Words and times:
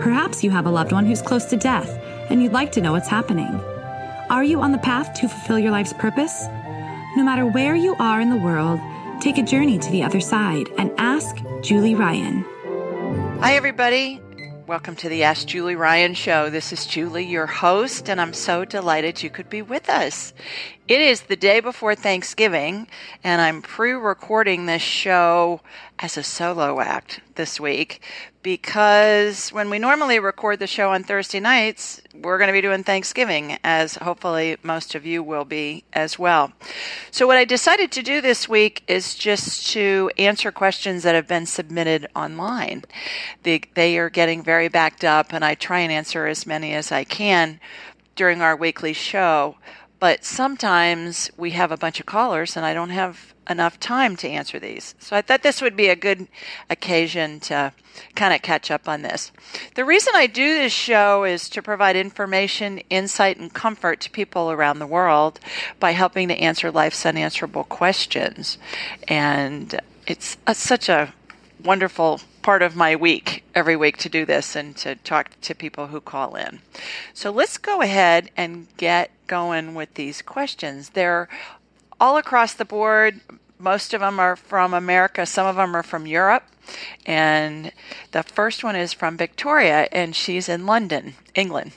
Perhaps 0.00 0.42
you 0.42 0.50
have 0.50 0.66
a 0.66 0.70
loved 0.70 0.90
one 0.90 1.06
who's 1.06 1.22
close 1.22 1.44
to 1.46 1.56
death 1.56 1.88
and 2.28 2.42
you'd 2.42 2.52
like 2.52 2.72
to 2.72 2.80
know 2.80 2.92
what's 2.92 3.08
happening. 3.08 3.54
Are 4.28 4.42
you 4.42 4.60
on 4.60 4.72
the 4.72 4.78
path 4.78 5.14
to 5.14 5.28
fulfill 5.28 5.58
your 5.58 5.70
life's 5.70 5.92
purpose? 5.92 6.46
No 7.16 7.22
matter 7.22 7.46
where 7.46 7.76
you 7.76 7.94
are 8.00 8.20
in 8.20 8.28
the 8.28 8.36
world, 8.36 8.80
take 9.20 9.38
a 9.38 9.42
journey 9.42 9.78
to 9.78 9.90
the 9.90 10.02
other 10.02 10.20
side 10.20 10.66
and 10.78 10.90
ask 10.98 11.36
Julie 11.62 11.94
Ryan. 11.94 12.44
Hi, 13.40 13.54
everybody. 13.54 14.20
Welcome 14.66 14.96
to 14.96 15.08
the 15.08 15.22
Ask 15.22 15.46
Julie 15.46 15.76
Ryan 15.76 16.14
Show. 16.14 16.50
This 16.50 16.72
is 16.72 16.86
Julie, 16.86 17.26
your 17.26 17.46
host, 17.46 18.08
and 18.08 18.20
I'm 18.20 18.32
so 18.32 18.64
delighted 18.64 19.22
you 19.22 19.30
could 19.30 19.48
be 19.48 19.62
with 19.62 19.88
us. 19.88 20.32
It 20.86 21.00
is 21.00 21.22
the 21.22 21.36
day 21.36 21.60
before 21.60 21.94
Thanksgiving, 21.94 22.88
and 23.22 23.40
I'm 23.40 23.62
pre 23.62 23.92
recording 23.92 24.66
this 24.66 24.82
show 24.82 25.62
as 25.98 26.18
a 26.18 26.22
solo 26.22 26.78
act 26.78 27.20
this 27.36 27.58
week 27.58 28.02
because 28.42 29.48
when 29.48 29.70
we 29.70 29.78
normally 29.78 30.18
record 30.18 30.58
the 30.58 30.66
show 30.66 30.92
on 30.92 31.02
Thursday 31.02 31.40
nights, 31.40 32.02
we're 32.12 32.36
going 32.36 32.48
to 32.48 32.52
be 32.52 32.60
doing 32.60 32.84
Thanksgiving, 32.84 33.56
as 33.64 33.94
hopefully 33.94 34.58
most 34.62 34.94
of 34.94 35.06
you 35.06 35.22
will 35.22 35.46
be 35.46 35.84
as 35.94 36.18
well. 36.18 36.52
So, 37.10 37.26
what 37.26 37.38
I 37.38 37.46
decided 37.46 37.90
to 37.92 38.02
do 38.02 38.20
this 38.20 38.46
week 38.46 38.82
is 38.86 39.14
just 39.14 39.70
to 39.70 40.10
answer 40.18 40.52
questions 40.52 41.02
that 41.04 41.14
have 41.14 41.26
been 41.26 41.46
submitted 41.46 42.08
online. 42.14 42.84
They, 43.42 43.62
they 43.72 43.96
are 43.96 44.10
getting 44.10 44.42
very 44.42 44.68
backed 44.68 45.02
up, 45.02 45.32
and 45.32 45.46
I 45.46 45.54
try 45.54 45.78
and 45.78 45.90
answer 45.90 46.26
as 46.26 46.46
many 46.46 46.74
as 46.74 46.92
I 46.92 47.04
can 47.04 47.58
during 48.16 48.42
our 48.42 48.54
weekly 48.54 48.92
show 48.92 49.56
but 50.04 50.22
sometimes 50.22 51.30
we 51.38 51.52
have 51.52 51.72
a 51.72 51.78
bunch 51.78 51.98
of 51.98 52.04
callers 52.04 52.58
and 52.58 52.66
I 52.66 52.74
don't 52.74 52.90
have 52.90 53.32
enough 53.48 53.80
time 53.80 54.16
to 54.16 54.28
answer 54.28 54.58
these. 54.58 54.94
So 54.98 55.16
I 55.16 55.22
thought 55.22 55.42
this 55.42 55.62
would 55.62 55.76
be 55.76 55.88
a 55.88 55.96
good 55.96 56.28
occasion 56.68 57.40
to 57.40 57.72
kind 58.14 58.34
of 58.34 58.42
catch 58.42 58.70
up 58.70 58.86
on 58.86 59.00
this. 59.00 59.32
The 59.76 59.84
reason 59.86 60.12
I 60.14 60.26
do 60.26 60.58
this 60.58 60.74
show 60.74 61.24
is 61.24 61.48
to 61.48 61.62
provide 61.62 61.96
information, 61.96 62.80
insight, 62.90 63.38
and 63.38 63.50
comfort 63.54 64.00
to 64.02 64.10
people 64.10 64.50
around 64.50 64.78
the 64.78 64.86
world 64.86 65.40
by 65.80 65.92
helping 65.92 66.28
to 66.28 66.34
answer 66.34 66.70
life's 66.70 67.06
unanswerable 67.06 67.64
questions. 67.64 68.58
And 69.08 69.80
it's 70.06 70.36
a, 70.46 70.54
such 70.54 70.90
a 70.90 71.14
wonderful 71.64 72.20
part 72.44 72.60
of 72.60 72.76
my 72.76 72.94
week 72.94 73.42
every 73.54 73.74
week 73.74 73.96
to 73.96 74.08
do 74.10 74.26
this 74.26 74.54
and 74.54 74.76
to 74.76 74.94
talk 74.96 75.30
to 75.40 75.54
people 75.54 75.86
who 75.86 75.98
call 75.98 76.36
in. 76.36 76.60
So 77.14 77.30
let's 77.30 77.56
go 77.56 77.80
ahead 77.80 78.30
and 78.36 78.68
get 78.76 79.10
going 79.26 79.74
with 79.74 79.94
these 79.94 80.20
questions. 80.20 80.90
They're 80.90 81.26
all 81.98 82.18
across 82.18 82.52
the 82.52 82.66
board. 82.66 83.22
Most 83.58 83.94
of 83.94 84.02
them 84.02 84.20
are 84.20 84.36
from 84.36 84.74
America, 84.74 85.24
some 85.24 85.46
of 85.46 85.56
them 85.56 85.74
are 85.74 85.82
from 85.82 86.06
Europe. 86.06 86.44
And 87.06 87.72
the 88.12 88.22
first 88.22 88.62
one 88.62 88.76
is 88.76 88.92
from 88.92 89.16
Victoria, 89.16 89.88
and 89.90 90.14
she's 90.14 90.48
in 90.48 90.66
London, 90.66 91.14
England. 91.34 91.72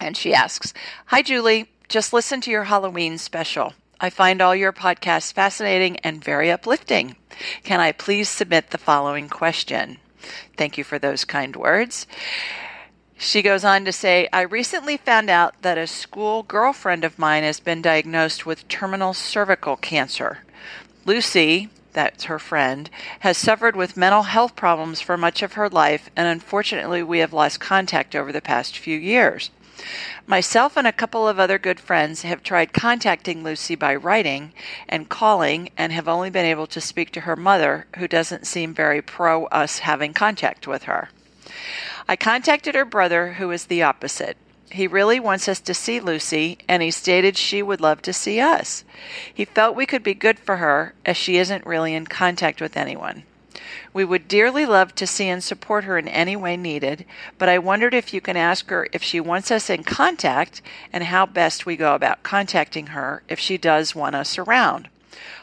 And 0.00 0.16
she 0.16 0.32
asks 0.32 0.72
Hi, 1.06 1.20
Julie. 1.20 1.70
Just 1.88 2.14
listen 2.14 2.40
to 2.40 2.50
your 2.50 2.64
Halloween 2.64 3.18
special. 3.18 3.74
I 3.98 4.10
find 4.10 4.42
all 4.42 4.54
your 4.54 4.72
podcasts 4.72 5.32
fascinating 5.32 5.96
and 6.00 6.22
very 6.22 6.50
uplifting. 6.50 7.16
Can 7.62 7.80
I 7.80 7.92
please 7.92 8.28
submit 8.28 8.70
the 8.70 8.78
following 8.78 9.28
question? 9.28 9.98
Thank 10.56 10.76
you 10.76 10.84
for 10.84 10.98
those 10.98 11.24
kind 11.24 11.56
words. 11.56 12.06
She 13.16 13.40
goes 13.40 13.64
on 13.64 13.86
to 13.86 13.92
say, 13.92 14.28
I 14.32 14.42
recently 14.42 14.98
found 14.98 15.30
out 15.30 15.62
that 15.62 15.78
a 15.78 15.86
school 15.86 16.42
girlfriend 16.42 17.04
of 17.04 17.18
mine 17.18 17.42
has 17.42 17.60
been 17.60 17.80
diagnosed 17.80 18.44
with 18.44 18.68
terminal 18.68 19.14
cervical 19.14 19.76
cancer. 19.76 20.40
Lucy, 21.06 21.70
that's 21.94 22.24
her 22.24 22.38
friend, 22.38 22.90
has 23.20 23.38
suffered 23.38 23.74
with 23.74 23.96
mental 23.96 24.24
health 24.24 24.54
problems 24.54 25.00
for 25.00 25.16
much 25.16 25.42
of 25.42 25.54
her 25.54 25.70
life, 25.70 26.10
and 26.14 26.28
unfortunately, 26.28 27.02
we 27.02 27.20
have 27.20 27.32
lost 27.32 27.58
contact 27.58 28.14
over 28.14 28.32
the 28.32 28.42
past 28.42 28.76
few 28.76 28.98
years. 28.98 29.48
Myself 30.26 30.76
and 30.76 30.86
a 30.86 30.92
couple 30.92 31.28
of 31.28 31.38
other 31.38 31.58
good 31.58 31.78
friends 31.78 32.22
have 32.22 32.42
tried 32.42 32.72
contacting 32.72 33.44
Lucy 33.44 33.74
by 33.74 33.94
writing 33.94 34.52
and 34.88 35.08
calling 35.08 35.70
and 35.76 35.92
have 35.92 36.08
only 36.08 36.30
been 36.30 36.46
able 36.46 36.66
to 36.68 36.80
speak 36.80 37.10
to 37.12 37.20
her 37.20 37.36
mother, 37.36 37.86
who 37.96 38.08
doesn't 38.08 38.46
seem 38.46 38.74
very 38.74 39.02
pro 39.02 39.46
us 39.46 39.80
having 39.80 40.14
contact 40.14 40.66
with 40.66 40.84
her. 40.84 41.10
I 42.08 42.16
contacted 42.16 42.74
her 42.74 42.84
brother, 42.84 43.34
who 43.34 43.50
is 43.50 43.66
the 43.66 43.82
opposite. 43.82 44.36
He 44.70 44.86
really 44.86 45.20
wants 45.20 45.48
us 45.48 45.60
to 45.60 45.74
see 45.74 46.00
Lucy, 46.00 46.58
and 46.68 46.82
he 46.82 46.90
stated 46.90 47.36
she 47.36 47.62
would 47.62 47.80
love 47.80 48.02
to 48.02 48.12
see 48.12 48.40
us. 48.40 48.84
He 49.32 49.44
felt 49.44 49.76
we 49.76 49.86
could 49.86 50.02
be 50.02 50.14
good 50.14 50.38
for 50.38 50.56
her, 50.56 50.94
as 51.04 51.16
she 51.16 51.36
isn't 51.36 51.66
really 51.66 51.94
in 51.94 52.06
contact 52.06 52.60
with 52.60 52.76
anyone. 52.76 53.24
We 53.92 54.04
would 54.04 54.28
dearly 54.28 54.66
love 54.66 54.94
to 54.96 55.06
see 55.06 55.28
and 55.28 55.42
support 55.42 55.84
her 55.84 55.98
in 55.98 56.08
any 56.08 56.36
way 56.36 56.56
needed, 56.56 57.04
but 57.38 57.48
I 57.48 57.58
wondered 57.58 57.94
if 57.94 58.14
you 58.14 58.20
can 58.20 58.36
ask 58.36 58.68
her 58.70 58.88
if 58.92 59.02
she 59.02 59.20
wants 59.20 59.50
us 59.50 59.70
in 59.70 59.84
contact 59.84 60.62
and 60.92 61.04
how 61.04 61.26
best 61.26 61.66
we 61.66 61.76
go 61.76 61.94
about 61.94 62.22
contacting 62.22 62.88
her 62.88 63.22
if 63.28 63.38
she 63.38 63.58
does 63.58 63.94
want 63.94 64.14
us 64.14 64.38
around. 64.38 64.88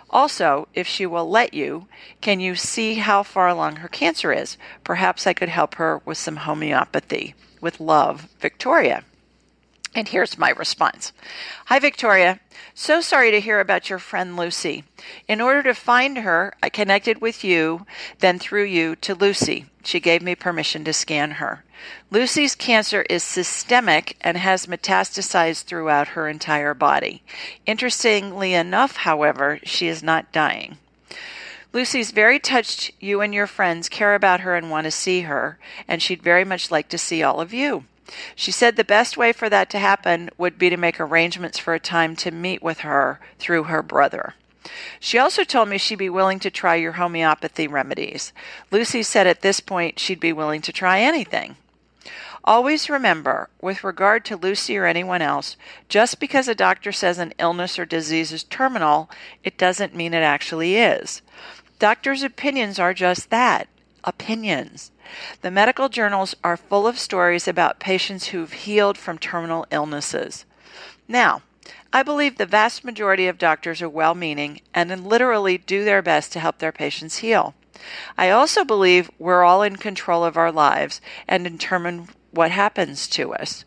Also, 0.10 0.68
if 0.76 0.88
she 0.88 1.06
will 1.06 1.28
let 1.28 1.54
you, 1.54 1.88
can 2.22 2.40
you 2.40 2.54
see 2.56 2.96
how 2.96 3.24
far 3.24 3.48
along 3.48 3.78
her 3.78 3.88
cancer 3.88 4.32
is? 4.32 4.58
Perhaps 4.84 5.26
I 5.26 5.34
could 5.34 5.50
help 5.50 5.76
her 5.76 6.02
with 6.06 6.20
some 6.20 6.36
homeopathy. 6.38 7.34
With 7.60 7.80
love, 7.80 8.28
Victoria. 8.40 9.04
And 9.96 10.08
here's 10.08 10.40
my 10.40 10.50
response 10.50 11.14
Hi, 11.68 11.78
Victoria. 11.78 12.40
So 12.74 13.02
sorry 13.02 13.30
to 13.32 13.40
hear 13.40 13.60
about 13.60 13.90
your 13.90 14.00
friend 14.00 14.36
Lucy. 14.36 14.84
In 15.28 15.40
order 15.40 15.62
to 15.64 15.76
find 15.76 16.20
her, 16.20 16.54
I 16.64 16.70
connected 16.70 17.22
with 17.22 17.44
you, 17.44 17.86
then 18.20 18.40
through 18.40 18.64
you 18.64 18.96
to 18.98 19.14
Lucy. 19.14 19.68
She 19.84 20.00
gave 20.00 20.24
me 20.24 20.34
permission 20.34 20.84
to 20.86 20.94
scan 20.94 21.32
her. 21.32 21.64
Lucy's 22.10 22.56
cancer 22.56 23.04
is 23.04 23.24
systemic 23.24 24.18
and 24.22 24.38
has 24.38 24.66
metastasized 24.66 25.64
throughout 25.64 26.10
her 26.10 26.28
entire 26.28 26.74
body. 26.74 27.22
Interestingly 27.66 28.54
enough, 28.54 28.96
however, 28.98 29.60
she 29.64 29.88
is 29.88 30.02
not 30.02 30.32
dying. 30.32 30.78
Lucy's 31.74 32.12
very 32.12 32.40
touched 32.40 32.92
you 33.00 33.22
and 33.22 33.34
your 33.34 33.48
friends 33.48 33.90
care 33.90 34.16
about 34.16 34.42
her 34.42 34.56
and 34.56 34.72
want 34.72 34.86
to 34.86 34.92
see 34.92 35.22
her, 35.22 35.60
and 35.88 36.02
she'd 36.02 36.24
very 36.24 36.46
much 36.46 36.72
like 36.72 36.88
to 36.90 36.98
see 36.98 37.22
all 37.22 37.42
of 37.42 37.54
you. 37.54 37.84
She 38.36 38.52
said 38.52 38.76
the 38.76 38.84
best 38.84 39.18
way 39.18 39.32
for 39.32 39.50
that 39.50 39.70
to 39.72 39.80
happen 39.80 40.30
would 40.38 40.58
be 40.58 40.70
to 40.70 40.78
make 40.78 41.00
arrangements 41.00 41.58
for 41.58 41.74
a 41.74 41.80
time 41.80 42.16
to 42.18 42.32
meet 42.32 42.62
with 42.62 42.80
her 42.80 43.20
through 43.40 43.64
her 43.64 43.82
brother. 43.82 44.36
She 45.00 45.18
also 45.18 45.44
told 45.44 45.70
me 45.70 45.78
she'd 45.78 45.96
be 45.96 46.10
willing 46.10 46.40
to 46.40 46.50
try 46.50 46.76
your 46.76 46.94
homeopathy 46.94 47.68
remedies. 47.68 48.32
Lucy 48.72 49.04
said 49.04 49.28
at 49.28 49.42
this 49.42 49.60
point 49.60 50.00
she'd 50.00 50.20
be 50.20 50.34
willing 50.34 50.62
to 50.62 50.72
try 50.72 51.02
anything. 51.02 51.58
Always 52.46 52.90
remember, 52.90 53.50
with 53.62 53.86
regard 53.86 54.26
to 54.26 54.36
Lucy 54.36 54.78
or 54.78 54.86
anyone 54.86 55.22
else, 55.22 55.56
just 55.88 56.20
because 56.20 56.50
a 56.50 56.56
doctor 56.56 56.92
says 56.92 57.18
an 57.18 57.34
illness 57.40 57.80
or 57.80 57.86
disease 57.86 58.34
is 58.34 58.44
terminal, 58.44 59.10
it 59.46 59.58
doesn't 59.58 59.96
mean 59.96 60.14
it 60.14 60.24
actually 60.24 60.76
is. 60.76 61.22
Doctors' 61.80 62.24
opinions 62.24 62.80
are 62.80 62.94
just 62.94 63.30
that 63.30 63.68
opinions. 64.04 64.92
The 65.42 65.52
medical 65.52 65.90
journals 65.90 66.36
are 66.44 66.58
full 66.58 66.88
of 66.88 67.00
stories 67.00 67.48
about 67.48 67.80
patients 67.80 68.28
who've 68.28 68.52
healed 68.52 68.98
from 68.98 69.18
terminal 69.18 69.66
illnesses. 69.72 70.46
Now, 71.08 71.42
I 71.92 72.04
believe 72.04 72.38
the 72.38 72.46
vast 72.46 72.84
majority 72.84 73.28
of 73.28 73.38
doctors 73.38 73.82
are 73.82 73.90
well 73.90 74.16
meaning 74.16 74.62
and 74.74 75.08
literally 75.08 75.58
do 75.58 75.86
their 75.86 76.02
best 76.02 76.32
to 76.34 76.40
help 76.40 76.58
their 76.58 76.72
patients 76.72 77.18
heal. 77.18 77.54
I 78.18 78.30
also 78.30 78.64
believe 78.64 79.12
we're 79.20 79.44
all 79.44 79.62
in 79.62 79.76
control 79.76 80.24
of 80.24 80.38
our 80.38 80.52
lives 80.52 81.02
and 81.28 81.44
determine 81.44 82.10
what 82.32 82.52
happens 82.52 83.08
to 83.10 83.34
us. 83.34 83.66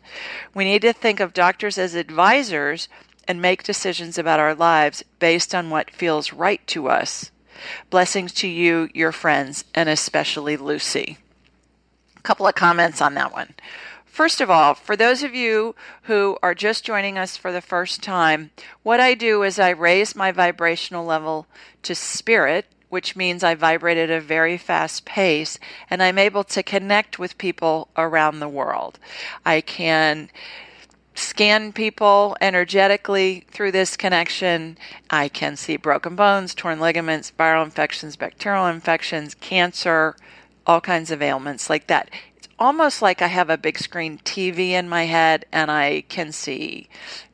We 0.53 0.65
need 0.65 0.81
to 0.81 0.93
think 0.93 1.19
of 1.19 1.33
doctors 1.33 1.77
as 1.77 1.95
advisors 1.95 2.89
and 3.27 3.41
make 3.41 3.63
decisions 3.63 4.17
about 4.17 4.39
our 4.39 4.55
lives 4.55 5.03
based 5.19 5.55
on 5.55 5.69
what 5.69 5.91
feels 5.91 6.33
right 6.33 6.65
to 6.67 6.89
us. 6.89 7.31
Blessings 7.89 8.33
to 8.33 8.47
you, 8.47 8.89
your 8.93 9.11
friends, 9.11 9.65
and 9.73 9.89
especially 9.89 10.57
Lucy. 10.57 11.17
Couple 12.27 12.45
of 12.45 12.55
comments 12.55 13.01
on 13.01 13.13
that 13.13 13.31
one. 13.31 13.53
First 14.03 14.41
of 14.41 14.49
all, 14.49 14.73
for 14.73 14.97
those 14.97 15.23
of 15.23 15.33
you 15.33 15.75
who 16.03 16.37
are 16.43 16.53
just 16.53 16.83
joining 16.83 17.17
us 17.17 17.37
for 17.37 17.53
the 17.53 17.61
first 17.61 18.03
time, 18.03 18.51
what 18.83 18.99
I 18.99 19.13
do 19.13 19.43
is 19.43 19.57
I 19.57 19.69
raise 19.69 20.13
my 20.13 20.33
vibrational 20.33 21.05
level 21.05 21.47
to 21.83 21.95
spirit, 21.95 22.65
which 22.89 23.15
means 23.15 23.45
I 23.45 23.55
vibrate 23.55 23.97
at 23.97 24.09
a 24.09 24.19
very 24.19 24.57
fast 24.57 25.05
pace 25.05 25.57
and 25.89 26.03
I'm 26.03 26.17
able 26.17 26.43
to 26.43 26.61
connect 26.61 27.17
with 27.17 27.37
people 27.37 27.87
around 27.95 28.41
the 28.41 28.49
world. 28.49 28.99
I 29.45 29.61
can 29.61 30.29
scan 31.15 31.71
people 31.71 32.35
energetically 32.41 33.45
through 33.51 33.71
this 33.71 33.95
connection. 33.95 34.77
I 35.09 35.29
can 35.29 35.55
see 35.55 35.77
broken 35.77 36.17
bones, 36.17 36.53
torn 36.53 36.81
ligaments, 36.81 37.31
viral 37.39 37.63
infections, 37.63 38.17
bacterial 38.17 38.67
infections, 38.67 39.33
cancer, 39.33 40.17
all 40.67 40.81
kinds 40.81 41.09
of 41.09 41.21
ailments 41.21 41.69
like 41.69 41.87
that. 41.87 42.11
It's 42.35 42.49
almost 42.59 43.01
like 43.01 43.21
I 43.21 43.27
have 43.27 43.49
a 43.49 43.57
big 43.57 43.79
screen 43.79 44.19
TV 44.19 44.71
in 44.71 44.89
my 44.89 45.05
head 45.05 45.45
and 45.51 45.71
I 45.71 46.03
can 46.09 46.31
see 46.31 46.89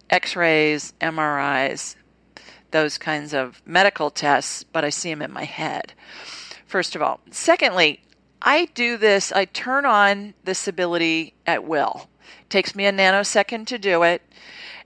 x 0.09 0.35
rays, 0.35 0.94
MRIs, 1.01 1.95
those 2.69 2.97
kinds 3.00 3.33
of 3.33 3.62
medical 3.65 4.12
tests, 4.12 4.63
but 4.63 4.85
I 4.85 4.89
see 4.89 5.09
them 5.09 5.24
in 5.24 5.33
my 5.33 5.45
head. 5.45 5.94
First 6.68 6.95
of 6.95 7.01
all. 7.01 7.19
Secondly, 7.31 8.01
I 8.41 8.65
do 8.75 8.97
this, 8.97 9.31
I 9.31 9.45
turn 9.45 9.86
on 9.86 10.33
this 10.44 10.68
ability 10.68 11.33
at 11.47 11.63
will. 11.63 12.07
It 12.41 12.50
takes 12.50 12.75
me 12.75 12.86
a 12.86 12.91
nanosecond 12.91 13.68
to 13.68 13.79
do 13.79 14.03
it, 14.03 14.21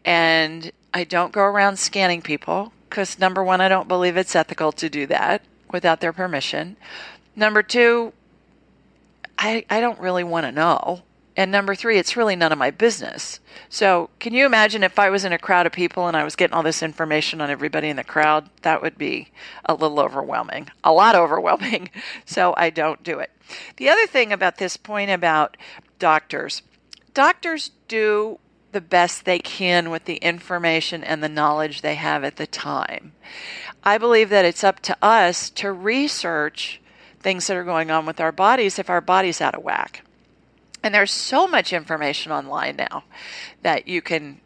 and 0.06 0.72
I 0.94 1.04
don't 1.04 1.34
go 1.34 1.42
around 1.42 1.78
scanning 1.78 2.22
people 2.22 2.72
because 2.90 3.20
number 3.20 3.44
one, 3.44 3.60
I 3.60 3.68
don't 3.68 3.88
believe 3.88 4.16
it's 4.16 4.36
ethical 4.36 4.72
to 4.74 4.90
do 4.90 5.06
that 5.08 5.42
without 5.72 6.00
their 6.00 6.14
permission. 6.14 6.78
Number 7.36 7.62
two, 7.62 8.14
I, 9.38 9.66
I 9.70 9.80
don't 9.80 10.00
really 10.00 10.24
want 10.24 10.46
to 10.46 10.52
know. 10.52 11.04
And 11.36 11.52
number 11.52 11.76
three, 11.76 12.00
it's 12.00 12.18
really 12.18 12.36
none 12.36 12.52
of 12.52 12.58
my 12.58 12.72
business. 12.72 13.40
So, 13.70 14.10
can 14.20 14.34
you 14.34 14.48
imagine 14.48 14.82
if 14.82 14.98
I 14.98 15.12
was 15.12 15.24
in 15.24 15.34
a 15.34 15.38
crowd 15.38 15.68
of 15.68 15.72
people 15.72 16.08
and 16.08 16.18
I 16.18 16.24
was 16.24 16.36
getting 16.36 16.56
all 16.56 16.64
this 16.64 16.82
information 16.82 17.42
on 17.42 17.52
everybody 17.52 17.90
in 17.90 17.96
the 17.96 18.04
crowd? 18.04 18.50
That 18.64 18.82
would 18.82 18.98
be 18.98 19.30
a 19.64 19.76
little 19.76 20.00
overwhelming, 20.00 20.70
a 20.84 20.92
lot 20.92 21.16
overwhelming. 21.16 21.92
So, 22.26 22.56
I 22.58 22.72
don't 22.72 23.04
do 23.04 23.20
it. 23.20 23.32
The 23.78 23.90
other 23.90 24.08
thing 24.08 24.34
about 24.34 24.58
this 24.58 24.76
point 24.76 25.12
about 25.12 25.56
doctors 26.00 26.62
doctors 27.14 27.72
do 27.88 28.38
the 28.74 28.82
best 28.82 29.26
they 29.26 29.40
can 29.40 29.90
with 29.90 30.06
the 30.06 30.18
information 30.18 31.04
and 31.04 31.24
the 31.24 31.30
knowledge 31.30 31.82
they 31.82 31.96
have 31.96 32.24
at 32.24 32.36
the 32.36 32.46
time. 32.46 33.14
I 33.84 33.98
believe 33.98 34.30
that 34.30 34.46
it's 34.46 34.64
up 34.64 34.82
to 34.82 34.98
us 35.02 35.50
to 35.52 35.72
research 35.72 36.80
things 37.20 37.48
that 37.48 37.58
are 37.58 37.64
going 37.64 37.92
on 37.92 38.06
with 38.06 38.20
our 38.20 38.32
bodies 38.32 38.80
if 38.80 38.90
our 38.90 39.02
body's 39.02 39.42
out 39.42 39.56
of 39.56 39.64
whack. 39.64 40.04
And 40.84 40.94
there's 40.94 41.12
so 41.12 41.48
much 41.48 41.74
information 41.74 42.32
online 42.32 42.76
now 42.78 43.04
that 43.64 43.88
you 43.88 44.02
can 44.02 44.40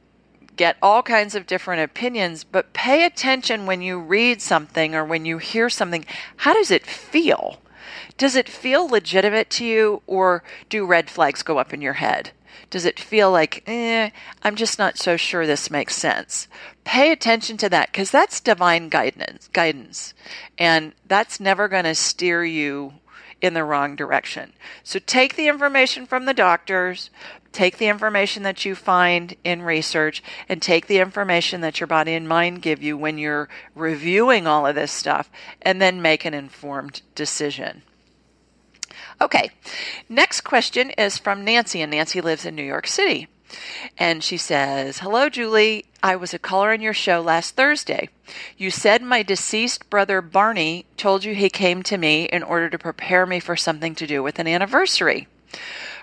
get 0.56 0.78
all 0.82 1.04
kinds 1.04 1.36
of 1.36 1.48
different 1.48 1.82
opinions, 1.82 2.44
but 2.44 2.74
pay 2.74 3.06
attention 3.06 3.66
when 3.66 3.82
you 3.82 4.00
read 4.00 4.42
something 4.42 4.96
or 4.96 5.04
when 5.04 5.26
you 5.26 5.38
hear 5.38 5.70
something. 5.70 6.06
How 6.38 6.54
does 6.54 6.72
it 6.72 6.86
feel? 6.86 7.62
Does 8.18 8.36
it 8.36 8.50
feel 8.50 8.88
legitimate 8.88 9.50
to 9.52 9.66
you, 9.66 10.02
or 10.06 10.44
do 10.70 10.86
red 10.86 11.10
flags 11.10 11.42
go 11.44 11.58
up 11.58 11.74
in 11.74 11.82
your 11.82 11.94
head? 11.94 12.32
Does 12.70 12.86
it 12.86 13.00
feel 13.00 13.32
like, 13.32 13.64
eh, 13.68 14.10
I'm 14.44 14.56
just 14.56 14.80
not 14.80 14.98
so 14.98 15.18
sure 15.18 15.46
this 15.46 15.72
makes 15.72 15.96
sense? 15.96 16.48
Pay 16.84 17.12
attention 17.12 17.58
to 17.58 17.70
that 17.70 17.92
because 17.92 18.12
that's 18.12 18.40
divine 18.40 18.90
guidance, 18.90 19.50
guidance, 19.54 20.14
and 20.58 20.94
that's 21.08 21.40
never 21.40 21.68
going 21.68 21.84
to 21.84 21.96
steer 21.96 22.44
you 22.44 22.94
in 23.42 23.54
the 23.54 23.64
wrong 23.64 23.96
direction. 23.96 24.54
So 24.84 25.00
take 25.00 25.36
the 25.36 25.48
information 25.48 26.06
from 26.06 26.26
the 26.26 26.34
doctors, 26.34 27.10
take 27.52 27.78
the 27.78 27.88
information 27.88 28.44
that 28.44 28.64
you 28.66 28.76
find 28.76 29.36
in 29.44 29.64
research, 29.64 30.24
and 30.48 30.62
take 30.62 30.88
the 30.88 31.00
information 31.00 31.62
that 31.62 31.80
your 31.80 31.88
body 31.88 32.14
and 32.14 32.30
mind 32.30 32.62
give 32.62 32.82
you 32.82 32.98
when 32.98 33.18
you're 33.18 33.50
reviewing 33.76 34.48
all 34.48 34.66
of 34.68 34.76
this 34.76 34.92
stuff, 34.92 35.30
and 35.62 35.82
then 35.82 36.02
make 36.02 36.24
an 36.24 36.34
informed 36.34 37.02
decision. 37.16 37.82
Okay, 39.22 39.52
next 40.10 40.42
question 40.42 40.90
is 40.98 41.20
from 41.20 41.46
Nancy, 41.46 41.80
and 41.82 41.92
Nancy 41.92 42.22
lives 42.22 42.44
in 42.44 42.56
New 42.56 42.64
York 42.64 42.88
City. 42.88 43.28
And 43.96 44.24
she 44.24 44.36
says, 44.36 45.00
Hello, 45.00 45.30
Julie. 45.30 45.86
I 46.02 46.16
was 46.16 46.34
a 46.34 46.40
caller 46.40 46.72
on 46.72 46.82
your 46.82 46.96
show 46.96 47.22
last 47.22 47.56
Thursday. 47.56 48.10
You 48.58 48.72
said 48.72 49.04
my 49.04 49.22
deceased 49.22 49.92
brother 49.92 50.22
Barney 50.22 50.88
told 50.98 51.24
you 51.24 51.36
he 51.36 51.52
came 51.52 51.84
to 51.84 51.98
me 51.98 52.24
in 52.24 52.42
order 52.42 52.68
to 52.72 52.80
prepare 52.80 53.28
me 53.28 53.40
for 53.40 53.56
something 53.56 53.94
to 53.96 54.08
do 54.08 54.24
with 54.24 54.40
an 54.40 54.48
anniversary. 54.48 55.28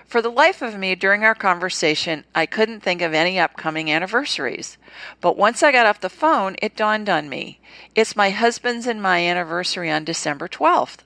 For 0.05 0.21
the 0.21 0.31
life 0.31 0.61
of 0.61 0.77
me, 0.77 0.95
during 0.95 1.25
our 1.25 1.35
conversation, 1.35 2.23
I 2.33 2.45
couldn't 2.45 2.79
think 2.79 3.01
of 3.01 3.13
any 3.13 3.37
upcoming 3.37 3.91
anniversaries. 3.91 4.77
But 5.19 5.37
once 5.37 5.61
I 5.61 5.73
got 5.73 5.85
off 5.85 5.99
the 5.99 6.09
phone, 6.09 6.55
it 6.61 6.77
dawned 6.77 7.09
on 7.09 7.27
me. 7.27 7.59
It's 7.95 8.15
my 8.15 8.29
husband's 8.29 8.87
and 8.87 9.01
my 9.01 9.19
anniversary 9.19 9.91
on 9.91 10.05
December 10.05 10.47
12th. 10.47 10.99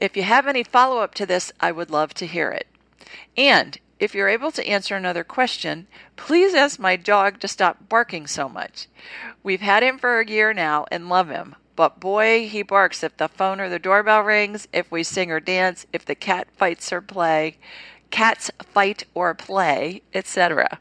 If 0.00 0.16
you 0.16 0.22
have 0.22 0.46
any 0.46 0.62
follow 0.62 1.02
up 1.02 1.14
to 1.16 1.26
this, 1.26 1.52
I 1.60 1.72
would 1.72 1.90
love 1.90 2.14
to 2.14 2.26
hear 2.26 2.50
it. 2.50 2.66
And 3.36 3.78
if 3.98 4.14
you're 4.14 4.30
able 4.30 4.50
to 4.52 4.66
answer 4.66 4.96
another 4.96 5.22
question, 5.22 5.86
please 6.16 6.54
ask 6.54 6.80
my 6.80 6.96
dog 6.96 7.38
to 7.40 7.48
stop 7.48 7.88
barking 7.90 8.26
so 8.26 8.48
much. 8.48 8.86
We've 9.42 9.60
had 9.60 9.82
him 9.82 9.98
for 9.98 10.18
a 10.18 10.28
year 10.28 10.54
now 10.54 10.86
and 10.90 11.10
love 11.10 11.28
him, 11.28 11.54
but 11.76 12.00
boy, 12.00 12.48
he 12.48 12.62
barks 12.62 13.02
if 13.02 13.18
the 13.18 13.28
phone 13.28 13.60
or 13.60 13.68
the 13.68 13.78
doorbell 13.78 14.22
rings, 14.22 14.66
if 14.72 14.90
we 14.90 15.02
sing 15.02 15.30
or 15.30 15.38
dance, 15.38 15.84
if 15.92 16.06
the 16.06 16.14
cat 16.14 16.48
fights 16.56 16.90
or 16.94 17.02
play, 17.02 17.58
cats 18.10 18.50
fight 18.72 19.04
or 19.14 19.34
play, 19.34 20.00
etc. 20.14 20.80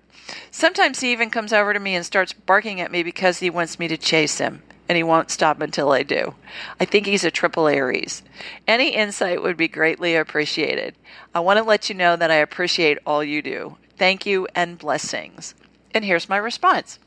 Sometimes 0.50 1.02
he 1.02 1.12
even 1.12 1.30
comes 1.30 1.52
over 1.52 1.74
to 1.74 1.80
me 1.80 1.94
and 1.94 2.06
starts 2.06 2.32
barking 2.32 2.80
at 2.80 2.92
me 2.92 3.04
because 3.04 3.40
he 3.40 3.50
wants 3.50 3.80
me 3.80 3.90
to 3.90 3.98
chase 3.98 4.38
him 4.38 4.64
and 4.90 4.98
he 4.98 5.04
won't 5.04 5.30
stop 5.30 5.62
until 5.62 5.92
I 5.92 6.02
do. 6.02 6.34
I 6.80 6.86
think 6.86 7.06
he's 7.06 7.24
a 7.24 7.32
triple 7.32 7.68
Aries. 7.68 8.24
Any 8.68 8.96
insight 8.96 9.44
would 9.44 9.56
be 9.56 9.68
greatly 9.68 10.16
appreciated. 10.16 10.96
I 11.34 11.40
want 11.42 11.58
to 11.58 11.64
let 11.64 11.88
you 11.88 11.96
know 11.96 12.16
that 12.16 12.32
I 12.32 12.36
appreciate 12.36 12.98
all 13.06 13.24
you 13.24 13.44
do. 13.44 13.78
Thank 13.98 14.26
you 14.26 14.48
and 14.56 14.80
blessings. 14.80 15.54
And 15.94 16.06
here's 16.06 16.30
my 16.30 16.38
response. 16.38 17.00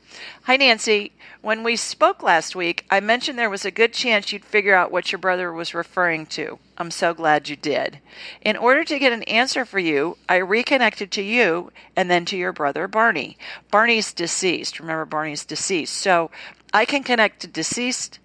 Hi, 0.43 0.57
Nancy. 0.57 1.11
When 1.41 1.63
we 1.63 1.75
spoke 1.75 2.23
last 2.23 2.55
week, 2.55 2.85
I 2.89 2.99
mentioned 2.99 3.37
there 3.37 3.49
was 3.49 3.65
a 3.65 3.71
good 3.71 3.93
chance 3.93 4.31
you'd 4.31 4.45
figure 4.45 4.75
out 4.75 4.91
what 4.91 5.11
your 5.11 5.19
brother 5.19 5.51
was 5.51 5.73
referring 5.73 6.25
to. 6.27 6.59
I'm 6.77 6.91
so 6.91 7.13
glad 7.13 7.49
you 7.49 7.55
did. 7.55 7.99
In 8.41 8.55
order 8.55 8.83
to 8.83 8.99
get 8.99 9.11
an 9.13 9.23
answer 9.23 9.65
for 9.65 9.79
you, 9.79 10.17
I 10.29 10.37
reconnected 10.37 11.11
to 11.11 11.21
you 11.21 11.71
and 11.95 12.09
then 12.09 12.25
to 12.25 12.37
your 12.37 12.53
brother, 12.53 12.87
Barney. 12.87 13.37
Barney's 13.71 14.13
deceased. 14.13 14.79
Remember, 14.79 15.05
Barney's 15.05 15.45
deceased. 15.45 15.95
So 15.95 16.29
I 16.73 16.85
can 16.85 17.03
connect 17.03 17.41
to 17.41 17.47
deceased 17.47 18.19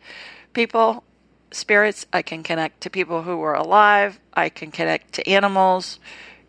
people, 0.55 1.05
spirits. 1.51 2.07
I 2.13 2.23
can 2.23 2.43
connect 2.43 2.81
to 2.83 2.91
people 2.91 3.23
who 3.23 3.37
were 3.37 3.55
alive. 3.55 4.19
I 4.35 4.49
can 4.49 4.71
connect 4.71 5.13
to 5.15 5.29
animals. 5.29 6.01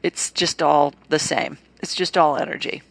It's 0.01 0.31
just 0.31 0.63
all 0.63 0.94
the 1.10 1.19
same. 1.19 1.57
It's 1.81 1.94
just 1.94 2.18
all 2.18 2.38
energy. 2.38 2.81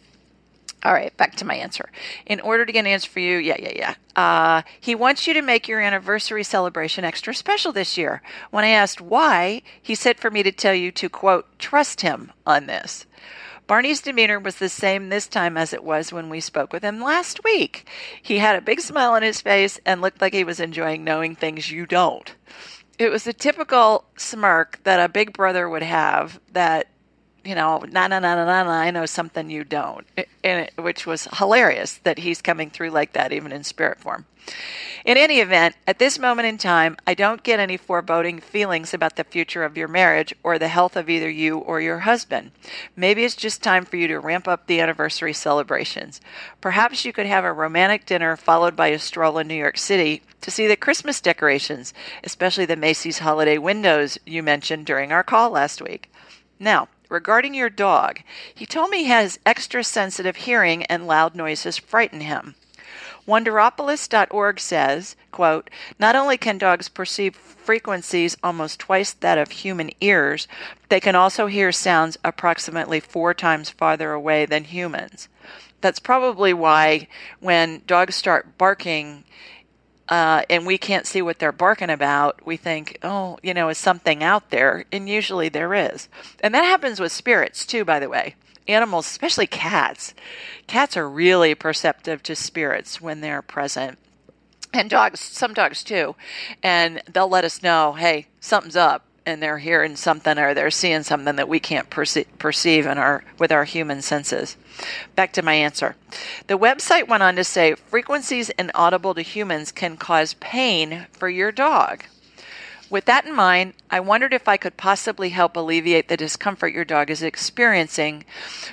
All 0.83 0.93
right, 0.93 1.15
back 1.17 1.35
to 1.37 1.45
my 1.45 1.55
answer. 1.55 1.89
In 2.25 2.39
order 2.39 2.65
to 2.65 2.71
get 2.71 2.81
an 2.81 2.87
answer 2.87 3.09
for 3.09 3.19
you, 3.19 3.37
yeah, 3.37 3.57
yeah, 3.59 3.73
yeah. 3.75 3.95
Uh, 4.15 4.61
he 4.79 4.95
wants 4.95 5.27
you 5.27 5.33
to 5.33 5.41
make 5.41 5.67
your 5.67 5.81
anniversary 5.81 6.43
celebration 6.43 7.03
extra 7.03 7.33
special 7.35 7.73
this 7.73 7.97
year. 7.97 8.21
When 8.51 8.63
I 8.63 8.69
asked 8.69 9.01
why, 9.01 9.61
he 9.81 9.93
said 9.93 10.19
for 10.19 10.31
me 10.31 10.41
to 10.43 10.53
tell 10.53 10.73
you 10.73 10.91
to, 10.93 11.09
quote, 11.09 11.59
trust 11.59 11.99
him 11.99 12.31
on 12.45 12.67
this. 12.67 13.05
Barney's 13.69 14.01
demeanor 14.01 14.39
was 14.39 14.55
the 14.55 14.67
same 14.67 15.09
this 15.09 15.27
time 15.27 15.55
as 15.55 15.73
it 15.73 15.83
was 15.83 16.11
when 16.11 16.27
we 16.27 16.39
spoke 16.39 16.73
with 16.73 16.81
him 16.81 16.99
last 16.99 17.43
week. 17.43 17.87
He 18.19 18.39
had 18.39 18.55
a 18.55 18.61
big 18.61 18.81
smile 18.81 19.11
on 19.11 19.21
his 19.21 19.41
face 19.41 19.79
and 19.85 20.01
looked 20.01 20.21
like 20.21 20.33
he 20.33 20.43
was 20.43 20.59
enjoying 20.59 21.03
knowing 21.03 21.35
things 21.35 21.69
you 21.69 21.85
don't. 21.85 22.33
It 22.97 23.11
was 23.11 23.25
the 23.25 23.31
typical 23.31 24.05
smirk 24.17 24.79
that 24.85 24.99
a 24.99 25.07
big 25.07 25.33
brother 25.33 25.69
would 25.69 25.83
have 25.83 26.39
that 26.53 26.87
you 27.43 27.55
know, 27.55 27.83
na 27.89 28.07
na 28.07 28.19
na 28.19 28.35
na 28.35 28.45
na 28.45 28.63
na, 28.63 28.71
I 28.71 28.91
know 28.91 29.05
something 29.05 29.49
you 29.49 29.63
don't, 29.63 30.05
it, 30.43 30.73
which 30.77 31.05
was 31.05 31.27
hilarious 31.37 31.99
that 32.03 32.19
he's 32.19 32.41
coming 32.41 32.69
through 32.69 32.91
like 32.91 33.13
that, 33.13 33.31
even 33.31 33.51
in 33.51 33.63
spirit 33.63 33.99
form. 33.99 34.25
In 35.05 35.17
any 35.17 35.39
event, 35.39 35.75
at 35.87 35.99
this 35.99 36.19
moment 36.19 36.47
in 36.47 36.57
time, 36.57 36.97
I 37.05 37.13
don't 37.13 37.43
get 37.43 37.59
any 37.59 37.77
foreboding 37.77 38.39
feelings 38.39 38.93
about 38.93 39.15
the 39.15 39.23
future 39.23 39.63
of 39.63 39.77
your 39.77 39.87
marriage 39.87 40.33
or 40.43 40.57
the 40.57 40.67
health 40.67 40.95
of 40.95 41.09
either 41.09 41.29
you 41.29 41.59
or 41.59 41.79
your 41.79 41.99
husband. 41.99 42.51
Maybe 42.95 43.23
it's 43.23 43.35
just 43.35 43.63
time 43.63 43.85
for 43.85 43.97
you 43.97 44.07
to 44.07 44.19
ramp 44.19 44.47
up 44.47 44.65
the 44.67 44.81
anniversary 44.81 45.33
celebrations. 45.33 46.19
Perhaps 46.61 47.05
you 47.05 47.13
could 47.13 47.27
have 47.27 47.45
a 47.45 47.53
romantic 47.53 48.05
dinner 48.05 48.35
followed 48.35 48.75
by 48.75 48.87
a 48.87 48.99
stroll 48.99 49.37
in 49.37 49.47
New 49.47 49.55
York 49.55 49.77
City 49.77 50.21
to 50.41 50.51
see 50.51 50.67
the 50.67 50.75
Christmas 50.75 51.21
decorations, 51.21 51.93
especially 52.23 52.65
the 52.65 52.75
Macy's 52.75 53.19
holiday 53.19 53.57
windows 53.57 54.17
you 54.25 54.43
mentioned 54.43 54.85
during 54.85 55.11
our 55.11 55.23
call 55.23 55.51
last 55.51 55.81
week. 55.81 56.11
Now, 56.59 56.87
regarding 57.09 57.53
your 57.53 57.69
dog, 57.69 58.21
he 58.53 58.65
told 58.65 58.89
me 58.89 58.99
he 58.99 59.05
has 59.05 59.39
extra 59.45 59.83
sensitive 59.83 60.37
hearing 60.37 60.83
and 60.85 61.07
loud 61.07 61.35
noises 61.35 61.77
frighten 61.77 62.21
him. 62.21 62.55
Wonderopolis.org 63.27 64.59
says, 64.59 65.15
quote, 65.31 65.69
Not 65.99 66.15
only 66.15 66.37
can 66.37 66.57
dogs 66.57 66.89
perceive 66.89 67.35
frequencies 67.35 68.35
almost 68.43 68.79
twice 68.79 69.13
that 69.13 69.37
of 69.37 69.51
human 69.51 69.91
ears, 70.01 70.47
they 70.89 70.99
can 70.99 71.15
also 71.15 71.45
hear 71.45 71.71
sounds 71.71 72.17
approximately 72.23 72.99
four 72.99 73.33
times 73.35 73.69
farther 73.69 74.13
away 74.13 74.47
than 74.47 74.63
humans. 74.63 75.27
That's 75.81 75.99
probably 75.99 76.53
why 76.53 77.07
when 77.39 77.83
dogs 77.85 78.15
start 78.15 78.57
barking, 78.57 79.23
uh, 80.09 80.43
and 80.49 80.65
we 80.65 80.77
can't 80.77 81.05
see 81.05 81.21
what 81.21 81.39
they're 81.39 81.51
barking 81.51 81.89
about, 81.89 82.45
we 82.45 82.57
think, 82.57 82.97
oh, 83.03 83.37
you 83.43 83.53
know, 83.53 83.69
is 83.69 83.77
something 83.77 84.23
out 84.23 84.49
there? 84.49 84.85
And 84.91 85.07
usually 85.07 85.49
there 85.49 85.73
is. 85.73 86.09
And 86.41 86.53
that 86.53 86.63
happens 86.63 86.99
with 86.99 87.11
spirits 87.11 87.65
too, 87.65 87.85
by 87.85 87.99
the 87.99 88.09
way. 88.09 88.35
Animals, 88.67 89.05
especially 89.05 89.47
cats. 89.47 90.13
Cats 90.67 90.97
are 90.97 91.09
really 91.09 91.55
perceptive 91.55 92.21
to 92.23 92.35
spirits 92.35 92.99
when 92.99 93.21
they're 93.21 93.41
present. 93.41 93.97
And 94.73 94.89
dogs, 94.89 95.19
some 95.19 95.53
dogs 95.53 95.83
too. 95.83 96.15
And 96.61 97.01
they'll 97.11 97.29
let 97.29 97.45
us 97.45 97.63
know, 97.63 97.93
hey, 97.93 98.27
something's 98.39 98.75
up 98.75 99.05
and 99.29 99.41
they're 99.41 99.59
hearing 99.59 99.95
something 99.95 100.37
or 100.37 100.53
they're 100.53 100.71
seeing 100.71 101.03
something 101.03 101.37
that 101.37 101.47
we 101.47 101.59
can't 101.59 101.89
perce- 101.89 102.25
perceive 102.37 102.85
in 102.85 102.97
our 102.97 103.23
with 103.37 103.51
our 103.51 103.63
human 103.63 104.01
senses. 104.01 104.57
Back 105.15 105.31
to 105.33 105.41
my 105.41 105.53
answer. 105.53 105.95
The 106.47 106.57
website 106.57 107.07
went 107.07 107.23
on 107.23 107.35
to 107.37 107.43
say 107.43 107.75
frequencies 107.75 108.49
inaudible 108.51 109.13
to 109.13 109.21
humans 109.21 109.71
can 109.71 109.95
cause 109.95 110.33
pain 110.35 111.07
for 111.13 111.29
your 111.29 111.51
dog. 111.51 112.03
With 112.89 113.05
that 113.05 113.25
in 113.25 113.35
mind, 113.35 113.73
I 113.91 113.99
wondered 113.99 114.33
if 114.33 114.47
I 114.47 114.57
could 114.57 114.75
possibly 114.75 115.29
help 115.29 115.55
alleviate 115.55 116.07
the 116.07 116.17
discomfort 116.17 116.73
your 116.73 116.85
dog 116.85 117.11
is 117.11 117.21
experiencing 117.21 118.25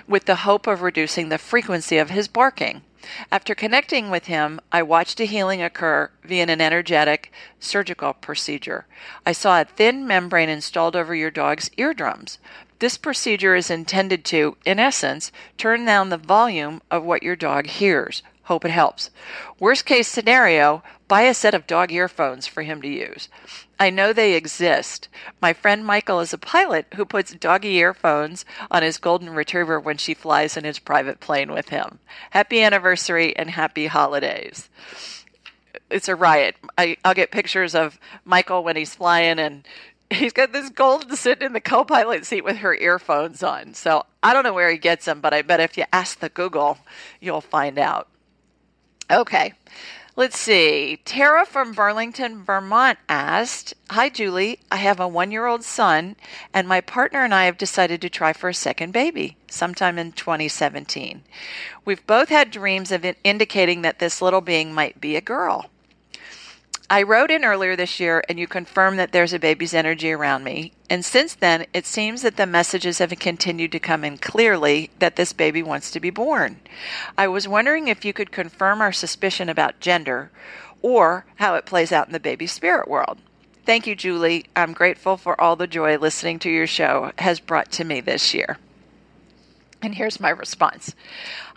with 0.09 0.25
the 0.25 0.37
hope 0.37 0.67
of 0.67 0.81
reducing 0.81 1.29
the 1.29 1.39
frequency 1.39 1.99
of 1.99 2.09
his 2.09 2.27
barking. 2.27 2.81
After 3.31 3.55
connecting 3.55 4.11
with 4.11 4.27
him, 4.27 4.61
I 4.73 4.83
watched 4.83 5.21
a 5.21 5.25
healing 5.25 5.63
occur 5.63 6.11
via 6.25 6.43
an 6.45 6.61
energetic 6.61 7.33
surgical 7.61 8.15
procedure. 8.15 8.87
I 9.25 9.33
saw 9.33 9.61
a 9.61 9.65
thin 9.65 10.07
membrane 10.07 10.49
installed 10.49 10.97
over 10.97 11.15
your 11.15 11.31
dog's 11.31 11.71
eardrums. 11.77 12.39
This 12.79 12.99
procedure 12.99 13.55
is 13.55 13.71
intended 13.71 14.25
to, 14.27 14.57
in 14.65 14.79
essence, 14.79 15.33
turn 15.57 15.85
down 15.85 16.11
the 16.11 16.19
volume 16.19 16.83
of 16.91 17.05
what 17.05 17.23
your 17.23 17.37
dog 17.37 17.67
hears. 17.67 18.23
Hope 18.47 18.65
it 18.65 18.71
helps. 18.71 19.11
Worst 19.59 19.85
case 19.87 20.07
scenario, 20.07 20.85
buy 21.09 21.23
a 21.23 21.35
set 21.35 21.53
of 21.53 21.67
dog 21.67 21.91
earphones 21.91 22.47
for 22.47 22.63
him 22.63 22.81
to 22.81 22.89
use. 22.89 23.29
I 23.77 23.91
know 23.91 24.13
they 24.13 24.35
exist. 24.35 25.09
My 25.43 25.53
friend 25.53 25.85
Michael 25.85 26.21
is 26.21 26.33
a 26.33 26.39
pilot 26.39 26.87
who 26.95 27.05
puts 27.05 27.35
doggy 27.35 27.75
earphones 27.75 28.45
on 28.71 28.85
his 28.85 28.99
golden 28.99 29.31
retriever 29.31 29.81
when 29.81 29.97
she 29.97 30.15
flies 30.15 30.57
in 30.57 30.63
his 30.63 30.79
private 30.79 31.19
plane 31.19 31.51
with 31.51 31.71
him. 31.71 31.99
Happy 32.31 32.63
anniversary 32.63 33.37
and 33.37 33.51
happy 33.51 33.87
holidays. 33.87 34.69
It's 35.91 36.09
a 36.09 36.15
riot. 36.15 36.55
I, 36.79 36.97
will 37.05 37.15
get 37.15 37.33
pictures 37.33 37.75
of 37.75 37.99
Michael 38.25 38.63
when 38.63 38.77
he's 38.77 38.95
flying 38.95 39.41
and 39.41 39.67
he's 40.09 40.33
got 40.33 40.53
this 40.53 40.71
golden 40.71 41.17
sitting 41.17 41.47
in 41.47 41.53
the 41.53 41.61
co-pilot 41.61 42.25
seat 42.25 42.45
with 42.45 42.59
her 42.59 42.77
earphones 42.77 43.43
on. 43.43 43.75
So 43.75 44.05
I 44.23 44.33
don't 44.33 44.45
know 44.45 44.55
where 44.55 44.71
he 44.71 44.79
gets 44.79 45.07
them, 45.07 45.21
but 45.21 45.35
I 45.35 45.43
bet 45.43 45.59
if 45.59 45.77
you 45.77 45.85
ask 45.93 46.21
the 46.21 46.29
Google, 46.29 46.79
you'll 47.21 47.41
find 47.41 47.77
out. 47.77 48.07
Okay. 49.11 49.53
Let's 50.19 50.39
see. 50.39 50.99
Tara 51.05 51.45
from 51.45 51.73
Burlington, 51.73 52.43
Vermont 52.43 52.99
asked 53.07 53.75
Hi, 53.91 54.09
Julie. 54.09 54.59
I 54.71 54.77
have 54.77 54.99
a 54.99 55.07
one 55.07 55.31
year 55.31 55.45
old 55.47 55.63
son, 55.63 56.17
and 56.55 56.67
my 56.67 56.81
partner 56.81 57.23
and 57.23 57.35
I 57.35 57.45
have 57.45 57.59
decided 57.59 58.01
to 58.01 58.09
try 58.09 58.33
for 58.33 58.49
a 58.49 58.55
second 58.55 58.93
baby 58.93 59.37
sometime 59.47 59.99
in 59.99 60.13
2017. 60.13 61.23
We've 61.85 62.07
both 62.07 62.31
had 62.31 62.51
dreams 62.51 62.91
of 62.91 63.05
indicating 63.25 63.83
that 63.83 63.99
this 63.99 64.23
little 64.23 64.41
being 64.41 64.73
might 64.73 65.03
be 65.03 65.17
a 65.17 65.21
girl. 65.21 65.67
I 66.89 67.03
wrote 67.03 67.33
in 67.33 67.45
earlier 67.45 67.75
this 67.75 67.99
year 67.99 68.23
and 68.29 68.39
you 68.39 68.47
confirmed 68.47 68.99
that 69.01 69.11
there's 69.11 69.33
a 69.33 69.41
baby's 69.41 69.75
energy 69.75 70.13
around 70.13 70.45
me. 70.45 70.73
And 70.89 71.05
since 71.05 71.35
then, 71.35 71.67
it 71.75 71.85
seems 71.85 72.23
that 72.23 72.37
the 72.37 72.47
messages 72.47 72.99
have 72.99 73.11
continued 73.19 73.73
to 73.73 73.81
come 73.81 74.05
in 74.05 74.19
clearly 74.19 74.91
that 75.01 75.17
this 75.17 75.33
baby 75.33 75.65
wants 75.65 75.91
to 75.91 76.01
be 76.01 76.11
born. 76.11 76.61
I 77.19 77.27
was 77.27 77.49
wondering 77.49 77.89
if 77.89 78.05
you 78.05 78.13
could 78.13 78.31
confirm 78.31 78.81
our 78.81 78.93
suspicion 78.93 79.49
about 79.49 79.81
gender 79.81 80.31
or 80.81 81.27
how 81.37 81.57
it 81.57 81.67
plays 81.67 81.91
out 81.91 82.07
in 82.07 82.13
the 82.13 82.21
baby 82.21 82.47
spirit 82.47 82.87
world. 82.87 83.19
Thank 83.65 83.89
you, 83.89 83.97
Julie. 83.97 84.45
I'm 84.55 84.73
grateful 84.73 85.17
for 85.17 85.41
all 85.41 85.57
the 85.57 85.67
joy 85.67 85.99
listening 85.99 86.39
to 86.41 86.51
your 86.51 86.69
show 86.69 87.11
has 87.19 87.41
brought 87.41 87.73
to 87.73 87.85
me 87.85 88.01
this 88.01 88.33
year. 88.33 88.59
And 89.83 89.95
here's 89.95 90.21
my 90.21 90.31
response 90.31 90.95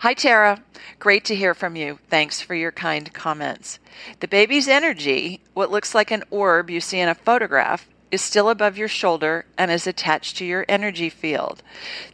Hi, 0.00 0.14
Tara. 0.14 0.62
Great 0.98 1.24
to 1.26 1.34
hear 1.34 1.54
from 1.54 1.76
you. 1.76 1.98
Thanks 2.08 2.40
for 2.40 2.54
your 2.54 2.72
kind 2.72 3.12
comments. 3.12 3.78
The 4.20 4.28
baby's 4.28 4.68
energy, 4.68 5.40
what 5.54 5.70
looks 5.70 5.94
like 5.94 6.10
an 6.10 6.24
orb 6.30 6.70
you 6.70 6.80
see 6.80 7.00
in 7.00 7.08
a 7.08 7.14
photograph, 7.14 7.88
is 8.10 8.20
still 8.20 8.50
above 8.50 8.76
your 8.76 8.88
shoulder 8.88 9.44
and 9.56 9.70
is 9.70 9.86
attached 9.86 10.36
to 10.36 10.44
your 10.44 10.64
energy 10.68 11.08
field. 11.08 11.62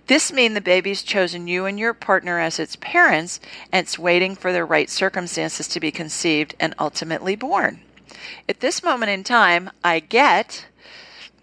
This 0.07 0.33
means 0.33 0.55
the 0.55 0.61
baby's 0.61 1.03
chosen 1.03 1.49
you 1.49 1.65
and 1.65 1.79
your 1.79 1.95
partner 1.95 2.39
as 2.39 2.59
its 2.59 2.77
parents 2.77 3.41
and 3.73 3.85
it's 3.85 3.99
waiting 3.99 4.37
for 4.37 4.53
the 4.53 4.65
right 4.65 4.91
circumstances 4.91 5.67
to 5.69 5.81
be 5.81 5.91
conceived 5.91 6.55
and 6.61 6.75
ultimately 6.79 7.35
born. 7.35 7.81
At 8.49 8.61
this 8.61 8.83
moment 8.83 9.11
in 9.11 9.25
time, 9.25 9.71
I 9.83 10.01
get, 10.01 10.67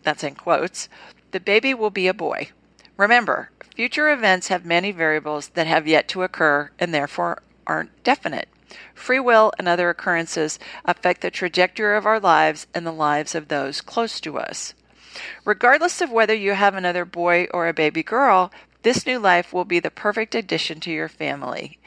that's 0.04 0.24
in 0.24 0.36
quotes, 0.36 0.88
the 1.32 1.40
baby 1.40 1.74
will 1.74 1.90
be 1.90 2.08
a 2.08 2.14
boy. 2.14 2.50
Remember, 2.98 3.50
Future 3.76 4.12
events 4.12 4.50
have 4.50 4.66
many 4.66 4.92
variables 4.92 5.48
that 5.50 5.66
have 5.66 5.88
yet 5.88 6.08
to 6.08 6.22
occur 6.22 6.70
and 6.78 6.94
therefore 6.94 7.42
aren't 7.66 8.04
definite. 8.04 8.48
Free 8.94 9.20
will 9.20 9.52
and 9.58 9.68
other 9.68 9.90
occurrences 9.90 10.60
affect 10.86 11.22
the 11.22 11.32
trajectory 11.32 11.98
of 11.98 12.06
our 12.06 12.20
lives 12.20 12.68
and 12.74 12.86
the 12.86 12.92
lives 12.92 13.34
of 13.34 13.48
those 13.48 13.82
close 13.82 14.20
to 14.22 14.38
us. 14.38 14.76
Regardless 15.44 16.02
of 16.02 16.12
whether 16.12 16.36
you 16.36 16.54
have 16.54 16.76
another 16.76 17.04
boy 17.04 17.48
or 17.52 17.68
a 17.68 17.74
baby 17.74 18.04
girl, 18.04 18.52
this 18.84 19.08
new 19.08 19.18
life 19.18 19.54
will 19.54 19.66
be 19.66 19.80
the 19.80 19.90
perfect 19.90 20.36
addition 20.36 20.80
to 20.82 20.92
your 20.92 21.10
family. 21.10 21.80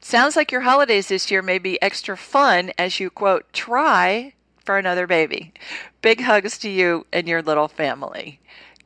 Sounds 0.00 0.36
like 0.36 0.52
your 0.52 0.62
holidays 0.62 1.08
this 1.08 1.30
year 1.30 1.40
may 1.40 1.58
be 1.58 1.80
extra 1.80 2.18
fun 2.18 2.70
as 2.76 3.00
you 3.00 3.08
quote, 3.08 3.50
try 3.54 4.34
for 4.66 4.76
another 4.76 5.06
baby. 5.06 5.54
Big 6.02 6.22
hugs 6.22 6.58
to 6.58 6.68
you 6.68 7.06
and 7.12 7.26
your 7.26 7.40
little 7.40 7.68
family. 7.68 8.40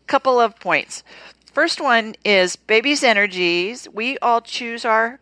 Couple 0.07 0.39
of 0.39 0.61
points. 0.61 1.03
First 1.55 1.81
one 1.81 2.17
is 2.25 2.57
baby's 2.57 3.05
energies. 3.05 3.87
We 3.93 4.19
all 4.19 4.41
choose 4.41 4.85
our 4.85 5.21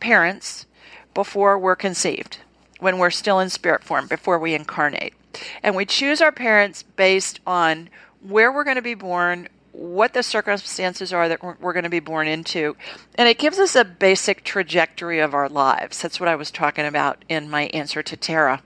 parents 0.00 0.66
before 1.14 1.56
we're 1.56 1.76
conceived, 1.76 2.38
when 2.80 2.98
we're 2.98 3.10
still 3.10 3.38
in 3.38 3.48
spirit 3.48 3.84
form, 3.84 4.08
before 4.08 4.40
we 4.40 4.54
incarnate. 4.54 5.14
And 5.62 5.76
we 5.76 5.86
choose 5.86 6.20
our 6.20 6.32
parents 6.32 6.82
based 6.82 7.38
on 7.46 7.90
where 8.22 8.50
we're 8.50 8.64
going 8.64 8.74
to 8.74 8.82
be 8.82 8.94
born, 8.94 9.48
what 9.70 10.14
the 10.14 10.24
circumstances 10.24 11.12
are 11.12 11.28
that 11.28 11.44
we're 11.60 11.72
going 11.72 11.84
to 11.84 11.88
be 11.88 12.00
born 12.00 12.26
into. 12.26 12.76
And 13.14 13.28
it 13.28 13.38
gives 13.38 13.60
us 13.60 13.76
a 13.76 13.84
basic 13.84 14.42
trajectory 14.42 15.20
of 15.20 15.32
our 15.32 15.48
lives. 15.48 16.02
That's 16.02 16.18
what 16.18 16.28
I 16.28 16.34
was 16.34 16.50
talking 16.50 16.86
about 16.86 17.24
in 17.28 17.48
my 17.48 17.66
answer 17.66 18.02
to 18.02 18.16
Tara. 18.16 18.62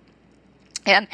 And 0.87 1.09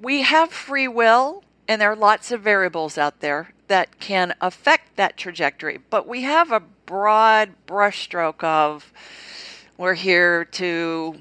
we 0.00 0.22
have 0.22 0.52
free 0.52 0.86
will, 0.86 1.42
and 1.66 1.80
there 1.82 1.90
are 1.90 1.96
lots 1.96 2.30
of 2.30 2.42
variables 2.42 2.96
out 2.96 3.18
there 3.18 3.52
that 3.72 3.98
can 4.00 4.34
affect 4.42 4.96
that 4.96 5.16
trajectory. 5.16 5.78
But 5.88 6.06
we 6.06 6.20
have 6.24 6.52
a 6.52 6.60
broad 6.60 7.54
brushstroke 7.66 8.44
of 8.44 8.92
we're 9.78 9.94
here 9.94 10.44
to 10.44 11.16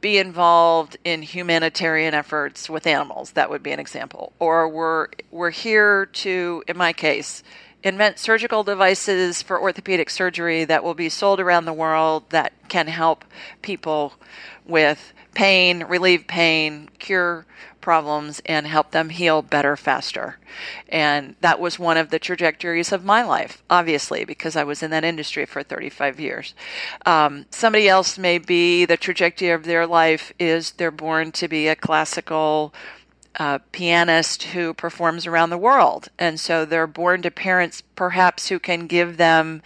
be 0.00 0.18
involved 0.18 0.96
in 1.04 1.22
humanitarian 1.22 2.14
efforts 2.14 2.68
with 2.68 2.84
animals. 2.84 3.30
That 3.30 3.48
would 3.48 3.62
be 3.62 3.70
an 3.70 3.78
example. 3.78 4.32
Or 4.40 4.68
we're 4.68 5.06
we're 5.30 5.50
here 5.50 6.06
to, 6.06 6.64
in 6.66 6.76
my 6.76 6.92
case, 6.92 7.44
invent 7.84 8.18
surgical 8.18 8.64
devices 8.64 9.40
for 9.40 9.60
orthopedic 9.60 10.10
surgery 10.10 10.64
that 10.64 10.82
will 10.82 10.94
be 10.94 11.08
sold 11.08 11.38
around 11.38 11.64
the 11.64 11.72
world 11.72 12.24
that 12.30 12.52
can 12.68 12.88
help 12.88 13.24
people 13.62 14.14
with 14.66 15.12
pain, 15.32 15.84
relieve 15.84 16.26
pain, 16.26 16.88
cure 16.98 17.46
problems, 17.80 18.40
and 18.46 18.66
help 18.66 18.90
them 18.90 19.10
heal 19.10 19.42
better 19.42 19.76
faster. 19.76 20.38
And 20.88 21.36
that 21.40 21.60
was 21.60 21.78
one 21.78 21.96
of 21.96 22.10
the 22.10 22.18
trajectories 22.18 22.92
of 22.92 23.04
my 23.04 23.22
life, 23.22 23.62
obviously, 23.70 24.24
because 24.24 24.56
I 24.56 24.64
was 24.64 24.82
in 24.82 24.90
that 24.90 25.04
industry 25.04 25.46
for 25.46 25.62
35 25.62 26.20
years. 26.20 26.54
Um, 27.06 27.46
somebody 27.50 27.88
else 27.88 28.18
may 28.18 28.38
be 28.38 28.84
the 28.84 28.96
trajectory 28.96 29.50
of 29.50 29.64
their 29.64 29.86
life 29.86 30.32
is 30.38 30.72
they're 30.72 30.90
born 30.90 31.32
to 31.32 31.48
be 31.48 31.68
a 31.68 31.76
classical 31.76 32.74
uh, 33.38 33.58
pianist 33.72 34.42
who 34.42 34.74
performs 34.74 35.26
around 35.26 35.50
the 35.50 35.58
world. 35.58 36.08
And 36.18 36.40
so 36.40 36.64
they're 36.64 36.86
born 36.86 37.22
to 37.22 37.30
parents 37.30 37.82
perhaps 37.94 38.48
who 38.48 38.58
can 38.58 38.86
give 38.86 39.16
them 39.16 39.62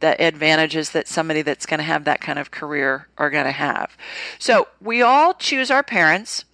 the 0.00 0.20
advantages 0.22 0.90
that 0.90 1.08
somebody 1.08 1.42
that's 1.42 1.66
going 1.66 1.78
to 1.78 1.84
have 1.84 2.04
that 2.04 2.20
kind 2.20 2.38
of 2.38 2.50
career 2.50 3.08
are 3.18 3.30
going 3.30 3.44
to 3.44 3.52
have. 3.52 3.96
So 4.38 4.68
we 4.80 5.02
all 5.02 5.34
choose 5.34 5.70
our 5.70 5.82
parents. 5.82 6.44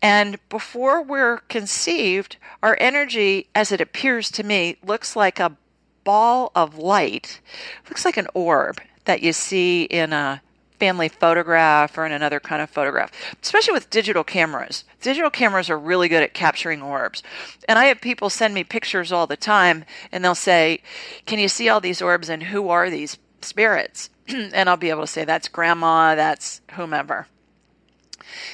And 0.00 0.38
before 0.48 1.02
we're 1.02 1.38
conceived, 1.48 2.36
our 2.62 2.76
energy, 2.80 3.48
as 3.54 3.70
it 3.70 3.80
appears 3.80 4.30
to 4.32 4.42
me, 4.42 4.76
looks 4.82 5.14
like 5.14 5.38
a 5.38 5.56
ball 6.04 6.50
of 6.54 6.78
light, 6.78 7.40
looks 7.88 8.04
like 8.04 8.16
an 8.16 8.28
orb 8.32 8.80
that 9.04 9.22
you 9.22 9.32
see 9.32 9.84
in 9.84 10.12
a 10.12 10.40
family 10.78 11.08
photograph 11.08 11.96
or 11.98 12.06
in 12.06 12.12
another 12.12 12.40
kind 12.40 12.62
of 12.62 12.70
photograph, 12.70 13.10
especially 13.42 13.72
with 13.72 13.90
digital 13.90 14.24
cameras. 14.24 14.84
Digital 15.00 15.30
cameras 15.30 15.70
are 15.70 15.78
really 15.78 16.08
good 16.08 16.22
at 16.22 16.34
capturing 16.34 16.82
orbs. 16.82 17.22
And 17.68 17.78
I 17.78 17.86
have 17.86 18.00
people 18.00 18.30
send 18.30 18.54
me 18.54 18.64
pictures 18.64 19.12
all 19.12 19.26
the 19.26 19.36
time 19.36 19.84
and 20.12 20.24
they'll 20.24 20.34
say, 20.34 20.82
Can 21.26 21.38
you 21.38 21.48
see 21.48 21.68
all 21.68 21.80
these 21.80 22.02
orbs 22.02 22.28
and 22.28 22.44
who 22.44 22.68
are 22.68 22.90
these 22.90 23.18
spirits? 23.42 24.10
and 24.28 24.68
I'll 24.68 24.76
be 24.76 24.90
able 24.90 25.02
to 25.02 25.06
say, 25.06 25.24
That's 25.24 25.48
grandma, 25.48 26.14
that's 26.14 26.60
whomever. 26.72 27.26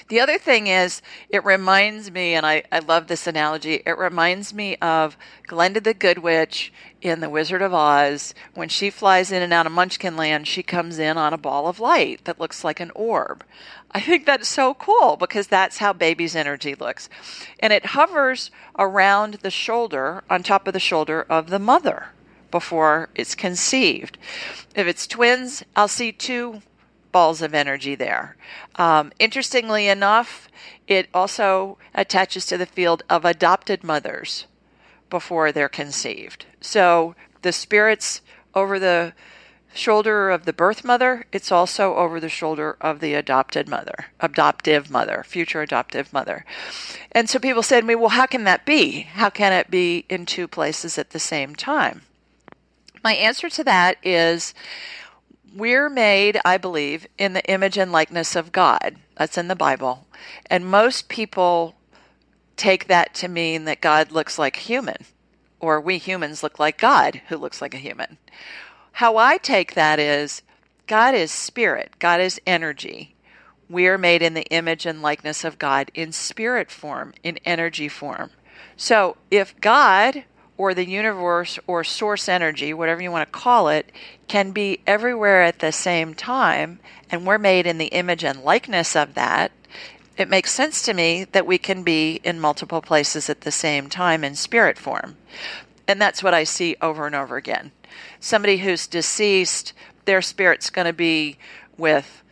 The 0.08 0.20
other 0.20 0.38
thing 0.38 0.66
is, 0.66 1.02
it 1.28 1.44
reminds 1.44 2.10
me, 2.10 2.34
and 2.34 2.46
I, 2.46 2.62
I 2.70 2.78
love 2.78 3.06
this 3.06 3.26
analogy, 3.26 3.82
it 3.84 3.98
reminds 3.98 4.54
me 4.54 4.76
of 4.76 5.16
Glenda 5.48 5.82
the 5.82 5.94
Good 5.94 6.18
Witch 6.18 6.72
in 7.04 7.20
The 7.20 7.28
Wizard 7.28 7.60
of 7.60 7.74
Oz. 7.74 8.34
When 8.54 8.70
she 8.70 8.88
flies 8.88 9.30
in 9.30 9.42
and 9.42 9.52
out 9.52 9.66
of 9.66 9.72
Munchkin 9.72 10.16
Land, 10.16 10.48
she 10.48 10.62
comes 10.62 10.98
in 10.98 11.18
on 11.18 11.34
a 11.34 11.38
ball 11.38 11.68
of 11.68 11.78
light 11.78 12.24
that 12.24 12.40
looks 12.40 12.64
like 12.64 12.80
an 12.80 12.90
orb. 12.94 13.44
I 13.92 14.00
think 14.00 14.24
that's 14.24 14.48
so 14.48 14.72
cool 14.74 15.16
because 15.16 15.46
that's 15.46 15.78
how 15.78 15.92
baby's 15.92 16.34
energy 16.34 16.74
looks. 16.74 17.10
And 17.60 17.72
it 17.72 17.86
hovers 17.86 18.50
around 18.78 19.34
the 19.34 19.50
shoulder, 19.50 20.24
on 20.30 20.42
top 20.42 20.66
of 20.66 20.72
the 20.72 20.80
shoulder 20.80 21.26
of 21.28 21.50
the 21.50 21.58
mother 21.58 22.06
before 22.50 23.10
it's 23.14 23.34
conceived. 23.34 24.16
If 24.74 24.86
it's 24.86 25.06
twins, 25.06 25.62
I'll 25.76 25.88
see 25.88 26.10
two 26.10 26.62
balls 27.12 27.42
of 27.42 27.54
energy 27.54 27.94
there. 27.94 28.36
Um, 28.76 29.12
interestingly 29.18 29.88
enough, 29.88 30.48
it 30.88 31.08
also 31.12 31.76
attaches 31.94 32.46
to 32.46 32.56
the 32.56 32.66
field 32.66 33.02
of 33.10 33.24
adopted 33.24 33.84
mothers 33.84 34.46
before 35.10 35.52
they're 35.52 35.68
conceived. 35.68 36.46
So 36.64 37.14
the 37.42 37.52
spirits 37.52 38.22
over 38.54 38.78
the 38.78 39.12
shoulder 39.74 40.30
of 40.30 40.46
the 40.46 40.52
birth 40.52 40.82
mother, 40.82 41.26
it's 41.30 41.52
also 41.52 41.94
over 41.94 42.18
the 42.18 42.30
shoulder 42.30 42.76
of 42.80 43.00
the 43.00 43.12
adopted 43.12 43.68
mother, 43.68 44.06
adoptive 44.18 44.90
mother, 44.90 45.22
future 45.26 45.60
adoptive 45.60 46.10
mother. 46.12 46.46
And 47.12 47.28
so 47.28 47.38
people 47.38 47.62
said 47.62 47.82
to 47.82 47.86
me, 47.86 47.94
well, 47.94 48.08
how 48.08 48.24
can 48.24 48.44
that 48.44 48.64
be? 48.64 49.02
How 49.02 49.28
can 49.28 49.52
it 49.52 49.70
be 49.70 50.06
in 50.08 50.24
two 50.24 50.48
places 50.48 50.96
at 50.96 51.10
the 51.10 51.18
same 51.18 51.54
time? 51.54 52.02
My 53.02 53.12
answer 53.12 53.50
to 53.50 53.64
that 53.64 53.98
is 54.02 54.54
we're 55.54 55.90
made, 55.90 56.40
I 56.46 56.56
believe, 56.56 57.06
in 57.18 57.34
the 57.34 57.44
image 57.44 57.76
and 57.76 57.92
likeness 57.92 58.34
of 58.34 58.52
God. 58.52 58.96
That's 59.18 59.36
in 59.36 59.48
the 59.48 59.54
Bible. 59.54 60.06
And 60.46 60.64
most 60.64 61.08
people 61.10 61.74
take 62.56 62.86
that 62.86 63.12
to 63.16 63.28
mean 63.28 63.64
that 63.66 63.82
God 63.82 64.12
looks 64.12 64.38
like 64.38 64.56
human, 64.56 65.04
or 65.64 65.80
we 65.80 65.96
humans 65.96 66.42
look 66.42 66.58
like 66.58 66.78
God, 66.78 67.22
who 67.28 67.38
looks 67.38 67.62
like 67.62 67.74
a 67.74 67.78
human. 67.78 68.18
How 68.92 69.16
I 69.16 69.38
take 69.38 69.74
that 69.74 69.98
is 69.98 70.42
God 70.86 71.14
is 71.14 71.32
spirit, 71.32 71.92
God 71.98 72.20
is 72.20 72.40
energy. 72.46 73.14
We 73.70 73.88
are 73.88 73.96
made 73.96 74.20
in 74.20 74.34
the 74.34 74.46
image 74.50 74.84
and 74.84 75.00
likeness 75.00 75.42
of 75.42 75.58
God 75.58 75.90
in 75.94 76.12
spirit 76.12 76.70
form, 76.70 77.14
in 77.22 77.38
energy 77.46 77.88
form. 77.88 78.30
So 78.76 79.16
if 79.30 79.58
God 79.60 80.24
or 80.58 80.74
the 80.74 80.86
universe 80.86 81.58
or 81.66 81.82
source 81.82 82.28
energy, 82.28 82.74
whatever 82.74 83.00
you 83.00 83.10
want 83.10 83.26
to 83.26 83.38
call 83.38 83.68
it, 83.68 83.90
can 84.28 84.50
be 84.52 84.80
everywhere 84.86 85.42
at 85.42 85.60
the 85.60 85.72
same 85.72 86.12
time, 86.12 86.78
and 87.10 87.26
we're 87.26 87.38
made 87.38 87.66
in 87.66 87.78
the 87.78 87.86
image 87.86 88.22
and 88.22 88.44
likeness 88.44 88.94
of 88.94 89.14
that, 89.14 89.50
it 90.16 90.28
makes 90.28 90.52
sense 90.52 90.82
to 90.82 90.94
me 90.94 91.24
that 91.32 91.46
we 91.46 91.58
can 91.58 91.82
be 91.82 92.20
in 92.22 92.40
multiple 92.40 92.80
places 92.80 93.28
at 93.28 93.40
the 93.42 93.50
same 93.50 93.88
time 93.88 94.22
in 94.22 94.34
spirit 94.34 94.78
form. 94.78 95.16
And 95.88 96.00
that's 96.00 96.22
what 96.22 96.34
I 96.34 96.44
see 96.44 96.76
over 96.80 97.06
and 97.06 97.14
over 97.14 97.36
again. 97.36 97.72
Somebody 98.20 98.58
who's 98.58 98.86
deceased, 98.86 99.72
their 100.04 100.22
spirit's 100.22 100.70
going 100.70 100.86
to 100.86 100.92
be 100.92 101.36
with 101.76 102.22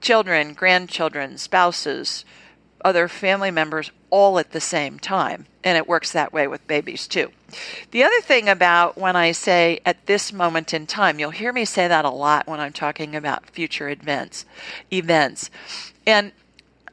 children, 0.00 0.52
grandchildren, 0.54 1.38
spouses, 1.38 2.24
other 2.84 3.08
family 3.08 3.50
members 3.50 3.90
all 4.10 4.38
at 4.38 4.52
the 4.52 4.60
same 4.60 4.98
time. 4.98 5.46
And 5.62 5.78
it 5.78 5.86
works 5.86 6.10
that 6.12 6.32
way 6.32 6.48
with 6.48 6.66
babies 6.66 7.06
too. 7.06 7.30
The 7.92 8.02
other 8.02 8.20
thing 8.20 8.48
about 8.48 8.98
when 8.98 9.14
I 9.14 9.30
say 9.32 9.80
at 9.86 10.06
this 10.06 10.32
moment 10.32 10.74
in 10.74 10.86
time, 10.86 11.18
you'll 11.18 11.30
hear 11.30 11.52
me 11.52 11.64
say 11.64 11.86
that 11.86 12.04
a 12.04 12.10
lot 12.10 12.48
when 12.48 12.58
I'm 12.58 12.72
talking 12.72 13.14
about 13.14 13.48
future 13.50 13.88
events, 13.88 14.44
events. 14.92 15.50
And 16.06 16.32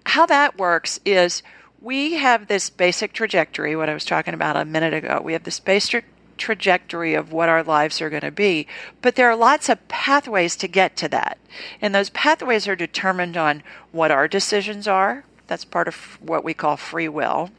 how 0.06 0.26
that 0.26 0.58
works 0.58 1.00
is 1.06 1.44
we 1.82 2.16
have 2.16 2.48
this 2.48 2.70
basic 2.70 3.14
trajectory, 3.14 3.76
what 3.76 3.90
I 3.90 3.94
was 3.94 4.06
talking 4.06 4.34
about 4.34 4.58
a 4.58 4.66
minute 4.66 4.94
ago. 4.94 5.22
We 5.24 5.34
have 5.34 5.44
this 5.44 5.60
basic 5.60 6.06
trajectory 6.38 7.14
of 7.14 7.32
what 7.32 7.50
our 7.50 7.64
lives 7.64 8.02
are 8.02 8.10
going 8.10 8.22
to 8.22 8.32
be, 8.32 8.66
but 9.02 9.16
there 9.16 9.30
are 9.30 9.36
lots 9.36 9.70
of 9.70 9.88
pathways 9.88 10.56
to 10.56 10.68
get 10.68 10.96
to 10.98 11.10
that. 11.10 11.38
And 11.82 11.94
those 11.94 12.10
pathways 12.10 12.68
are 12.68 12.76
determined 12.76 13.38
on 13.38 13.62
what 13.92 14.12
our 14.12 14.28
decisions 14.28 14.88
are, 14.88 15.26
that's 15.48 15.66
part 15.66 15.88
of 15.88 16.18
what 16.22 16.44
we 16.44 16.54
call 16.54 16.78
free 16.78 17.10
will. 17.10 17.50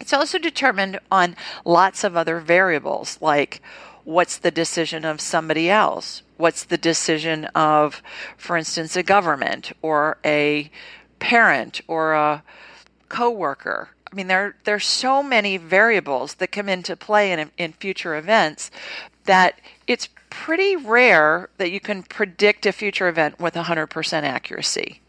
It's 0.00 0.12
also 0.12 0.38
determined 0.38 1.00
on 1.10 1.36
lots 1.64 2.04
of 2.04 2.16
other 2.16 2.40
variables, 2.40 3.18
like 3.20 3.60
what's 4.04 4.38
the 4.38 4.50
decision 4.50 5.04
of 5.04 5.20
somebody 5.20 5.68
else? 5.68 6.22
What's 6.38 6.64
the 6.64 6.78
decision 6.78 7.44
of, 7.46 8.02
for 8.36 8.56
instance, 8.56 8.96
a 8.96 9.02
government 9.02 9.72
or 9.82 10.16
a 10.24 10.70
parent 11.18 11.82
or 11.86 12.14
a 12.14 12.42
coworker? 13.10 13.90
I 14.10 14.14
mean, 14.14 14.28
there 14.28 14.56
there's 14.64 14.86
so 14.86 15.22
many 15.22 15.58
variables 15.58 16.34
that 16.36 16.50
come 16.50 16.68
into 16.68 16.96
play 16.96 17.32
in 17.32 17.50
in 17.58 17.74
future 17.74 18.16
events 18.16 18.70
that 19.24 19.60
it's 19.86 20.08
pretty 20.30 20.76
rare 20.76 21.50
that 21.58 21.70
you 21.70 21.80
can 21.80 22.02
predict 22.02 22.64
a 22.66 22.72
future 22.72 23.08
event 23.08 23.38
with 23.38 23.54
100% 23.54 24.22
accuracy. 24.22 25.02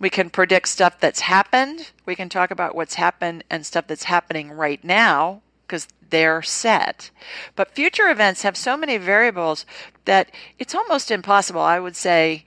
We 0.00 0.10
can 0.10 0.30
predict 0.30 0.68
stuff 0.68 1.00
that's 1.00 1.20
happened. 1.20 1.90
We 2.06 2.14
can 2.14 2.28
talk 2.28 2.50
about 2.50 2.74
what's 2.74 2.94
happened 2.94 3.44
and 3.50 3.64
stuff 3.64 3.86
that's 3.86 4.04
happening 4.04 4.50
right 4.50 4.82
now 4.84 5.42
because 5.66 5.88
they're 6.10 6.42
set. 6.42 7.10
But 7.56 7.74
future 7.74 8.08
events 8.08 8.42
have 8.42 8.56
so 8.56 8.76
many 8.76 8.96
variables 8.96 9.66
that 10.04 10.30
it's 10.58 10.74
almost 10.74 11.10
impossible, 11.10 11.60
I 11.60 11.78
would 11.78 11.96
say, 11.96 12.44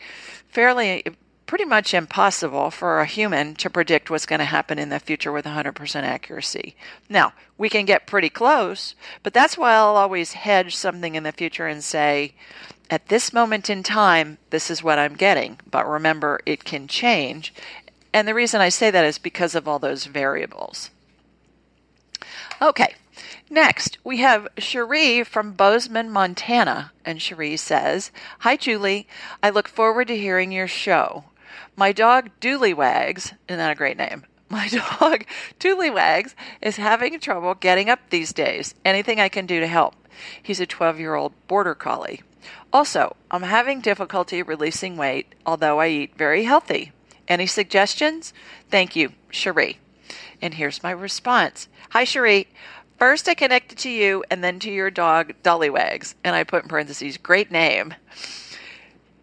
fairly 0.47 1.04
pretty 1.52 1.65
much 1.65 1.93
impossible 1.93 2.71
for 2.71 3.02
a 3.02 3.06
human 3.06 3.54
to 3.56 3.69
predict 3.69 4.10
what's 4.10 4.26
going 4.26 4.39
to 4.39 4.45
happen 4.45 4.80
in 4.80 4.88
the 4.88 5.00
future 5.00 5.34
with 5.34 5.43
100% 5.43 6.04
accuracy. 6.04 6.78
Now, 7.10 7.34
we 7.58 7.67
can 7.67 7.84
get 7.84 8.08
pretty 8.08 8.30
close, 8.30 8.95
but 9.21 9.34
that's 9.34 9.58
why 9.58 9.74
I'll 9.74 9.97
always 9.97 10.32
hedge 10.32 10.74
something 10.74 11.15
in 11.15 11.24
the 11.24 11.34
future 11.34 11.67
and 11.67 11.84
say, 11.84 12.36
at 12.89 13.10
this 13.10 13.34
moment 13.34 13.69
in 13.69 13.84
time, 13.84 14.38
this 14.50 14.71
is 14.71 14.82
what 14.82 14.97
I'm 14.97 15.15
getting. 15.15 15.60
But 15.69 15.86
remember, 15.86 16.39
it 16.45 16.63
can 16.63 16.88
change. 16.88 17.54
And 18.13 18.28
the 18.28 18.34
reason 18.34 18.62
I 18.62 18.69
say 18.69 18.89
that 18.89 19.04
is 19.04 19.17
because 19.17 19.54
of 19.54 19.67
all 19.67 19.80
those 19.80 20.06
variables. 20.06 20.89
Okay, 22.62 22.95
next 23.50 23.98
we 24.04 24.18
have 24.18 24.48
Cherie 24.58 25.24
from 25.24 25.54
Bozeman, 25.54 26.10
Montana. 26.10 26.92
And 27.06 27.22
Cherie 27.22 27.58
says, 27.58 28.12
Hi, 28.40 28.56
Julie. 28.56 29.08
I 29.42 29.50
look 29.50 29.68
forward 29.68 30.08
to 30.08 30.18
hearing 30.18 30.52
your 30.52 30.68
show. 30.68 31.26
My 31.76 31.92
dog, 31.92 32.30
Dooley 32.40 32.74
Wags, 32.74 33.34
isn't 33.48 33.58
that 33.58 33.72
a 33.72 33.76
great 33.76 33.98
name? 33.98 34.26
My 34.50 34.68
dog, 34.68 35.26
Dooley 35.60 35.90
Wags, 35.90 36.36
is 36.62 36.76
having 36.76 37.20
trouble 37.20 37.56
getting 37.56 37.90
up 37.90 38.00
these 38.10 38.34
days. 38.34 38.76
Anything 38.84 39.20
I 39.20 39.30
can 39.30 39.46
do 39.46 39.60
to 39.60 39.68
help? 39.68 39.96
He's 40.44 40.60
a 40.60 40.66
12 40.66 41.00
year 41.00 41.16
old 41.16 41.34
border 41.48 41.74
collie. 41.74 42.22
Also, 42.74 43.16
I'm 43.30 43.44
having 43.44 43.82
difficulty 43.82 44.42
releasing 44.42 44.98
weight, 44.98 45.34
although 45.46 45.80
I 45.80 45.88
eat 45.88 46.18
very 46.18 46.44
healthy. 46.44 46.92
Any 47.28 47.48
suggestions? 47.48 48.34
Thank 48.70 48.96
you, 48.96 49.14
Cherie. 49.30 49.80
And 50.42 50.56
here's 50.56 50.84
my 50.84 50.92
response 50.92 51.68
Hi, 51.92 52.04
Cherie. 52.04 52.48
First, 53.02 53.28
I 53.28 53.34
connected 53.34 53.80
to 53.80 53.90
you 53.90 54.24
and 54.30 54.44
then 54.44 54.60
to 54.60 54.72
your 54.72 54.92
dog, 54.92 55.34
Dooleywags, 55.42 56.14
and 56.24 56.36
I 56.36 56.44
put 56.44 56.62
in 56.62 56.70
parentheses, 56.70 57.18
great 57.18 57.50
name. 57.50 57.96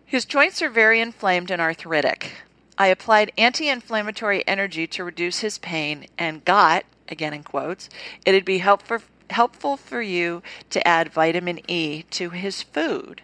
His 0.05 0.25
joints 0.25 0.61
are 0.63 0.69
very 0.69 1.01
inflamed 1.01 1.53
and 1.53 1.63
arthritic. 1.63 2.33
I 2.77 2.89
applied 2.89 3.31
anti 3.39 3.69
inflammatory 3.69 4.43
energy 4.49 4.89
to 4.89 5.05
reduce 5.05 5.39
his 5.39 5.59
pain 5.59 6.09
and 6.19 6.45
got, 6.45 6.87
again 7.07 7.33
in 7.33 7.45
quotes, 7.45 7.89
it'd 8.27 8.45
be 8.45 8.59
helpful, 8.59 8.99
helpful 9.31 9.77
for 9.77 10.03
you 10.03 10.43
to 10.71 10.85
add 10.85 11.13
vitamin 11.13 11.61
E 11.71 12.03
to 12.11 12.31
his 12.31 12.65
food. 12.65 13.23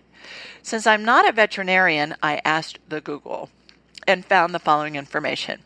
Since 0.63 0.87
I'm 0.87 1.05
not 1.05 1.29
a 1.29 1.33
veterinarian, 1.33 2.15
I 2.23 2.41
asked 2.45 2.79
the 2.89 3.01
Google 3.01 3.51
and 4.07 4.25
found 4.25 4.55
the 4.55 4.61
following 4.61 4.95
information. 4.95 5.63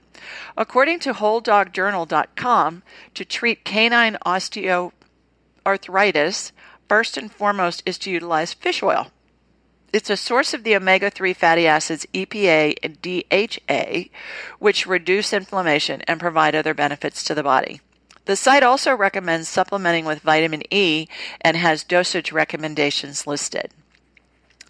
According 0.57 1.01
to 1.01 1.15
WholeDogJournal.com, 1.15 2.85
to 3.15 3.25
treat 3.25 3.65
canine 3.65 4.17
osteoarthritis, 4.25 6.53
first 6.89 7.17
and 7.17 7.33
foremost 7.33 7.83
is 7.85 7.99
to 7.99 8.11
utilize 8.11 8.55
fish 8.55 8.83
oil. 8.83 9.11
It's 9.93 10.11
a 10.11 10.17
source 10.17 10.53
of 10.53 10.65
the 10.65 10.77
omega 10.77 11.11
3 11.11 11.33
fatty 11.33 11.67
acids 11.67 12.07
EPA 12.13 12.75
and 12.83 13.01
DHA, 13.01 14.11
which 14.59 14.87
reduce 14.87 15.33
inflammation 15.33 16.03
and 16.03 16.21
provide 16.21 16.55
other 16.55 16.75
benefits 16.75 17.25
to 17.25 17.35
the 17.35 17.43
body. 17.43 17.81
The 18.27 18.37
site 18.37 18.63
also 18.63 18.95
recommends 18.95 19.49
supplementing 19.49 20.05
with 20.05 20.21
vitamin 20.21 20.63
E 20.71 21.09
and 21.41 21.57
has 21.57 21.85
dosage 21.85 22.33
recommendations 22.33 23.27
listed. 23.27 23.73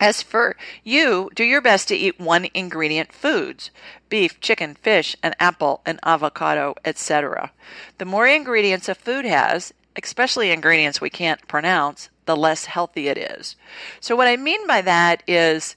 As 0.00 0.22
for 0.22 0.56
you, 0.84 1.28
do 1.34 1.42
your 1.42 1.61
best 1.61 1.88
to 1.88 1.96
eat 1.96 2.20
one 2.20 2.48
ingredient 2.54 3.12
foods 3.12 3.70
beef, 4.08 4.40
chicken, 4.40 4.74
fish, 4.74 5.16
an 5.22 5.34
apple, 5.38 5.82
an 5.84 5.98
avocado, 6.02 6.74
etc. 6.84 7.52
The 7.98 8.04
more 8.04 8.26
ingredients 8.26 8.88
a 8.88 8.94
food 8.94 9.24
has, 9.24 9.74
especially 10.02 10.50
ingredients 10.50 11.00
we 11.00 11.11
can't 11.11 11.46
pronounce, 11.48 12.08
the 12.24 12.37
less 12.37 12.66
healthy 12.66 13.08
it 13.08 13.18
is. 13.18 13.56
So, 14.00 14.14
what 14.14 14.28
I 14.28 14.37
mean 14.37 14.66
by 14.66 14.82
that 14.82 15.22
is 15.26 15.76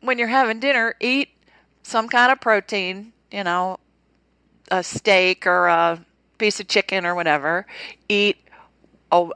when 0.00 0.18
you're 0.18 0.28
having 0.28 0.60
dinner, 0.60 0.94
eat 1.00 1.30
some 1.82 2.08
kind 2.08 2.30
of 2.30 2.40
protein, 2.40 3.12
you 3.30 3.44
know, 3.44 3.78
a 4.70 4.82
steak 4.82 5.46
or 5.46 5.66
a 5.66 6.04
piece 6.38 6.60
of 6.60 6.68
chicken 6.68 7.06
or 7.06 7.14
whatever, 7.14 7.66
eat 8.08 8.36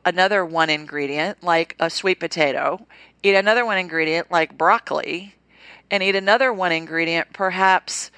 another 0.05 0.45
one 0.45 0.71
ingredient 0.71 1.43
like 1.43 1.77
a 1.79 1.89
sweet 1.89 2.19
potato, 2.19 2.87
eat 3.23 3.35
another 3.35 3.65
one 3.65 3.79
ingredient 3.79 4.31
like 4.31 4.57
broccoli, 4.57 5.35
and 5.91 6.03
eat 6.03 6.17
another 6.17 6.53
one 6.53 6.73
ingredient, 6.73 7.33
perhaps 7.33 8.11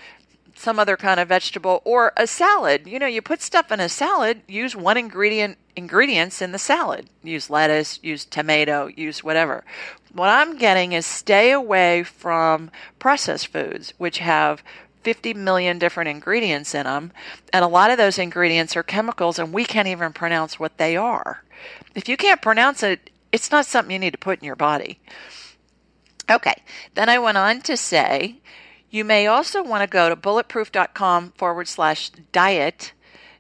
some 0.55 0.79
other 0.79 0.97
kind 0.97 1.19
of 1.19 1.29
vegetable 1.29 1.81
or 1.85 2.13
a 2.17 2.27
salad. 2.27 2.87
You 2.87 2.99
know, 2.99 3.07
you 3.07 3.23
put 3.23 3.41
stuff 3.41 3.73
in 3.73 3.81
a 3.81 3.89
salad, 3.89 4.43
use 4.47 4.77
one 4.77 4.99
ingredient 4.99 5.57
ingredients 5.75 6.43
in 6.43 6.53
the 6.53 6.59
salad. 6.59 7.09
Use 7.23 7.49
lettuce, 7.49 7.99
use 8.03 8.27
tomato, 8.27 8.89
use 8.89 9.25
whatever. 9.25 9.65
What 10.13 10.29
I'm 10.29 10.59
getting 10.59 10.93
is 10.93 11.07
stay 11.07 11.53
away 11.53 12.03
from 12.03 12.71
processed 12.99 13.47
foods 13.47 13.95
which 13.97 14.19
have 14.19 14.63
50 15.03 15.33
million 15.33 15.79
different 15.79 16.11
ingredients 16.11 16.75
in 16.75 16.85
them, 16.85 17.11
and 17.55 17.65
a 17.65 17.69
lot 17.69 17.91
of 17.91 17.97
those 17.97 18.19
ingredients 18.19 18.77
are 18.77 18.83
chemicals 18.83 19.39
and 19.39 19.53
we 19.53 19.65
can't 19.65 19.89
even 19.89 20.13
pronounce 20.13 20.61
what 20.61 20.77
they 20.77 20.95
are. 20.95 21.43
If 21.95 22.09
you 22.09 22.17
can't 22.17 22.43
pronounce 22.43 22.83
it, 22.83 23.10
it's 23.33 23.51
not 23.51 23.67
something 23.67 23.93
you 23.93 23.99
need 23.99 24.13
to 24.13 24.19
put 24.19 24.39
in 24.39 24.45
your 24.45 24.57
body. 24.57 25.01
Okay, 26.31 26.63
then 26.95 27.09
I 27.09 27.19
went 27.19 27.39
on 27.39 27.61
to 27.63 27.77
say 27.77 28.41
you 28.91 29.05
may 29.05 29.27
also 29.27 29.63
want 29.63 29.83
to 29.83 29.87
go 29.87 30.09
to 30.09 30.17
bulletproof.com 30.17 31.33
forward 31.37 31.69
slash 31.69 32.11
diet 32.33 32.93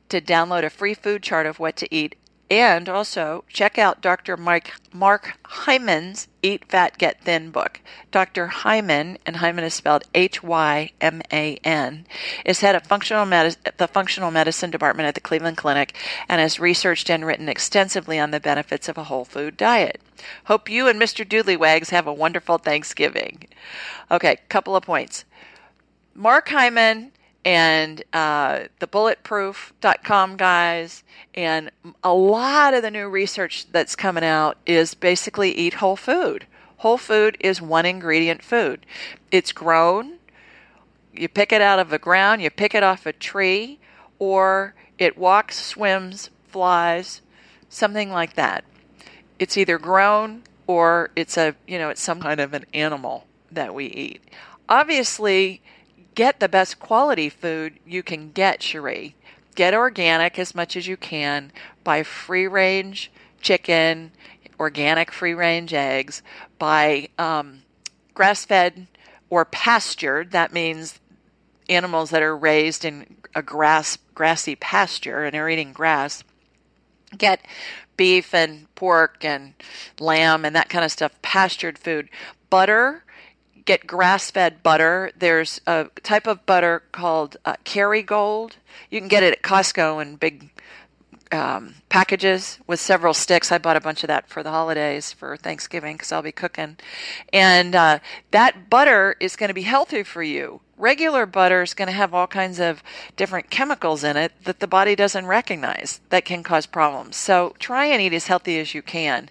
to 0.08 0.20
download 0.20 0.64
a 0.64 0.70
free 0.70 0.94
food 0.94 1.22
chart 1.22 1.46
of 1.46 1.58
what 1.58 1.76
to 1.76 1.94
eat. 1.94 2.16
And 2.50 2.88
also 2.88 3.44
check 3.48 3.78
out 3.78 4.00
Dr. 4.00 4.36
Mike, 4.36 4.72
Mark 4.92 5.38
Hyman's 5.44 6.26
Eat 6.42 6.64
Fat 6.64 6.98
Get 6.98 7.22
Thin 7.22 7.50
book. 7.50 7.80
Dr. 8.10 8.48
Hyman, 8.48 9.18
and 9.24 9.36
Hyman 9.36 9.62
is 9.62 9.74
spelled 9.74 10.02
H 10.16 10.42
Y 10.42 10.90
M 11.00 11.22
A 11.32 11.60
N, 11.62 12.06
is 12.44 12.60
head 12.60 12.74
of 12.74 12.82
functional 12.82 13.24
medicine, 13.24 13.62
the 13.76 13.86
functional 13.86 14.32
medicine 14.32 14.72
department 14.72 15.06
at 15.06 15.14
the 15.14 15.20
Cleveland 15.20 15.58
Clinic 15.58 15.94
and 16.28 16.40
has 16.40 16.58
researched 16.58 17.08
and 17.08 17.24
written 17.24 17.48
extensively 17.48 18.18
on 18.18 18.32
the 18.32 18.40
benefits 18.40 18.88
of 18.88 18.98
a 18.98 19.04
whole 19.04 19.24
food 19.24 19.56
diet. 19.56 20.00
Hope 20.46 20.68
you 20.68 20.88
and 20.88 21.00
Mr. 21.00 21.26
Dooleywags 21.26 21.90
have 21.90 22.08
a 22.08 22.12
wonderful 22.12 22.58
Thanksgiving. 22.58 23.46
Okay, 24.10 24.38
couple 24.48 24.74
of 24.74 24.82
points. 24.82 25.24
Mark 26.16 26.48
Hyman 26.48 27.12
and 27.44 28.02
uh, 28.12 28.64
the 28.80 28.86
bulletproof.com 28.86 30.36
guys 30.36 31.02
and 31.34 31.70
a 32.04 32.12
lot 32.12 32.74
of 32.74 32.82
the 32.82 32.90
new 32.90 33.08
research 33.08 33.66
that's 33.72 33.96
coming 33.96 34.24
out 34.24 34.58
is 34.66 34.94
basically 34.94 35.52
eat 35.52 35.74
whole 35.74 35.96
food. 35.96 36.46
Whole 36.78 36.98
food 36.98 37.36
is 37.40 37.60
one 37.60 37.86
ingredient 37.86 38.42
food. 38.42 38.84
It's 39.30 39.52
grown, 39.52 40.18
you 41.12 41.28
pick 41.28 41.52
it 41.52 41.60
out 41.60 41.78
of 41.78 41.90
the 41.90 41.98
ground, 41.98 42.42
you 42.42 42.50
pick 42.50 42.74
it 42.74 42.82
off 42.82 43.06
a 43.06 43.12
tree, 43.12 43.78
or 44.18 44.74
it 44.98 45.18
walks, 45.18 45.62
swims, 45.62 46.30
flies, 46.48 47.22
something 47.68 48.10
like 48.10 48.34
that. 48.34 48.64
It's 49.38 49.56
either 49.56 49.78
grown 49.78 50.42
or 50.66 51.10
it's 51.16 51.36
a, 51.36 51.54
you 51.66 51.78
know, 51.78 51.88
it's 51.88 52.02
some 52.02 52.20
kind 52.20 52.40
of 52.40 52.54
an 52.54 52.64
animal 52.74 53.26
that 53.50 53.74
we 53.74 53.86
eat. 53.86 54.22
Obviously, 54.68 55.62
get 56.20 56.38
the 56.38 56.50
best 56.50 56.78
quality 56.78 57.30
food 57.30 57.78
you 57.86 58.02
can 58.02 58.30
get, 58.30 58.62
Cherie. 58.62 59.14
Get 59.54 59.72
organic 59.72 60.38
as 60.38 60.54
much 60.54 60.76
as 60.76 60.86
you 60.86 60.98
can. 60.98 61.50
Buy 61.82 62.02
free 62.02 62.46
range 62.46 63.10
chicken, 63.40 64.12
organic 64.58 65.10
free 65.10 65.32
range 65.32 65.72
eggs. 65.72 66.22
Buy 66.58 67.08
um, 67.18 67.62
grass 68.12 68.44
fed 68.44 68.86
or 69.30 69.46
pastured. 69.46 70.32
That 70.32 70.52
means 70.52 71.00
animals 71.70 72.10
that 72.10 72.20
are 72.20 72.36
raised 72.36 72.84
in 72.84 73.16
a 73.34 73.42
grass 73.42 73.96
grassy 74.14 74.56
pasture 74.56 75.24
and 75.24 75.34
are 75.34 75.48
eating 75.48 75.72
grass. 75.72 76.22
Get 77.16 77.46
beef 77.96 78.34
and 78.34 78.66
pork 78.74 79.24
and 79.24 79.54
lamb 79.98 80.44
and 80.44 80.54
that 80.54 80.68
kind 80.68 80.84
of 80.84 80.92
stuff, 80.92 81.12
pastured 81.22 81.78
food. 81.78 82.10
Butter 82.50 83.04
get 83.64 83.86
grass 83.86 84.30
fed 84.30 84.62
butter. 84.62 85.10
There's 85.18 85.60
a 85.66 85.88
type 86.02 86.26
of 86.26 86.46
butter 86.46 86.82
called 86.92 87.36
uh, 87.44 87.56
Kerrygold. 87.64 88.52
You 88.90 89.00
can 89.00 89.08
get 89.08 89.22
it 89.22 89.32
at 89.32 89.42
Costco 89.42 90.00
in 90.02 90.16
big 90.16 90.50
um, 91.32 91.74
packages 91.88 92.58
with 92.66 92.80
several 92.80 93.14
sticks. 93.14 93.52
I 93.52 93.58
bought 93.58 93.76
a 93.76 93.80
bunch 93.80 94.02
of 94.02 94.08
that 94.08 94.28
for 94.28 94.42
the 94.42 94.50
holidays 94.50 95.12
for 95.12 95.36
Thanksgiving 95.36 95.96
because 95.96 96.12
I'll 96.12 96.22
be 96.22 96.32
cooking. 96.32 96.76
And 97.32 97.74
uh, 97.74 97.98
that 98.30 98.68
butter 98.70 99.16
is 99.20 99.36
going 99.36 99.48
to 99.48 99.54
be 99.54 99.62
healthy 99.62 100.02
for 100.02 100.22
you. 100.22 100.60
Regular 100.76 101.26
butter 101.26 101.62
is 101.62 101.74
going 101.74 101.88
to 101.88 101.92
have 101.92 102.14
all 102.14 102.26
kinds 102.26 102.58
of 102.58 102.82
different 103.16 103.50
chemicals 103.50 104.02
in 104.02 104.16
it 104.16 104.32
that 104.44 104.60
the 104.60 104.66
body 104.66 104.96
doesn't 104.96 105.26
recognize 105.26 106.00
that 106.08 106.24
can 106.24 106.42
cause 106.42 106.66
problems. 106.66 107.16
So 107.16 107.54
try 107.58 107.86
and 107.86 108.00
eat 108.00 108.14
as 108.14 108.26
healthy 108.26 108.58
as 108.58 108.74
you 108.74 108.80
can. 108.80 109.28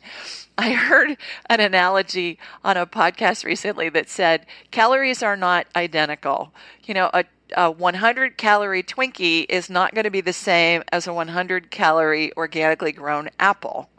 I 0.57 0.73
heard 0.73 1.17
an 1.49 1.59
analogy 1.59 2.37
on 2.63 2.77
a 2.77 2.85
podcast 2.85 3.45
recently 3.45 3.89
that 3.89 4.09
said 4.09 4.45
calories 4.71 5.23
are 5.23 5.37
not 5.37 5.67
identical. 5.75 6.53
You 6.83 6.93
know, 6.93 7.09
a, 7.13 7.23
a 7.55 7.71
100 7.71 8.37
calorie 8.37 8.83
Twinkie 8.83 9.45
is 9.49 9.69
not 9.69 9.93
going 9.93 10.03
to 10.03 10.09
be 10.09 10.21
the 10.21 10.33
same 10.33 10.83
as 10.91 11.07
a 11.07 11.13
100 11.13 11.71
calorie 11.71 12.31
organically 12.35 12.91
grown 12.91 13.29
apple. 13.39 13.89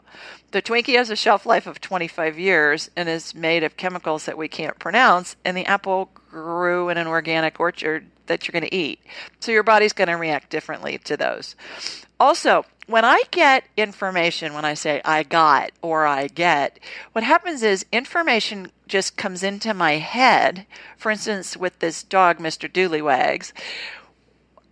The 0.51 0.61
Twinkie 0.61 0.97
has 0.97 1.09
a 1.09 1.15
shelf 1.15 1.45
life 1.45 1.67
of 1.67 1.79
25 1.79 2.37
years 2.37 2.89
and 2.95 3.07
is 3.07 3.33
made 3.33 3.63
of 3.63 3.77
chemicals 3.77 4.25
that 4.25 4.37
we 4.37 4.47
can't 4.47 4.77
pronounce, 4.79 5.35
and 5.45 5.55
the 5.55 5.65
apple 5.65 6.09
grew 6.29 6.89
in 6.89 6.97
an 6.97 7.07
organic 7.07 7.59
orchard 7.59 8.05
that 8.27 8.47
you're 8.47 8.53
going 8.53 8.69
to 8.69 8.75
eat. 8.75 8.99
So 9.39 9.51
your 9.51 9.63
body's 9.63 9.93
going 9.93 10.09
to 10.09 10.15
react 10.15 10.49
differently 10.49 10.97
to 10.99 11.17
those. 11.17 11.55
Also, 12.21 12.63
when 12.85 13.03
I 13.03 13.23
get 13.31 13.63
information, 13.75 14.53
when 14.53 14.63
I 14.63 14.75
say 14.75 15.01
I 15.03 15.23
got 15.23 15.71
or 15.81 16.05
I 16.05 16.27
get, 16.27 16.79
what 17.13 17.23
happens 17.23 17.63
is 17.63 17.83
information 17.91 18.71
just 18.87 19.17
comes 19.17 19.41
into 19.41 19.73
my 19.73 19.93
head. 19.93 20.67
For 20.97 21.09
instance, 21.09 21.57
with 21.57 21.79
this 21.79 22.03
dog, 22.03 22.37
Mr. 22.37 22.71
Dooleywags, 22.71 23.53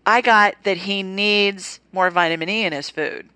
I 0.05 0.21
got 0.21 0.63
that 0.63 0.77
he 0.77 1.01
needs 1.01 1.79
more 1.91 2.11
vitamin 2.11 2.49
E 2.49 2.65
in 2.65 2.71
his 2.71 2.91
food. 2.91 3.29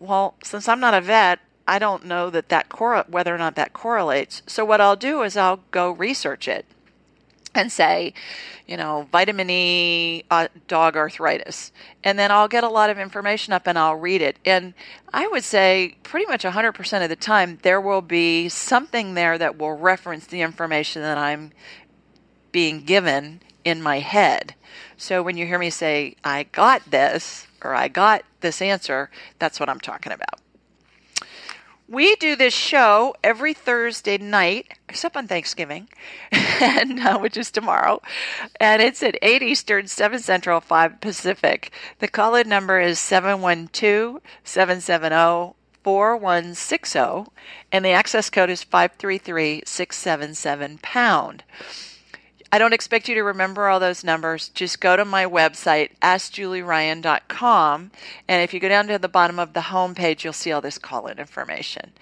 Well, 0.00 0.34
since 0.42 0.66
I'm 0.66 0.80
not 0.80 0.94
a 0.94 1.00
vet, 1.00 1.38
I 1.68 1.78
don't 1.78 2.06
know 2.06 2.28
that 2.28 2.48
that 2.48 2.66
whether 3.08 3.32
or 3.32 3.38
not 3.38 3.54
that 3.54 3.72
correlates. 3.72 4.42
So 4.48 4.64
what 4.64 4.80
I'll 4.80 4.96
do 4.96 5.22
is 5.22 5.36
I'll 5.36 5.60
go 5.70 5.92
research 5.92 6.48
it 6.48 6.66
and 7.54 7.70
say, 7.70 8.14
you 8.66 8.76
know, 8.76 9.08
vitamin 9.10 9.50
E, 9.50 10.24
uh, 10.30 10.48
dog 10.68 10.96
arthritis. 10.96 11.72
And 12.04 12.18
then 12.18 12.30
I'll 12.30 12.48
get 12.48 12.64
a 12.64 12.68
lot 12.68 12.90
of 12.90 12.98
information 12.98 13.52
up 13.52 13.66
and 13.66 13.78
I'll 13.78 13.96
read 13.96 14.22
it. 14.22 14.38
And 14.44 14.74
I 15.12 15.26
would 15.26 15.44
say 15.44 15.96
pretty 16.02 16.26
much 16.26 16.44
100% 16.44 17.02
of 17.02 17.08
the 17.08 17.16
time, 17.16 17.58
there 17.62 17.80
will 17.80 18.02
be 18.02 18.48
something 18.48 19.14
there 19.14 19.38
that 19.38 19.58
will 19.58 19.76
reference 19.76 20.26
the 20.26 20.42
information 20.42 21.02
that 21.02 21.18
I'm 21.18 21.52
being 22.52 22.84
given 22.84 23.40
in 23.64 23.82
my 23.82 23.98
head. 23.98 24.54
So 24.96 25.22
when 25.22 25.36
you 25.36 25.46
hear 25.46 25.58
me 25.58 25.70
say, 25.70 26.16
I 26.24 26.44
got 26.44 26.90
this, 26.90 27.46
or 27.62 27.74
I 27.74 27.88
got 27.88 28.22
this 28.40 28.62
answer, 28.62 29.10
that's 29.38 29.58
what 29.58 29.68
I'm 29.68 29.80
talking 29.80 30.12
about. 30.12 30.39
We 31.90 32.14
do 32.14 32.36
this 32.36 32.54
show 32.54 33.16
every 33.24 33.52
Thursday 33.52 34.16
night, 34.16 34.78
except 34.88 35.16
on 35.16 35.26
Thanksgiving, 35.26 35.88
and 36.30 37.00
uh, 37.00 37.18
which 37.18 37.36
is 37.36 37.50
tomorrow, 37.50 38.00
and 38.60 38.80
it's 38.80 39.02
at 39.02 39.18
8 39.20 39.42
Eastern, 39.42 39.88
7 39.88 40.20
Central, 40.20 40.60
5 40.60 41.00
Pacific. 41.00 41.72
The 41.98 42.06
call-in 42.06 42.48
number 42.48 42.78
is 42.78 43.00
712-770 43.00 45.54
4160 45.82 47.32
and 47.72 47.84
the 47.84 47.90
access 47.90 48.30
code 48.30 48.50
is 48.50 48.62
533677 48.62 50.78
pound. 50.82 51.42
I 52.52 52.58
don't 52.58 52.72
expect 52.72 53.08
you 53.08 53.14
to 53.14 53.22
remember 53.22 53.68
all 53.68 53.78
those 53.78 54.02
numbers. 54.02 54.48
Just 54.48 54.80
go 54.80 54.96
to 54.96 55.04
my 55.04 55.24
website, 55.24 55.90
askjulieryan.com, 56.02 57.90
and 58.26 58.42
if 58.42 58.52
you 58.52 58.58
go 58.58 58.68
down 58.68 58.88
to 58.88 58.98
the 58.98 59.08
bottom 59.08 59.38
of 59.38 59.52
the 59.52 59.60
home 59.60 59.94
page, 59.94 60.24
you'll 60.24 60.32
see 60.32 60.50
all 60.50 60.60
this 60.60 60.78
call 60.78 61.06
in 61.06 61.20
information. 61.20 61.92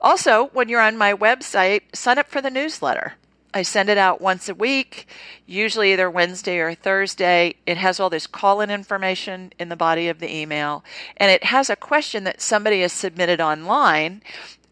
Also, 0.00 0.46
when 0.52 0.68
you're 0.68 0.80
on 0.80 0.96
my 0.96 1.12
website, 1.12 1.82
sign 1.92 2.18
up 2.18 2.28
for 2.28 2.40
the 2.40 2.50
newsletter. 2.50 3.14
I 3.52 3.62
send 3.62 3.88
it 3.88 3.98
out 3.98 4.20
once 4.20 4.48
a 4.48 4.54
week, 4.54 5.08
usually 5.44 5.92
either 5.92 6.08
Wednesday 6.08 6.58
or 6.58 6.72
Thursday. 6.72 7.56
It 7.66 7.76
has 7.76 7.98
all 7.98 8.10
this 8.10 8.28
call 8.28 8.60
in 8.60 8.70
information 8.70 9.52
in 9.58 9.70
the 9.70 9.76
body 9.76 10.06
of 10.06 10.20
the 10.20 10.32
email, 10.32 10.84
and 11.16 11.32
it 11.32 11.42
has 11.42 11.68
a 11.68 11.74
question 11.74 12.22
that 12.24 12.40
somebody 12.40 12.82
has 12.82 12.92
submitted 12.92 13.40
online, 13.40 14.22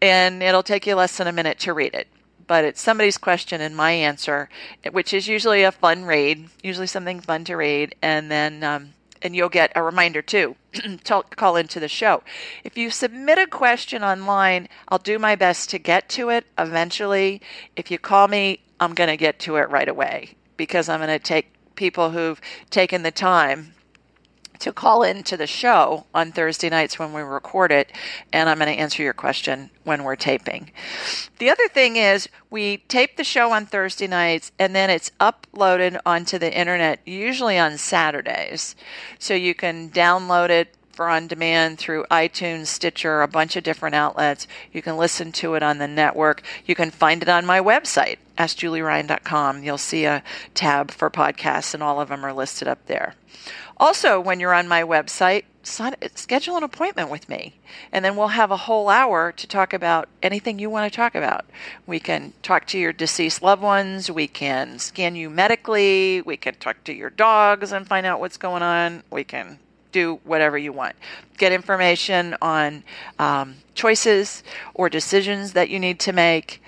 and 0.01 0.41
it'll 0.41 0.63
take 0.63 0.87
you 0.87 0.95
less 0.95 1.17
than 1.17 1.27
a 1.27 1.33
minute 1.33 1.59
to 1.59 1.73
read 1.73 1.93
it 1.93 2.07
but 2.49 2.65
it's 2.65 2.81
somebody's 2.81 3.19
question 3.19 3.61
and 3.61 3.75
my 3.75 3.91
answer, 3.91 4.49
which 4.91 5.13
is 5.13 5.27
usually 5.27 5.61
a 5.61 5.71
fun 5.71 6.03
read, 6.03 6.49
usually 6.63 6.87
something 6.87 7.19
fun 7.19 7.43
to 7.43 7.55
read, 7.55 7.93
and 8.01 8.31
then 8.31 8.63
um, 8.63 8.93
and 9.21 9.35
you'll 9.35 9.49
get 9.49 9.71
a 9.75 9.83
reminder 9.83 10.23
too 10.23 10.55
to 11.03 11.23
call 11.35 11.55
into 11.55 11.79
the 11.79 11.87
show. 11.87 12.23
If 12.63 12.75
you 12.75 12.89
submit 12.89 13.37
a 13.37 13.45
question 13.45 14.03
online, 14.03 14.67
I'll 14.87 14.97
do 14.97 15.19
my 15.19 15.35
best 15.35 15.69
to 15.69 15.77
get 15.77 16.09
to 16.09 16.29
it 16.29 16.47
eventually. 16.57 17.39
If 17.75 17.91
you 17.91 17.99
call 17.99 18.27
me, 18.27 18.61
I'm 18.79 18.95
going 18.95 19.11
to 19.11 19.17
get 19.17 19.37
to 19.41 19.57
it 19.57 19.69
right 19.69 19.87
away 19.87 20.31
because 20.57 20.89
I'm 20.89 21.01
going 21.01 21.09
to 21.09 21.19
take 21.19 21.53
people 21.75 22.09
who've 22.09 22.41
taken 22.71 23.03
the 23.03 23.11
time 23.11 23.75
to 24.59 24.73
call 24.73 25.03
into 25.03 25.37
the 25.37 25.47
show 25.47 26.05
on 26.13 26.31
Thursday 26.31 26.69
nights 26.69 26.99
when 26.99 27.13
we 27.13 27.21
record 27.21 27.71
it, 27.71 27.91
and 28.31 28.49
I'm 28.49 28.59
going 28.59 28.73
to 28.73 28.79
answer 28.79 29.01
your 29.01 29.13
question 29.13 29.69
when 29.83 30.03
we're 30.03 30.15
taping. 30.15 30.71
The 31.37 31.49
other 31.49 31.67
thing 31.67 31.95
is, 31.95 32.29
we 32.49 32.77
tape 32.77 33.17
the 33.17 33.23
show 33.23 33.51
on 33.51 33.65
Thursday 33.65 34.07
nights, 34.07 34.51
and 34.59 34.75
then 34.75 34.89
it's 34.89 35.11
uploaded 35.19 35.99
onto 36.05 36.37
the 36.37 36.55
internet, 36.55 36.99
usually 37.05 37.57
on 37.57 37.77
Saturdays. 37.77 38.75
So 39.17 39.33
you 39.33 39.55
can 39.55 39.89
download 39.89 40.49
it 40.49 40.75
for 40.99 41.07
on 41.07 41.27
demand 41.27 41.79
through 41.79 42.03
iTunes, 42.11 42.67
Stitcher, 42.67 43.21
a 43.21 43.27
bunch 43.29 43.55
of 43.55 43.63
different 43.63 43.95
outlets. 43.95 44.49
You 44.73 44.81
can 44.81 44.97
listen 44.97 45.31
to 45.31 45.53
it 45.53 45.63
on 45.63 45.77
the 45.77 45.87
network. 45.87 46.41
You 46.65 46.75
can 46.75 46.91
find 46.91 47.21
it 47.21 47.29
on 47.29 47.45
my 47.45 47.61
website, 47.61 48.17
AskJulieRyan.com. 48.37 49.63
You'll 49.63 49.77
see 49.77 50.03
a 50.03 50.21
tab 50.53 50.91
for 50.91 51.09
podcasts, 51.09 51.73
and 51.73 51.81
all 51.81 52.01
of 52.01 52.09
them 52.09 52.25
are 52.25 52.33
listed 52.33 52.67
up 52.67 52.85
there. 52.87 53.15
Also, 53.77 54.19
when 54.19 54.41
you're 54.41 54.53
on 54.53 54.67
my 54.67 54.83
website, 54.83 55.45
schedule 55.63 56.57
an 56.57 56.63
appointment 56.63 57.09
with 57.09 57.29
me, 57.29 57.53
and 57.93 58.03
then 58.03 58.17
we'll 58.17 58.27
have 58.27 58.51
a 58.51 58.57
whole 58.57 58.89
hour 58.89 59.31
to 59.31 59.47
talk 59.47 59.71
about 59.71 60.09
anything 60.21 60.59
you 60.59 60.69
want 60.69 60.91
to 60.91 60.93
talk 60.93 61.15
about. 61.15 61.45
We 61.87 62.01
can 62.01 62.33
talk 62.41 62.67
to 62.67 62.77
your 62.77 62.91
deceased 62.91 63.41
loved 63.41 63.61
ones, 63.61 64.11
we 64.11 64.27
can 64.27 64.79
scan 64.79 65.15
you 65.15 65.29
medically, 65.29 66.21
we 66.23 66.35
can 66.35 66.55
talk 66.55 66.83
to 66.83 66.93
your 66.93 67.09
dogs 67.09 67.71
and 67.71 67.87
find 67.87 68.05
out 68.05 68.19
what's 68.19 68.35
going 68.35 68.63
on, 68.63 69.03
we 69.09 69.23
can 69.23 69.59
do 69.91 70.19
whatever 70.23 70.57
you 70.57 70.73
want. 70.73 70.95
Get 71.37 71.51
information 71.51 72.35
on 72.41 72.83
um, 73.17 73.55
choices 73.75 74.43
or 74.73 74.89
decisions 74.89 75.53
that 75.53 75.69
you 75.69 75.79
need 75.79 75.99
to 76.01 76.13
make. 76.13 76.61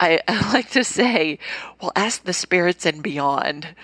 I, 0.00 0.20
I 0.28 0.52
like 0.52 0.70
to 0.70 0.84
say, 0.84 1.38
well, 1.80 1.92
ask 1.96 2.24
the 2.24 2.32
spirits 2.32 2.86
and 2.86 3.02
beyond. 3.02 3.74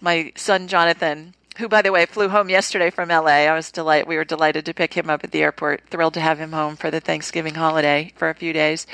My 0.00 0.32
son 0.36 0.68
Jonathan 0.68 1.34
who, 1.56 1.68
by 1.68 1.82
the 1.82 1.92
way, 1.92 2.04
flew 2.06 2.28
home 2.28 2.48
yesterday 2.48 2.90
from 2.90 3.10
LA. 3.10 3.46
I 3.46 3.54
was 3.54 3.70
delighted. 3.70 4.08
We 4.08 4.16
were 4.16 4.24
delighted 4.24 4.66
to 4.66 4.74
pick 4.74 4.94
him 4.94 5.08
up 5.08 5.22
at 5.22 5.30
the 5.30 5.42
airport. 5.42 5.82
Thrilled 5.88 6.14
to 6.14 6.20
have 6.20 6.38
him 6.38 6.52
home 6.52 6.76
for 6.76 6.90
the 6.90 7.00
Thanksgiving 7.00 7.54
holiday 7.54 8.12
for 8.16 8.28
a 8.28 8.34
few 8.34 8.52
days. 8.52 8.86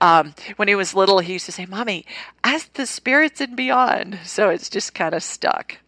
Um, 0.00 0.34
when 0.56 0.68
he 0.68 0.74
was 0.74 0.94
little, 0.94 1.20
he 1.20 1.34
used 1.34 1.46
to 1.46 1.52
say, 1.52 1.66
"Mommy, 1.66 2.04
ask 2.42 2.72
the 2.72 2.86
spirits 2.86 3.40
and 3.40 3.56
beyond." 3.56 4.18
So 4.24 4.50
it's 4.50 4.68
just 4.68 4.94
kind 4.94 5.14
of 5.14 5.22
stuck. 5.22 5.78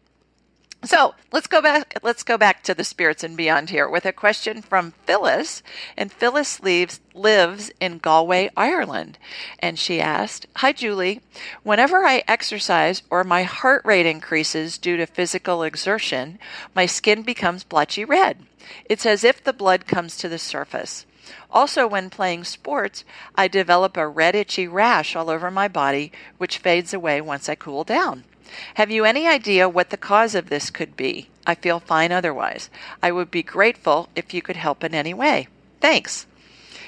So 0.82 1.14
let's 1.30 1.46
go 1.46 1.60
back. 1.60 1.98
Let's 2.02 2.22
go 2.22 2.38
back 2.38 2.62
to 2.62 2.74
the 2.74 2.84
spirits 2.84 3.22
and 3.22 3.36
beyond 3.36 3.68
here 3.68 3.86
with 3.86 4.06
a 4.06 4.12
question 4.12 4.62
from 4.62 4.94
Phyllis. 5.04 5.62
And 5.94 6.10
Phyllis 6.10 6.60
leaves, 6.60 7.00
lives 7.12 7.70
in 7.80 7.98
Galway, 7.98 8.50
Ireland. 8.56 9.18
And 9.58 9.78
she 9.78 10.00
asked, 10.00 10.46
"Hi, 10.56 10.72
Julie. 10.72 11.20
Whenever 11.62 12.06
I 12.06 12.24
exercise 12.26 13.02
or 13.10 13.24
my 13.24 13.42
heart 13.42 13.82
rate 13.84 14.06
increases 14.06 14.78
due 14.78 14.96
to 14.96 15.06
physical 15.06 15.62
exertion, 15.62 16.38
my 16.74 16.86
skin 16.86 17.22
becomes 17.22 17.62
blotchy 17.62 18.06
red. 18.06 18.46
It's 18.86 19.04
as 19.04 19.22
if 19.22 19.44
the 19.44 19.52
blood 19.52 19.86
comes 19.86 20.16
to 20.16 20.30
the 20.30 20.38
surface." 20.38 21.04
Also, 21.50 21.86
when 21.86 22.08
playing 22.08 22.44
sports, 22.44 23.04
I 23.36 23.48
develop 23.48 23.98
a 23.98 24.08
red 24.08 24.34
itchy 24.34 24.66
rash 24.66 25.14
all 25.14 25.28
over 25.28 25.50
my 25.50 25.68
body, 25.68 26.10
which 26.38 26.58
fades 26.58 26.94
away 26.94 27.20
once 27.20 27.48
I 27.48 27.54
cool 27.54 27.84
down. 27.84 28.24
Have 28.74 28.90
you 28.90 29.04
any 29.04 29.26
idea 29.26 29.68
what 29.68 29.90
the 29.90 29.96
cause 29.96 30.34
of 30.34 30.48
this 30.48 30.70
could 30.70 30.96
be? 30.96 31.28
I 31.46 31.54
feel 31.54 31.80
fine 31.80 32.12
otherwise. 32.12 32.70
I 33.02 33.12
would 33.12 33.30
be 33.30 33.42
grateful 33.42 34.08
if 34.14 34.32
you 34.34 34.42
could 34.42 34.56
help 34.56 34.84
in 34.84 34.94
any 34.94 35.14
way. 35.14 35.48
Thanks. 35.80 36.26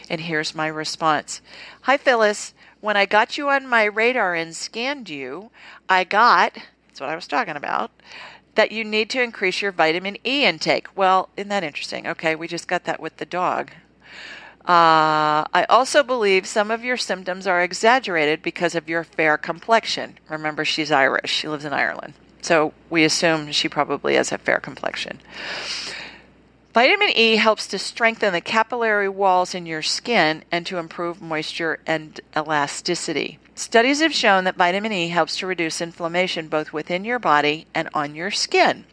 And 0.09 0.22
here's 0.22 0.55
my 0.55 0.66
response 0.66 1.40
Hi, 1.83 1.96
Phyllis. 1.96 2.55
When 2.81 2.96
I 2.96 3.07
got 3.07 3.38
you 3.38 3.48
on 3.48 3.68
my 3.68 3.85
radar 3.85 4.35
and 4.35 4.57
scanned 4.57 5.09
you, 5.09 5.51
I 5.88 6.05
got 6.05 6.59
that's 6.92 7.01
what 7.01 7.09
I 7.09 7.14
was 7.14 7.27
talking 7.27 7.57
about 7.57 7.90
that 8.55 8.70
you 8.70 8.85
need 8.85 9.09
to 9.11 9.22
increase 9.22 9.62
your 9.62 9.72
vitamin 9.72 10.18
E 10.27 10.44
intake. 10.44 10.88
Well, 10.94 11.31
isn't 11.38 11.48
that 11.48 11.64
interesting? 11.64 12.07
Okay, 12.07 12.35
we 12.35 12.46
just 12.46 12.68
got 12.68 12.85
that 12.85 13.01
with 13.01 13.16
the 13.16 13.25
dog. 13.25 13.70
Uh, 14.66 15.42
I 15.53 15.66
also 15.68 16.05
believe 16.05 16.46
some 16.46 16.70
of 16.70 16.85
your 16.85 16.96
symptoms 16.96 17.48
are 17.48 17.62
exaggerated 17.62 18.42
because 18.42 18.77
of 18.77 18.88
your 18.88 19.03
fair 19.03 19.37
complexion. 19.37 20.18
Remember, 20.29 20.64
she's 20.64 20.92
Irish. 20.92 21.33
She 21.33 21.48
lives 21.48 21.64
in 21.64 21.72
Ireland. 21.72 22.14
So 22.42 22.72
we 22.88 23.05
assume 23.05 23.51
she 23.51 23.68
probably 23.68 24.14
has 24.14 24.31
a 24.31 24.38
fair 24.38 24.61
complexion. 24.61 25.20
Vitamin 26.75 27.11
E 27.11 27.37
helps 27.37 27.66
to 27.66 27.79
strengthen 27.79 28.33
the 28.33 28.40
capillary 28.40 29.09
walls 29.09 29.55
in 29.55 29.66
your 29.66 29.83
skin 29.83 30.42
and 30.51 30.64
to 30.64 30.79
improve 30.79 31.20
moisture 31.20 31.81
and 31.87 32.20
elasticity. 32.37 33.38
Studies 33.55 34.01
have 34.01 34.14
shown 34.14 34.44
that 34.44 34.57
vitamin 34.57 34.92
E 34.92 35.09
helps 35.09 35.37
to 35.38 35.46
reduce 35.46 35.83
inflammation 35.83 36.48
both 36.48 36.72
within 36.72 37.05
your 37.05 37.18
body 37.18 37.66
and 37.75 37.90
on 37.92 38.14
your 38.14 38.31
skin. 38.31 38.85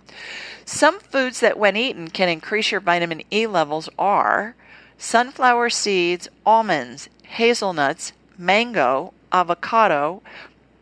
Some 0.65 0.99
foods 0.99 1.39
that, 1.39 1.57
when 1.57 1.77
eaten, 1.77 2.09
can 2.09 2.27
increase 2.27 2.71
your 2.71 2.81
vitamin 2.81 3.23
E 3.31 3.47
levels 3.47 3.87
are 3.97 4.55
sunflower 4.99 5.71
seeds, 5.71 6.27
almonds, 6.45 7.09
hazelnuts, 7.23 8.11
mango, 8.37 9.13
avocado, 9.31 10.21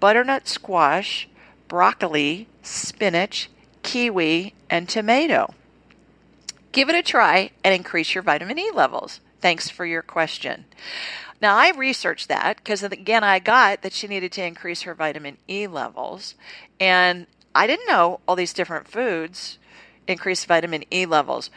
butternut 0.02 0.48
squash, 0.48 1.30
broccoli, 1.70 2.48
spinach, 2.64 3.50
kiwi, 3.84 4.54
and 4.70 4.90
tomato. 4.90 5.54
Give 6.72 6.90
it 6.90 6.96
a 6.96 7.04
try 7.04 7.52
and 7.64 7.74
increase 7.74 8.14
your 8.14 8.24
vitamin 8.24 8.60
E 8.60 8.72
levels. 8.74 9.22
Thanks 9.40 9.70
for 9.70 9.86
your 9.86 10.02
question. 10.02 10.66
Now, 11.40 11.56
I 11.56 11.72
researched 11.72 12.28
that 12.28 12.58
because, 12.58 12.82
again, 12.82 13.24
I 13.24 13.38
got 13.40 13.84
that 13.84 13.94
she 13.94 14.08
needed 14.08 14.32
to 14.34 14.44
increase 14.44 14.82
her 14.82 14.96
vitamin 14.96 15.38
E 15.48 15.68
levels. 15.68 16.34
And 16.80 17.28
I 17.54 17.68
didn't 17.68 17.88
know 17.88 18.20
all 18.28 18.36
these 18.36 18.54
different 18.54 18.88
foods 18.88 19.60
increase 20.08 20.46
vitamin 20.46 20.84
E 20.92 21.06
levels. 21.06 21.52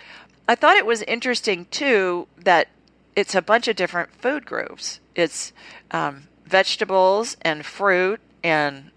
I 0.49 0.55
thought 0.55 0.77
it 0.77 0.87
was 0.87 1.03
interesting 1.03 1.67
too 1.67 2.27
that 2.37 2.69
it's 3.15 3.35
a 3.35 3.43
bunch 3.43 3.69
of 3.69 3.77
different 3.77 4.15
food 4.15 4.47
groups. 4.47 5.01
It's 5.15 5.53
um, 5.91 6.29
vegetables 6.45 7.37
and 7.43 7.65
fruit 7.65 8.21
and 8.43 8.91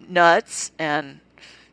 nuts 0.00 0.72
and 0.78 1.20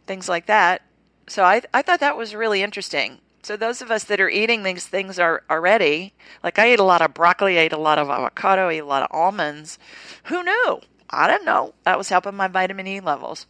things 0.07 0.29
like 0.29 0.45
that. 0.45 0.81
So 1.27 1.43
I, 1.43 1.61
I 1.73 1.81
thought 1.81 1.99
that 1.99 2.17
was 2.17 2.35
really 2.35 2.61
interesting. 2.61 3.19
So 3.43 3.55
those 3.55 3.81
of 3.81 3.91
us 3.91 4.03
that 4.05 4.19
are 4.19 4.29
eating 4.29 4.63
these 4.63 4.87
things 4.87 5.19
are 5.19 5.43
already, 5.49 6.13
like 6.43 6.57
I 6.57 6.65
ate 6.65 6.79
a 6.79 6.83
lot 6.83 7.01
of 7.01 7.13
broccoli, 7.13 7.59
I 7.59 7.63
ate 7.63 7.73
a 7.73 7.77
lot 7.77 7.99
of 7.99 8.09
avocado, 8.09 8.69
I 8.69 8.73
ate 8.73 8.79
a 8.79 8.85
lot 8.85 9.03
of 9.03 9.09
almonds. 9.11 9.77
Who 10.25 10.43
knew? 10.43 10.81
I 11.09 11.27
don't 11.27 11.45
know. 11.45 11.75
That 11.83 11.97
was 11.97 12.09
helping 12.09 12.35
my 12.35 12.47
vitamin 12.47 12.87
E 12.87 12.99
levels. 12.99 13.45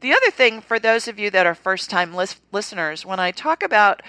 The 0.00 0.12
other 0.12 0.30
thing 0.30 0.60
for 0.60 0.78
those 0.78 1.08
of 1.08 1.18
you 1.18 1.30
that 1.30 1.46
are 1.46 1.54
first 1.54 1.88
time 1.88 2.14
lis- 2.14 2.40
listeners, 2.52 3.06
when 3.06 3.18
I 3.18 3.30
talk 3.30 3.62
about 3.62 4.02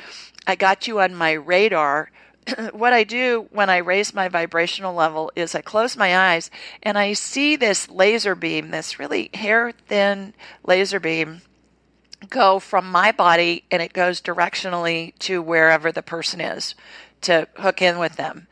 I 0.47 0.55
got 0.55 0.87
you 0.87 0.99
on 0.99 1.15
my 1.15 1.33
radar. 1.33 2.11
what 2.73 2.93
I 2.93 3.03
do 3.03 3.47
when 3.51 3.69
I 3.69 3.77
raise 3.77 4.13
my 4.13 4.27
vibrational 4.27 4.93
level 4.93 5.31
is 5.35 5.53
I 5.53 5.61
close 5.61 5.95
my 5.95 6.33
eyes 6.33 6.49
and 6.81 6.97
I 6.97 7.13
see 7.13 7.55
this 7.55 7.89
laser 7.89 8.35
beam, 8.35 8.71
this 8.71 8.99
really 8.99 9.29
hair 9.33 9.71
thin 9.87 10.33
laser 10.63 10.99
beam, 10.99 11.41
go 12.29 12.59
from 12.59 12.89
my 12.91 13.11
body 13.11 13.63
and 13.71 13.81
it 13.81 13.93
goes 13.93 14.21
directionally 14.21 15.17
to 15.19 15.41
wherever 15.41 15.91
the 15.91 16.03
person 16.03 16.41
is 16.41 16.75
to 17.21 17.47
hook 17.57 17.81
in 17.81 17.99
with 17.99 18.15
them. 18.15 18.47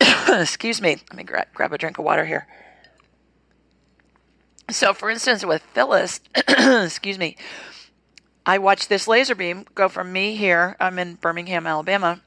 Excuse 0.28 0.80
me. 0.80 0.96
Let 1.10 1.16
me 1.16 1.22
gra- 1.24 1.46
grab 1.54 1.72
a 1.72 1.78
drink 1.78 1.98
of 1.98 2.04
water 2.04 2.26
here. 2.26 2.46
So, 4.70 4.92
for 4.92 5.10
instance, 5.10 5.44
with 5.44 5.62
Phyllis, 5.74 6.20
excuse 6.48 7.18
me, 7.18 7.36
I 8.44 8.58
watched 8.58 8.88
this 8.88 9.06
laser 9.06 9.34
beam 9.34 9.66
go 9.74 9.88
from 9.88 10.12
me 10.12 10.36
here, 10.36 10.76
I'm 10.80 10.98
in 10.98 11.14
Birmingham, 11.14 11.66
Alabama, 11.66 12.20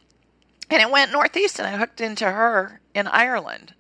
and 0.70 0.82
it 0.82 0.92
went 0.92 1.12
northeast 1.12 1.60
and 1.60 1.68
I 1.68 1.78
hooked 1.78 2.02
into 2.02 2.30
her 2.30 2.82
in 2.94 3.08
Ireland. 3.08 3.74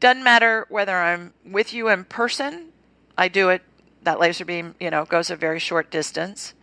Doesn't 0.00 0.24
matter 0.24 0.66
whether 0.68 0.96
I'm 0.96 1.32
with 1.44 1.72
you 1.72 1.88
in 1.88 2.04
person, 2.04 2.70
I 3.16 3.28
do 3.28 3.50
it, 3.50 3.62
that 4.02 4.20
laser 4.20 4.44
beam, 4.44 4.74
you 4.80 4.90
know, 4.90 5.04
goes 5.04 5.30
a 5.30 5.36
very 5.36 5.58
short 5.58 5.90
distance. 5.90 6.54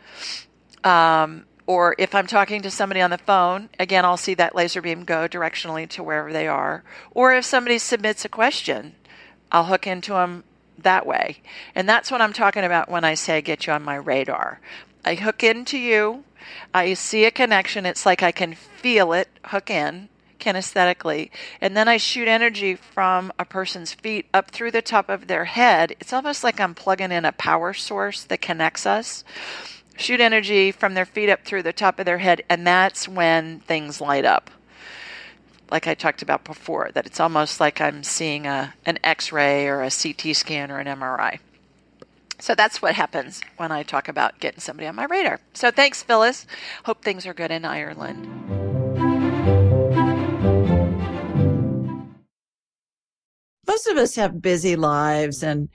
Um, 0.83 1.45
or 1.67 1.95
if 1.97 2.13
I'm 2.13 2.27
talking 2.27 2.61
to 2.63 2.71
somebody 2.71 3.01
on 3.01 3.11
the 3.11 3.17
phone, 3.17 3.69
again, 3.79 4.03
I'll 4.03 4.17
see 4.17 4.33
that 4.35 4.55
laser 4.55 4.81
beam 4.81 5.05
go 5.05 5.27
directionally 5.27 5.87
to 5.89 6.03
wherever 6.03 6.33
they 6.33 6.47
are. 6.47 6.83
Or 7.11 7.33
if 7.33 7.45
somebody 7.45 7.77
submits 7.77 8.25
a 8.25 8.29
question, 8.29 8.95
I'll 9.51 9.65
hook 9.65 9.87
into 9.87 10.13
them 10.13 10.43
that 10.83 11.05
way. 11.05 11.41
And 11.75 11.87
that's 11.87 12.11
what 12.11 12.21
I'm 12.21 12.33
talking 12.33 12.63
about 12.63 12.89
when 12.89 13.03
I 13.03 13.13
say 13.13 13.41
get 13.41 13.67
you 13.67 13.73
on 13.73 13.83
my 13.83 13.95
radar. 13.95 14.59
I 15.03 15.15
hook 15.15 15.43
into 15.43 15.77
you, 15.77 16.23
I 16.73 16.93
see 16.93 17.25
a 17.25 17.31
connection. 17.31 17.85
It's 17.85 18.05
like 18.05 18.23
I 18.23 18.31
can 18.31 18.53
feel 18.53 19.13
it 19.13 19.29
hook 19.45 19.69
in 19.69 20.09
kinesthetically. 20.39 21.29
And 21.61 21.77
then 21.77 21.87
I 21.87 21.97
shoot 21.97 22.27
energy 22.27 22.75
from 22.75 23.31
a 23.37 23.45
person's 23.45 23.93
feet 23.93 24.25
up 24.33 24.51
through 24.51 24.71
the 24.71 24.81
top 24.81 25.07
of 25.07 25.27
their 25.27 25.45
head. 25.45 25.95
It's 25.99 26.13
almost 26.13 26.43
like 26.43 26.59
I'm 26.59 26.73
plugging 26.73 27.11
in 27.11 27.25
a 27.25 27.31
power 27.31 27.73
source 27.73 28.23
that 28.23 28.41
connects 28.41 28.85
us. 28.85 29.23
Shoot 29.97 30.19
energy 30.19 30.71
from 30.71 30.95
their 30.95 31.05
feet 31.05 31.29
up 31.29 31.45
through 31.45 31.63
the 31.63 31.73
top 31.73 31.99
of 31.99 32.05
their 32.05 32.17
head, 32.17 32.41
and 32.49 32.65
that's 32.65 33.07
when 33.07 33.59
things 33.59 34.01
light 34.01 34.25
up 34.25 34.49
like 35.71 35.88
I 35.88 35.93
talked 35.95 36.21
about 36.21 36.43
before, 36.43 36.91
that 36.93 37.05
it's 37.05 37.19
almost 37.19 37.60
like 37.60 37.79
I'm 37.79 38.03
seeing 38.03 38.45
a, 38.45 38.73
an 38.86 38.99
X 39.03 39.31
ray 39.31 39.67
or 39.67 39.81
a 39.81 39.89
CT 39.89 40.36
scan 40.36 40.69
or 40.69 40.79
an 40.79 40.88
MRI. 40.88 41.39
So 42.39 42.55
that's 42.55 42.81
what 42.81 42.95
happens 42.95 43.41
when 43.57 43.71
I 43.71 43.84
talk 43.84 44.07
about 44.07 44.39
getting 44.39 44.60
somebody 44.60 44.88
on 44.88 44.95
my 44.95 45.05
radar. 45.05 45.39
So 45.53 45.71
thanks, 45.71 46.03
Phyllis. 46.03 46.45
Hope 46.86 47.03
things 47.03 47.25
are 47.25 47.34
good 47.34 47.51
in 47.51 47.65
Ireland. 47.65 48.27
Most 53.67 53.88
of 53.88 53.95
us 53.95 54.15
have 54.15 54.41
busy 54.41 54.75
lives 54.75 55.43
and 55.43 55.69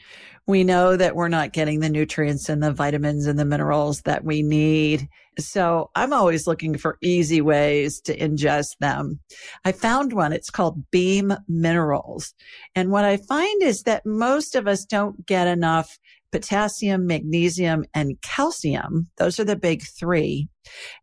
we 0.47 0.63
know 0.63 0.97
that 0.97 1.17
we're 1.17 1.29
not 1.29 1.53
getting 1.53 1.81
the 1.81 1.89
nutrients 1.89 2.49
and 2.49 2.63
the 2.63 2.73
vitamins 2.73 3.27
and 3.27 3.39
the 3.39 3.45
minerals 3.45 4.03
that 4.03 4.25
we 4.25 4.43
need. 4.43 5.09
So 5.39 5.91
I'm 5.95 6.13
always 6.13 6.47
looking 6.47 6.79
for 6.79 6.99
easy 7.03 7.41
ways 7.41 8.01
to 8.03 8.17
ingest 8.17 8.79
them. 8.81 9.21
I 9.65 9.73
found 9.73 10.13
one. 10.13 10.33
It's 10.33 10.51
called 10.51 10.91
Beam 10.91 11.35
Minerals. 11.49 12.33
And 12.75 12.91
what 12.91 13.05
I 13.05 13.17
find 13.17 13.63
is 13.63 13.83
that 13.83 14.07
most 14.07 14.55
of 14.55 14.67
us 14.67 14.85
don't 14.85 15.27
get 15.27 15.49
enough 15.49 15.99
potassium, 16.33 17.07
magnesium, 17.07 17.85
and 17.95 18.21
calcium. 18.23 19.09
Those 19.17 19.39
are 19.41 19.45
the 19.45 19.57
big 19.57 19.83
three. 19.83 20.49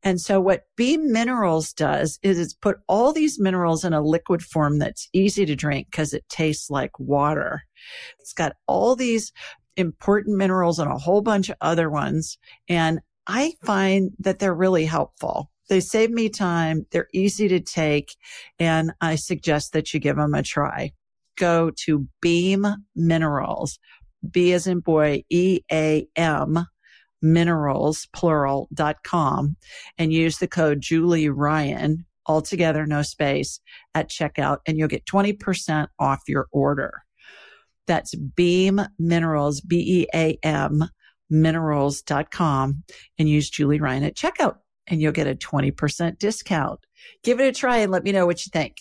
And 0.03 0.19
so 0.19 0.39
what 0.39 0.63
Beam 0.75 1.11
Minerals 1.11 1.73
does 1.73 2.19
is 2.21 2.39
it's 2.39 2.53
put 2.53 2.77
all 2.87 3.13
these 3.13 3.39
minerals 3.39 3.83
in 3.85 3.93
a 3.93 4.01
liquid 4.01 4.41
form 4.41 4.79
that's 4.79 5.09
easy 5.13 5.45
to 5.45 5.55
drink 5.55 5.87
because 5.89 6.13
it 6.13 6.27
tastes 6.29 6.69
like 6.69 6.99
water. 6.99 7.63
It's 8.19 8.33
got 8.33 8.53
all 8.67 8.95
these 8.95 9.31
important 9.75 10.37
minerals 10.37 10.79
and 10.79 10.91
a 10.91 10.97
whole 10.97 11.21
bunch 11.21 11.49
of 11.49 11.55
other 11.61 11.89
ones. 11.89 12.37
And 12.67 12.99
I 13.27 13.53
find 13.63 14.11
that 14.19 14.39
they're 14.39 14.53
really 14.53 14.85
helpful. 14.85 15.49
They 15.69 15.79
save 15.79 16.11
me 16.11 16.29
time. 16.29 16.85
They're 16.91 17.07
easy 17.13 17.47
to 17.47 17.59
take. 17.59 18.15
And 18.59 18.91
I 19.01 19.15
suggest 19.15 19.73
that 19.73 19.93
you 19.93 19.99
give 19.99 20.17
them 20.17 20.33
a 20.33 20.43
try. 20.43 20.91
Go 21.37 21.71
to 21.85 22.07
Beam 22.21 22.65
Minerals, 22.95 23.79
B 24.29 24.53
as 24.53 24.67
in 24.67 24.81
boy, 24.81 25.23
E 25.29 25.61
A 25.71 26.07
M 26.15 26.67
minerals, 27.23 28.07
plural, 28.13 28.67
dot 28.73 28.97
com 29.03 29.55
and 29.97 30.13
use 30.13 30.37
the 30.37 30.47
code 30.47 30.81
Julie 30.81 31.29
Ryan, 31.29 32.05
altogether, 32.27 32.85
no 32.85 33.01
space 33.01 33.59
at 33.95 34.09
checkout 34.09 34.57
and 34.67 34.77
you'll 34.77 34.87
get 34.87 35.05
20% 35.05 35.87
off 35.99 36.21
your 36.27 36.47
order. 36.51 37.03
That's 37.87 38.15
Beam 38.15 38.81
Minerals, 38.97 39.61
B-E-A-M 39.61 40.83
minerals.com 41.29 42.83
and 43.17 43.29
use 43.29 43.49
Julie 43.49 43.79
Ryan 43.79 44.03
at 44.03 44.15
checkout 44.15 44.57
and 44.87 45.01
you'll 45.01 45.11
get 45.11 45.27
a 45.27 45.35
20% 45.35 46.19
discount. 46.19 46.79
Give 47.23 47.39
it 47.39 47.47
a 47.47 47.51
try 47.51 47.77
and 47.77 47.91
let 47.91 48.03
me 48.03 48.11
know 48.11 48.25
what 48.25 48.45
you 48.45 48.49
think. 48.51 48.77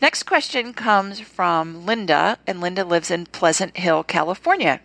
Next 0.00 0.22
question 0.22 0.74
comes 0.74 1.18
from 1.18 1.84
Linda, 1.84 2.38
and 2.46 2.60
Linda 2.60 2.84
lives 2.84 3.10
in 3.10 3.26
Pleasant 3.26 3.76
Hill, 3.76 4.04
California. 4.04 4.80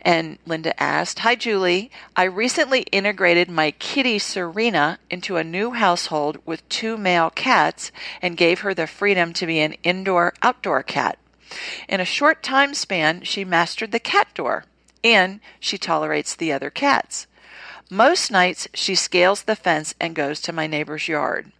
And 0.00 0.38
Linda 0.46 0.80
asked, 0.80 1.18
Hi, 1.20 1.34
Julie. 1.34 1.90
I 2.14 2.22
recently 2.24 2.82
integrated 2.92 3.50
my 3.50 3.72
kitty 3.72 4.20
Serena 4.20 5.00
into 5.10 5.36
a 5.36 5.42
new 5.42 5.72
household 5.72 6.38
with 6.46 6.68
two 6.68 6.96
male 6.96 7.30
cats 7.30 7.90
and 8.22 8.36
gave 8.36 8.60
her 8.60 8.74
the 8.74 8.86
freedom 8.86 9.32
to 9.32 9.46
be 9.46 9.58
an 9.58 9.72
indoor 9.82 10.34
outdoor 10.40 10.84
cat. 10.84 11.18
In 11.88 11.98
a 11.98 12.04
short 12.04 12.44
time 12.44 12.74
span, 12.74 13.22
she 13.22 13.44
mastered 13.44 13.90
the 13.90 13.98
cat 13.98 14.28
door 14.34 14.66
and 15.02 15.40
she 15.58 15.78
tolerates 15.78 16.36
the 16.36 16.52
other 16.52 16.70
cats. 16.70 17.26
Most 17.90 18.30
nights, 18.30 18.68
she 18.72 18.94
scales 18.94 19.42
the 19.42 19.56
fence 19.56 19.94
and 20.00 20.14
goes 20.14 20.40
to 20.42 20.52
my 20.52 20.68
neighbor's 20.68 21.08
yard. 21.08 21.52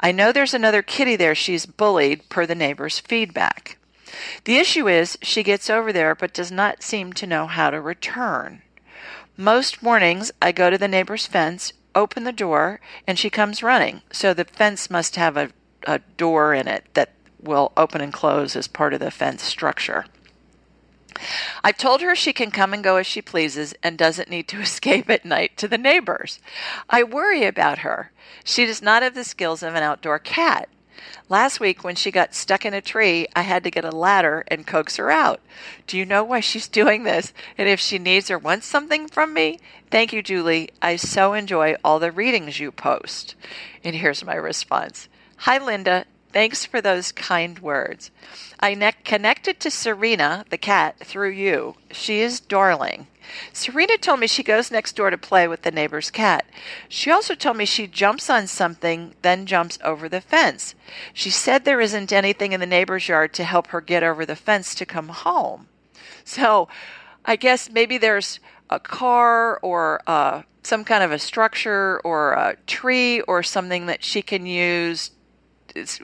I 0.00 0.12
know 0.12 0.32
there's 0.32 0.54
another 0.54 0.82
kitty 0.82 1.16
there 1.16 1.34
she's 1.34 1.66
bullied 1.66 2.28
per 2.28 2.46
the 2.46 2.54
neighbor's 2.54 2.98
feedback. 2.98 3.78
The 4.44 4.58
issue 4.58 4.88
is 4.88 5.18
she 5.22 5.42
gets 5.42 5.68
over 5.68 5.92
there 5.92 6.14
but 6.14 6.34
does 6.34 6.52
not 6.52 6.82
seem 6.82 7.12
to 7.14 7.26
know 7.26 7.46
how 7.46 7.70
to 7.70 7.80
return. 7.80 8.62
Most 9.36 9.82
mornings 9.82 10.30
I 10.40 10.52
go 10.52 10.70
to 10.70 10.78
the 10.78 10.88
neighbor's 10.88 11.26
fence, 11.26 11.72
open 11.94 12.24
the 12.24 12.32
door, 12.32 12.80
and 13.06 13.18
she 13.18 13.30
comes 13.30 13.62
running. 13.62 14.02
So 14.12 14.32
the 14.32 14.44
fence 14.44 14.90
must 14.90 15.16
have 15.16 15.36
a, 15.36 15.50
a 15.86 15.98
door 16.16 16.54
in 16.54 16.68
it 16.68 16.84
that 16.94 17.10
will 17.42 17.72
open 17.76 18.00
and 18.00 18.12
close 18.12 18.54
as 18.56 18.68
part 18.68 18.94
of 18.94 19.00
the 19.00 19.10
fence 19.10 19.42
structure. 19.42 20.06
I've 21.62 21.78
told 21.78 22.00
her 22.00 22.14
she 22.14 22.32
can 22.32 22.50
come 22.50 22.74
and 22.74 22.84
go 22.84 22.96
as 22.96 23.06
she 23.06 23.22
pleases 23.22 23.74
and 23.82 23.96
doesn't 23.96 24.30
need 24.30 24.48
to 24.48 24.60
escape 24.62 25.08
at 25.10 25.24
night 25.24 25.56
to 25.58 25.68
the 25.68 25.78
neighbors. 25.78 26.38
I 26.88 27.02
worry 27.02 27.44
about 27.44 27.78
her. 27.78 28.10
She 28.44 28.66
does 28.66 28.82
not 28.82 29.02
have 29.02 29.14
the 29.14 29.24
skills 29.24 29.62
of 29.62 29.74
an 29.74 29.82
outdoor 29.82 30.18
cat. 30.18 30.68
Last 31.28 31.58
week, 31.58 31.82
when 31.82 31.96
she 31.96 32.10
got 32.10 32.34
stuck 32.34 32.64
in 32.64 32.74
a 32.74 32.80
tree, 32.80 33.26
I 33.34 33.42
had 33.42 33.64
to 33.64 33.70
get 33.70 33.84
a 33.84 33.90
ladder 33.90 34.44
and 34.48 34.66
coax 34.66 34.96
her 34.96 35.10
out. 35.10 35.40
Do 35.86 35.96
you 35.96 36.04
know 36.04 36.22
why 36.22 36.40
she's 36.40 36.68
doing 36.80 37.04
this? 37.04 37.32
And 37.56 37.68
if 37.68 37.80
she 37.80 37.98
needs 37.98 38.30
or 38.30 38.38
wants 38.38 38.66
something 38.66 39.08
from 39.08 39.32
me? 39.32 39.58
Thank 39.90 40.12
you, 40.12 40.22
Julie. 40.22 40.70
I 40.82 40.96
so 40.96 41.32
enjoy 41.32 41.76
all 41.82 41.98
the 41.98 42.12
readings 42.12 42.60
you 42.60 42.70
post. 42.72 43.34
And 43.82 43.96
here's 43.96 44.24
my 44.24 44.34
response 44.34 45.08
Hi, 45.38 45.58
Linda. 45.58 46.06
Thanks 46.34 46.64
for 46.66 46.80
those 46.80 47.12
kind 47.12 47.60
words. 47.60 48.10
I 48.58 48.74
ne- 48.74 48.90
connected 49.04 49.60
to 49.60 49.70
Serena, 49.70 50.44
the 50.50 50.58
cat, 50.58 50.98
through 50.98 51.30
you. 51.30 51.76
She 51.92 52.22
is 52.22 52.40
darling. 52.40 53.06
Serena 53.52 53.96
told 53.98 54.18
me 54.18 54.26
she 54.26 54.42
goes 54.42 54.68
next 54.68 54.96
door 54.96 55.10
to 55.10 55.16
play 55.16 55.46
with 55.46 55.62
the 55.62 55.70
neighbor's 55.70 56.10
cat. 56.10 56.44
She 56.88 57.08
also 57.12 57.36
told 57.36 57.56
me 57.56 57.64
she 57.64 57.86
jumps 57.86 58.28
on 58.28 58.48
something, 58.48 59.14
then 59.22 59.46
jumps 59.46 59.78
over 59.84 60.08
the 60.08 60.20
fence. 60.20 60.74
She 61.12 61.30
said 61.30 61.64
there 61.64 61.80
isn't 61.80 62.12
anything 62.12 62.50
in 62.50 62.58
the 62.58 62.66
neighbor's 62.66 63.06
yard 63.06 63.32
to 63.34 63.44
help 63.44 63.68
her 63.68 63.80
get 63.80 64.02
over 64.02 64.26
the 64.26 64.34
fence 64.34 64.74
to 64.74 64.84
come 64.84 65.10
home. 65.10 65.68
So 66.24 66.66
I 67.24 67.36
guess 67.36 67.70
maybe 67.70 67.96
there's 67.96 68.40
a 68.68 68.80
car 68.80 69.60
or 69.60 70.02
uh, 70.08 70.42
some 70.64 70.82
kind 70.82 71.04
of 71.04 71.12
a 71.12 71.20
structure 71.20 72.00
or 72.02 72.32
a 72.32 72.56
tree 72.66 73.20
or 73.20 73.44
something 73.44 73.86
that 73.86 74.02
she 74.02 74.20
can 74.20 74.46
use 74.46 75.12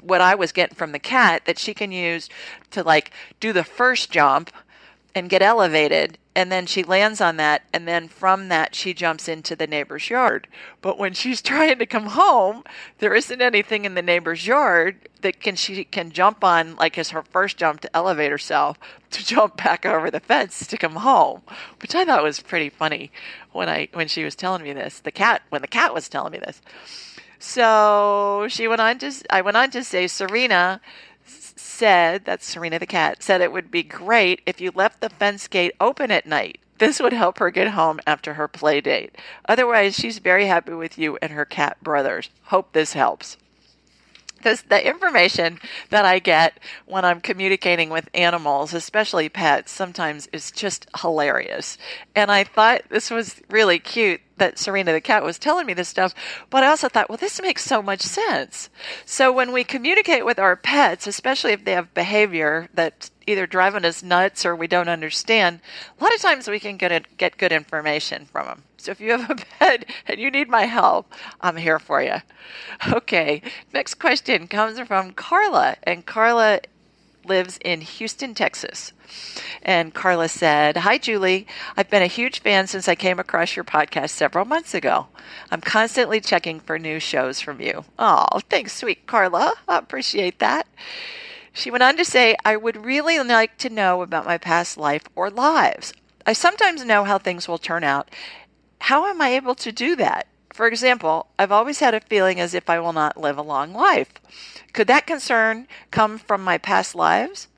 what 0.03 0.21
I 0.21 0.35
was 0.35 0.53
getting 0.53 0.77
from 0.77 0.93
the 0.93 0.99
cat 0.99 1.45
that 1.45 1.59
she 1.59 1.75
can 1.75 1.93
use 1.93 2.29
to 2.71 2.83
like 2.83 3.11
do 3.39 3.53
the 3.53 3.65
first 3.65 4.11
jump 4.11 4.51
and 5.15 5.29
get 5.29 5.43
elevated 5.43 6.19
and 6.37 6.53
then 6.53 6.65
she 6.65 6.85
lands 6.85 7.21
on 7.21 7.37
that 7.37 7.63
and 7.73 7.87
then 7.89 8.07
from 8.09 8.49
that 8.49 8.75
she 8.75 8.95
jumps 8.95 9.29
into 9.29 9.57
the 9.57 9.67
neighbor's 9.67 10.09
yard. 10.09 10.47
But 10.81 10.99
when 10.99 11.13
she's 11.13 11.43
trying 11.43 11.79
to 11.79 11.87
come 11.87 12.07
home 12.07 12.65
there 12.99 13.15
isn't 13.15 13.43
anything 13.43 13.85
in 13.85 13.95
the 13.95 14.03
neighbor's 14.03 14.47
yard 14.47 14.97
that 15.23 15.41
can 15.41 15.57
she 15.57 15.85
can 15.85 16.11
jump 16.11 16.43
on 16.45 16.77
like 16.77 16.97
as 16.99 17.11
her 17.11 17.23
first 17.23 17.57
jump 17.57 17.81
to 17.81 17.97
elevate 17.97 18.31
herself 18.31 18.79
to 19.11 19.25
jump 19.27 19.57
back 19.57 19.85
over 19.85 20.11
the 20.11 20.21
fence 20.21 20.67
to 20.67 20.77
come 20.77 20.97
home 20.97 21.43
which 21.81 21.95
i 21.95 22.05
thought 22.05 22.23
was 22.23 22.41
pretty 22.41 22.71
funny 22.71 23.11
when 23.53 23.69
i 23.69 23.89
when 23.93 24.09
she 24.09 24.25
was 24.25 24.35
telling 24.35 24.63
me 24.63 24.73
this 24.73 25.01
the 25.01 25.11
cat 25.11 25.43
when 25.51 25.63
the 25.63 25.69
cat 25.69 25.93
was 25.93 26.09
telling 26.09 26.33
me 26.33 26.39
this 26.39 26.61
so 27.41 28.47
she 28.49 28.69
went 28.69 28.81
on 28.81 28.99
to, 28.99 29.13
I 29.31 29.41
went 29.41 29.57
on 29.57 29.71
to 29.71 29.83
say, 29.83 30.07
Serena 30.07 30.81
said, 31.25 32.25
that's 32.25 32.47
Serena 32.47 32.79
the 32.79 32.87
cat, 32.87 33.23
said 33.23 33.41
it 33.41 33.53
would 33.53 33.71
be 33.71 33.83
great 33.83 34.43
if 34.47 34.61
you 34.61 34.71
left 34.75 35.01
the 35.01 35.09
fence 35.09 35.49
gate 35.49 35.75
open 35.81 36.11
at 36.11 36.27
night. 36.27 36.61
This 36.79 37.01
would 37.01 37.13
help 37.13 37.39
her 37.39 37.51
get 37.51 37.69
home 37.69 37.99
after 38.07 38.35
her 38.35 38.47
play 38.47 38.81
date. 38.81 39.17
Otherwise, 39.49 39.97
she's 39.97 40.19
very 40.19 40.47
happy 40.47 40.73
with 40.73 40.99
you 40.99 41.19
and 41.21 41.33
her 41.33 41.45
cat 41.45 41.83
brothers. 41.83 42.31
Hope 42.45 42.73
this 42.73 42.93
helps 42.93 43.37
because 44.41 44.63
the 44.63 44.87
information 44.87 45.61
that 45.91 46.07
I 46.07 46.19
get 46.19 46.59
when 46.87 47.05
I'm 47.05 47.21
communicating 47.21 47.91
with 47.91 48.09
animals, 48.15 48.73
especially 48.73 49.29
pets, 49.29 49.71
sometimes 49.71 50.29
is 50.33 50.51
just 50.51 50.87
hilarious. 51.03 51.77
And 52.17 52.31
I 52.31 52.45
thought 52.45 52.83
this 52.89 53.11
was 53.11 53.43
really 53.51 53.79
cute 53.79 54.23
that 54.41 54.59
Serena 54.59 54.93
the 54.93 55.01
cat 55.01 55.23
was 55.23 55.39
telling 55.39 55.67
me 55.67 55.75
this 55.75 55.89
stuff, 55.89 56.15
but 56.51 56.65
I 56.65 56.69
also 56.69 56.89
thought, 56.89 57.09
well, 57.09 57.19
this 57.19 57.41
makes 57.41 57.65
so 57.65 57.81
much 57.81 58.01
sense. 58.01 58.69
So 59.05 59.31
when 59.31 59.53
we 59.53 59.63
communicate 59.63 60.27
with 60.27 60.41
our 60.41 60.57
pets, 60.57 61.07
especially 61.07 61.53
if 61.53 61.65
they 61.65 61.73
have 61.73 61.95
behavior 61.95 62.69
that's 62.75 63.13
either 63.27 63.47
driving 63.47 63.85
us 63.85 64.03
nuts 64.03 64.45
or 64.45 64.57
we 64.57 64.67
don't 64.67 64.89
understand, 64.89 65.61
a 65.99 66.03
lot 66.03 66.15
of 66.15 66.21
times 66.21 66.49
we 66.49 66.59
can 66.59 66.77
get, 66.77 67.17
get 67.17 67.39
good 67.39 67.53
information 67.53 68.25
from 68.25 68.47
them. 68.47 68.63
So 68.77 68.91
if 68.91 69.01
you 69.01 69.13
have 69.13 69.31
a 69.31 69.35
pet 69.59 69.85
and 70.07 70.19
you 70.19 70.31
need 70.31 70.49
my 70.49 70.65
help, 70.65 71.13
I'm 71.41 71.57
here 71.57 71.79
for 71.79 72.03
you. 72.03 72.17
Okay, 72.93 73.43
next 73.73 73.95
question 73.95 74.49
comes 74.49 74.81
from 74.81 75.13
Carla, 75.13 75.77
and 75.85 76.05
Carla 76.05 76.61
lives 77.25 77.59
in 77.65 77.81
Houston, 77.81 78.35
Texas. 78.35 78.93
And 79.63 79.95
Carla 79.95 80.29
said, 80.29 80.79
Hi, 80.79 80.99
Julie. 80.99 81.47
I've 81.77 81.91
been 81.91 82.03
a 82.03 82.07
huge 82.07 82.41
fan 82.41 82.67
since 82.67 82.89
I 82.89 82.95
came 82.95 83.19
across 83.19 83.57
your 83.57 83.65
podcast 83.65 84.11
several 84.11 84.45
months 84.45 84.75
ago. 84.75 85.09
I'm 85.51 85.61
constantly 85.61 86.21
checking 86.21 86.61
for 86.61 86.79
new 86.79 86.99
shows 86.99 87.41
from 87.41 87.61
you. 87.61 87.85
Oh, 87.99 88.27
thanks, 88.49 88.77
sweet 88.77 89.07
Carla. 89.07 89.55
I 89.69 89.79
appreciate 89.79 90.39
that. 90.39 90.67
She 91.53 91.71
went 91.71 91.83
on 91.83 91.97
to 91.97 92.05
say, 92.05 92.37
I 92.45 92.57
would 92.57 92.85
really 92.85 93.19
like 93.19 93.59
to 93.59 93.69
know 93.69 94.03
about 94.03 94.27
my 94.27 94.39
past 94.39 94.79
life 94.79 95.05
or 95.15 95.31
lives. 95.31 95.93
I 96.27 96.33
sometimes 96.33 96.85
know 96.85 97.05
how 97.05 97.19
things 97.19 97.49
will 97.49 97.59
turn 97.59 97.83
out, 97.83 98.11
how 98.81 99.07
am 99.07 99.21
I 99.21 99.31
able 99.31 99.55
to 99.57 99.73
do 99.73 99.97
that? 99.97 100.27
For 100.53 100.67
example, 100.67 101.29
I've 101.39 101.53
always 101.53 101.81
had 101.81 101.95
a 101.95 102.01
feeling 102.01 102.41
as 102.41 102.55
if 102.55 102.69
I 102.69 102.81
will 102.81 102.93
not 102.93 103.17
live 103.17 103.39
a 103.39 103.43
long 103.43 103.73
life. 103.73 104.13
Could 104.73 104.89
that 104.89 105.07
concern 105.07 105.67
come 105.91 106.19
from 106.19 106.43
my 106.43 106.59
past 106.59 106.95
lives? 106.95 107.49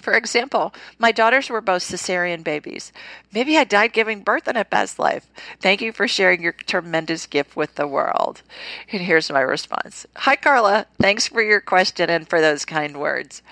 For 0.00 0.14
example, 0.14 0.74
my 0.98 1.12
daughters 1.12 1.50
were 1.50 1.60
both 1.60 1.82
cesarean 1.82 2.42
babies. 2.42 2.92
Maybe 3.32 3.58
I 3.58 3.64
died 3.64 3.92
giving 3.92 4.22
birth 4.22 4.48
in 4.48 4.56
a 4.56 4.64
past 4.64 4.98
life. 4.98 5.26
Thank 5.60 5.82
you 5.82 5.92
for 5.92 6.08
sharing 6.08 6.42
your 6.42 6.52
tremendous 6.52 7.26
gift 7.26 7.54
with 7.54 7.74
the 7.74 7.86
world. 7.86 8.42
And 8.90 9.02
here's 9.02 9.30
my 9.30 9.40
response 9.40 10.06
Hi, 10.16 10.36
Carla. 10.36 10.86
Thanks 10.98 11.28
for 11.28 11.42
your 11.42 11.60
question 11.60 12.08
and 12.08 12.28
for 12.28 12.40
those 12.40 12.64
kind 12.64 12.98
words. 12.98 13.42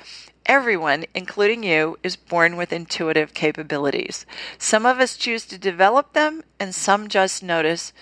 Everyone, 0.49 1.05
including 1.15 1.63
you, 1.63 1.99
is 2.03 2.17
born 2.17 2.57
with 2.57 2.73
intuitive 2.73 3.35
capabilities. 3.35 4.25
Some 4.57 4.87
of 4.87 4.99
us 4.99 5.19
choose 5.19 5.45
to 5.45 5.59
develop 5.59 6.15
them 6.15 6.43
and 6.59 6.75
some 6.75 7.09
just 7.09 7.43
notice 7.43 7.93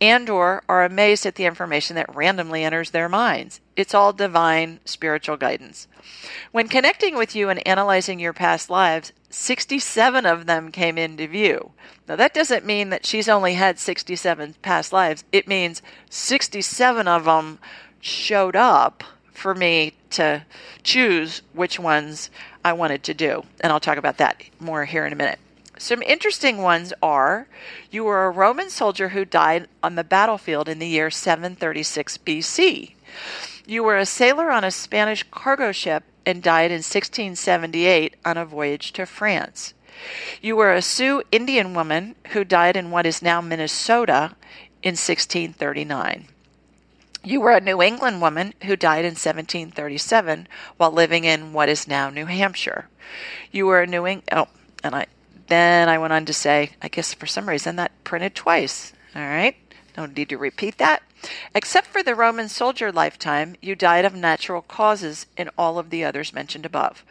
and 0.00 0.28
or 0.28 0.64
are 0.68 0.84
amazed 0.84 1.26
at 1.26 1.36
the 1.36 1.44
information 1.44 1.94
that 1.94 2.12
randomly 2.12 2.64
enters 2.64 2.90
their 2.90 3.08
minds. 3.08 3.60
It's 3.76 3.94
all 3.94 4.12
divine 4.12 4.80
spiritual 4.84 5.36
guidance. 5.36 5.86
When 6.50 6.66
connecting 6.66 7.16
with 7.16 7.36
you 7.36 7.48
and 7.48 7.64
analyzing 7.64 8.18
your 8.18 8.32
past 8.32 8.68
lives, 8.68 9.12
67 9.30 10.26
of 10.26 10.46
them 10.46 10.72
came 10.72 10.98
into 10.98 11.28
view. 11.28 11.70
Now, 12.08 12.16
that 12.16 12.34
doesn't 12.34 12.66
mean 12.66 12.90
that 12.90 13.06
she's 13.06 13.28
only 13.28 13.54
had 13.54 13.78
67 13.78 14.56
past 14.60 14.92
lives. 14.92 15.22
It 15.30 15.46
means 15.46 15.82
67 16.10 17.06
of 17.06 17.26
them 17.26 17.60
showed 18.00 18.56
up 18.56 19.04
for 19.32 19.54
me 19.54 19.94
to 20.10 20.44
choose 20.82 21.42
which 21.52 21.78
ones 21.78 22.30
I 22.64 22.72
wanted 22.72 23.02
to 23.04 23.14
do. 23.14 23.44
And 23.60 23.72
I'll 23.72 23.80
talk 23.80 23.98
about 23.98 24.18
that 24.18 24.42
more 24.60 24.84
here 24.84 25.06
in 25.06 25.12
a 25.12 25.16
minute. 25.16 25.38
Some 25.78 26.02
interesting 26.02 26.58
ones 26.58 26.92
are 27.02 27.48
you 27.90 28.04
were 28.04 28.26
a 28.26 28.30
Roman 28.30 28.70
soldier 28.70 29.08
who 29.08 29.24
died 29.24 29.66
on 29.82 29.96
the 29.96 30.04
battlefield 30.04 30.68
in 30.68 30.78
the 30.78 30.86
year 30.86 31.10
736 31.10 32.18
BC. 32.18 32.92
You 33.66 33.82
were 33.82 33.96
a 33.96 34.06
sailor 34.06 34.50
on 34.50 34.64
a 34.64 34.70
Spanish 34.70 35.24
cargo 35.30 35.72
ship 35.72 36.04
and 36.24 36.42
died 36.42 36.70
in 36.70 36.78
1678 36.78 38.14
on 38.24 38.36
a 38.36 38.44
voyage 38.44 38.92
to 38.92 39.06
France. 39.06 39.74
You 40.40 40.56
were 40.56 40.72
a 40.72 40.82
Sioux 40.82 41.22
Indian 41.32 41.74
woman 41.74 42.14
who 42.28 42.44
died 42.44 42.76
in 42.76 42.90
what 42.90 43.06
is 43.06 43.22
now 43.22 43.40
Minnesota 43.40 44.36
in 44.82 44.92
1639. 44.92 46.28
You 47.24 47.40
were 47.40 47.52
a 47.52 47.60
New 47.60 47.80
England 47.80 48.20
woman 48.20 48.52
who 48.64 48.74
died 48.74 49.04
in 49.04 49.12
1737 49.12 50.48
while 50.76 50.90
living 50.90 51.22
in 51.22 51.52
what 51.52 51.68
is 51.68 51.86
now 51.86 52.10
New 52.10 52.26
Hampshire. 52.26 52.88
You 53.52 53.66
were 53.66 53.80
a 53.80 53.86
New 53.86 54.06
England, 54.06 54.28
oh, 54.32 54.48
and 54.82 54.94
I 54.94 55.06
then 55.46 55.88
I 55.88 55.98
went 55.98 56.12
on 56.12 56.24
to 56.26 56.32
say, 56.32 56.70
I 56.80 56.88
guess 56.88 57.14
for 57.14 57.26
some 57.26 57.48
reason 57.48 57.76
that 57.76 57.92
printed 58.02 58.34
twice. 58.34 58.92
All 59.14 59.22
right, 59.22 59.54
no 59.96 60.06
need 60.06 60.30
to 60.30 60.38
repeat 60.38 60.78
that. 60.78 61.02
Except 61.54 61.86
for 61.86 62.02
the 62.02 62.16
Roman 62.16 62.48
soldier 62.48 62.90
lifetime, 62.90 63.54
you 63.60 63.76
died 63.76 64.04
of 64.04 64.14
natural 64.14 64.62
causes 64.62 65.26
in 65.36 65.48
all 65.56 65.78
of 65.78 65.90
the 65.90 66.04
others 66.04 66.32
mentioned 66.32 66.66
above. 66.66 67.04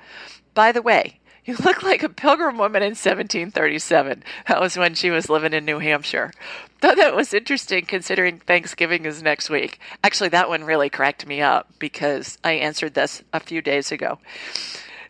By 0.54 0.74
the 0.74 0.82
way, 0.82 1.20
you 1.46 1.56
look 1.64 1.82
like 1.84 2.04
a 2.04 2.10
pilgrim 2.10 2.58
woman 2.58 2.84
in 2.84 2.92
1737. 2.92 4.24
That 4.48 4.62
was 4.62 4.78
when 4.78 4.94
she 4.94 5.10
was 5.10 5.30
living 5.30 5.54
in 5.54 5.66
New 5.66 5.80
Hampshire. 5.80 6.32
Thought 6.80 6.98
that 6.98 7.16
was 7.16 7.34
interesting 7.34 7.86
considering 7.86 8.40
Thanksgiving 8.40 9.06
is 9.06 9.24
next 9.24 9.50
week. 9.50 9.80
Actually, 10.04 10.30
that 10.30 10.50
one 10.50 10.64
really 10.64 10.90
cracked 10.90 11.26
me 11.26 11.42
up 11.42 11.68
because 11.80 12.38
I 12.44 12.54
answered 12.54 12.94
this 12.94 13.24
a 13.34 13.40
few 13.40 13.62
days 13.62 13.92
ago. 13.92 14.20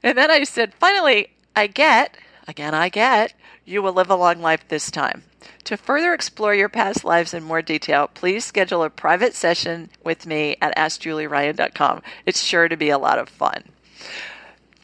And 0.04 0.18
then 0.18 0.32
I 0.32 0.44
said, 0.44 0.74
finally, 0.74 1.30
I 1.56 1.68
get, 1.68 2.18
again, 2.48 2.74
I 2.74 2.90
get, 2.90 3.34
you 3.66 3.82
will 3.82 3.94
live 3.94 4.10
a 4.10 4.16
long 4.16 4.42
life 4.42 4.68
this 4.68 4.90
time. 4.90 5.24
To 5.66 5.78
further 5.78 6.14
explore 6.14 6.56
your 6.56 6.70
past 6.70 7.04
lives 7.04 7.34
in 7.34 7.44
more 7.44 7.62
detail, 7.62 8.08
please 8.08 8.46
schedule 8.46 8.84
a 8.84 8.90
private 8.90 9.36
session 9.36 9.90
with 10.04 10.26
me 10.26 10.56
at 10.62 10.76
AskJulieRyan.com. 10.76 12.02
It's 12.26 12.42
sure 12.42 12.68
to 12.68 12.78
be 12.78 12.90
a 12.90 12.98
lot 12.98 13.20
of 13.20 13.30
fun. 13.30 13.64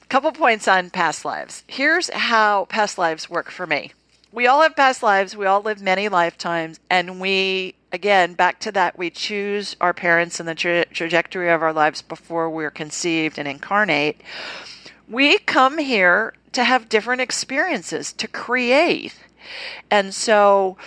Couple 0.10 0.32
points 0.32 0.70
on 0.70 0.90
past 0.90 1.26
lives. 1.26 1.64
Here's 1.68 2.10
how 2.10 2.64
past 2.66 2.98
lives 2.98 3.30
work 3.30 3.52
for 3.52 3.68
me. 3.68 3.92
We 4.32 4.48
all 4.48 4.62
have 4.62 4.74
past 4.74 5.04
lives, 5.04 5.36
we 5.36 5.46
all 5.46 5.62
live 5.62 5.82
many 5.82 6.08
lifetimes, 6.08 6.80
and 6.90 7.20
we, 7.20 7.76
again, 7.92 8.34
back 8.34 8.60
to 8.62 8.72
that, 8.72 8.98
we 8.98 9.10
choose 9.10 9.76
our 9.82 9.94
parents 9.94 10.40
and 10.40 10.48
the 10.48 10.56
tra- 10.56 10.86
trajectory 10.86 11.52
of 11.52 11.62
our 11.62 11.74
lives 11.74 12.02
before 12.02 12.50
we're 12.50 12.72
conceived 12.72 13.38
and 13.38 13.50
incarnate. 13.50 14.22
We 15.10 15.40
come 15.40 15.78
here 15.78 16.34
to 16.54 16.64
have 16.64 16.88
different 16.88 17.20
experiences, 17.20 18.14
to 18.14 18.30
create. 18.30 19.14
And 19.92 20.14
so 20.14 20.78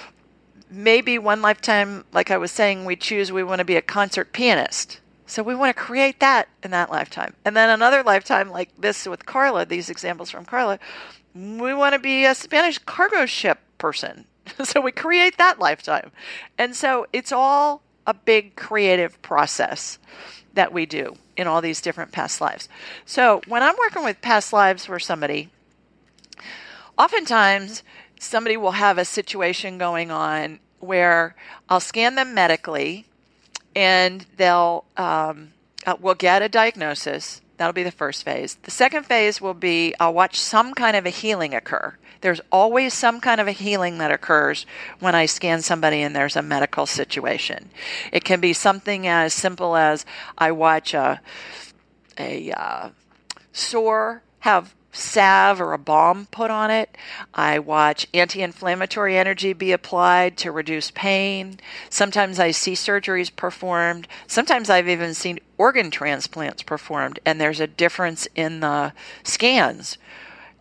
maybe 0.70 1.18
one 1.18 1.42
lifetime, 1.42 2.04
like 2.12 2.30
I 2.30 2.38
was 2.38 2.52
saying, 2.52 2.86
we 2.86 2.96
choose 2.96 3.30
we 3.30 3.44
want 3.44 3.58
to 3.58 3.66
be 3.66 3.76
a 3.76 3.82
concert 3.82 4.32
pianist 4.32 4.98
so 5.30 5.42
we 5.42 5.54
want 5.54 5.74
to 5.74 5.82
create 5.82 6.20
that 6.20 6.48
in 6.62 6.70
that 6.72 6.90
lifetime. 6.90 7.34
And 7.44 7.56
then 7.56 7.70
another 7.70 8.02
lifetime, 8.02 8.50
like 8.50 8.70
this 8.78 9.06
with 9.06 9.26
Carla, 9.26 9.64
these 9.64 9.88
examples 9.88 10.30
from 10.30 10.44
Carla, 10.44 10.78
we 11.34 11.72
want 11.74 11.94
to 11.94 11.98
be 11.98 12.24
a 12.24 12.34
Spanish 12.34 12.78
cargo 12.78 13.26
ship 13.26 13.58
person. 13.78 14.26
so 14.64 14.80
we 14.80 14.92
create 14.92 15.38
that 15.38 15.58
lifetime. 15.58 16.10
And 16.58 16.74
so 16.74 17.06
it's 17.12 17.32
all 17.32 17.82
a 18.06 18.14
big 18.14 18.56
creative 18.56 19.20
process 19.22 19.98
that 20.54 20.72
we 20.72 20.86
do 20.86 21.16
in 21.36 21.46
all 21.46 21.60
these 21.60 21.80
different 21.80 22.12
past 22.12 22.40
lives. 22.40 22.68
So 23.06 23.40
when 23.46 23.62
I'm 23.62 23.76
working 23.78 24.04
with 24.04 24.20
past 24.20 24.52
lives 24.52 24.84
for 24.84 24.98
somebody, 24.98 25.48
oftentimes 26.98 27.82
somebody 28.18 28.56
will 28.56 28.72
have 28.72 28.98
a 28.98 29.04
situation 29.04 29.78
going 29.78 30.10
on 30.10 30.58
where 30.80 31.36
I'll 31.68 31.80
scan 31.80 32.16
them 32.16 32.34
medically 32.34 33.06
and 33.74 34.26
they'll 34.36 34.84
um, 34.96 35.52
uh, 35.86 35.96
we'll 36.00 36.14
get 36.14 36.42
a 36.42 36.48
diagnosis. 36.48 37.40
That'll 37.56 37.72
be 37.74 37.82
the 37.82 37.90
first 37.90 38.24
phase. 38.24 38.56
The 38.62 38.70
second 38.70 39.04
phase 39.04 39.40
will 39.40 39.54
be 39.54 39.94
I'll 40.00 40.14
watch 40.14 40.38
some 40.38 40.74
kind 40.74 40.96
of 40.96 41.06
a 41.06 41.10
healing 41.10 41.54
occur. 41.54 41.96
There's 42.22 42.40
always 42.52 42.92
some 42.92 43.20
kind 43.20 43.40
of 43.40 43.48
a 43.48 43.52
healing 43.52 43.98
that 43.98 44.10
occurs 44.10 44.66
when 44.98 45.14
I 45.14 45.26
scan 45.26 45.62
somebody 45.62 46.02
and 46.02 46.14
there's 46.14 46.36
a 46.36 46.42
medical 46.42 46.86
situation. 46.86 47.70
It 48.12 48.24
can 48.24 48.40
be 48.40 48.52
something 48.52 49.06
as 49.06 49.32
simple 49.32 49.76
as 49.76 50.04
I 50.36 50.52
watch 50.52 50.94
a 50.94 51.20
a 52.18 52.52
uh, 52.52 52.90
sore 53.52 54.22
have 54.40 54.74
salve 54.92 55.60
or 55.60 55.72
a 55.72 55.78
balm 55.78 56.26
put 56.30 56.50
on 56.50 56.70
it. 56.70 56.96
I 57.34 57.58
watch 57.58 58.06
anti 58.12 58.42
inflammatory 58.42 59.16
energy 59.16 59.52
be 59.52 59.72
applied 59.72 60.36
to 60.38 60.52
reduce 60.52 60.90
pain. 60.90 61.60
Sometimes 61.88 62.38
I 62.38 62.50
see 62.50 62.72
surgeries 62.72 63.34
performed. 63.34 64.08
Sometimes 64.26 64.70
I've 64.70 64.88
even 64.88 65.14
seen 65.14 65.40
organ 65.58 65.90
transplants 65.90 66.62
performed, 66.62 67.20
and 67.24 67.40
there's 67.40 67.60
a 67.60 67.66
difference 67.66 68.26
in 68.34 68.60
the 68.60 68.92
scans 69.22 69.98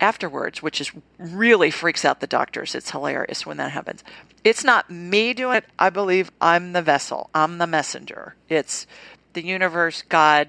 afterwards, 0.00 0.62
which 0.62 0.80
is 0.80 0.92
really 1.18 1.70
freaks 1.70 2.04
out 2.04 2.20
the 2.20 2.26
doctors. 2.26 2.74
It's 2.74 2.90
hilarious 2.90 3.44
when 3.44 3.58
that 3.58 3.72
happens. 3.72 4.02
It's 4.42 4.64
not 4.64 4.90
me 4.90 5.34
doing 5.34 5.58
it. 5.58 5.64
I 5.78 5.90
believe 5.90 6.30
I'm 6.40 6.72
the 6.72 6.82
vessel, 6.82 7.30
I'm 7.34 7.58
the 7.58 7.66
messenger. 7.66 8.34
It's 8.48 8.86
the 9.34 9.44
universe, 9.44 10.02
God, 10.02 10.48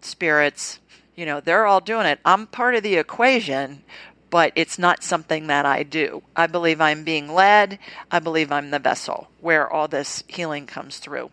spirits, 0.00 0.80
you 1.18 1.26
know, 1.26 1.40
they're 1.40 1.66
all 1.66 1.80
doing 1.80 2.06
it. 2.06 2.20
I'm 2.24 2.46
part 2.46 2.76
of 2.76 2.84
the 2.84 2.94
equation, 2.94 3.82
but 4.30 4.52
it's 4.54 4.78
not 4.78 5.02
something 5.02 5.48
that 5.48 5.66
I 5.66 5.82
do. 5.82 6.22
I 6.36 6.46
believe 6.46 6.80
I'm 6.80 7.02
being 7.02 7.34
led. 7.34 7.80
I 8.08 8.20
believe 8.20 8.52
I'm 8.52 8.70
the 8.70 8.78
vessel 8.78 9.28
where 9.40 9.68
all 9.68 9.88
this 9.88 10.22
healing 10.28 10.64
comes 10.64 10.98
through. 10.98 11.30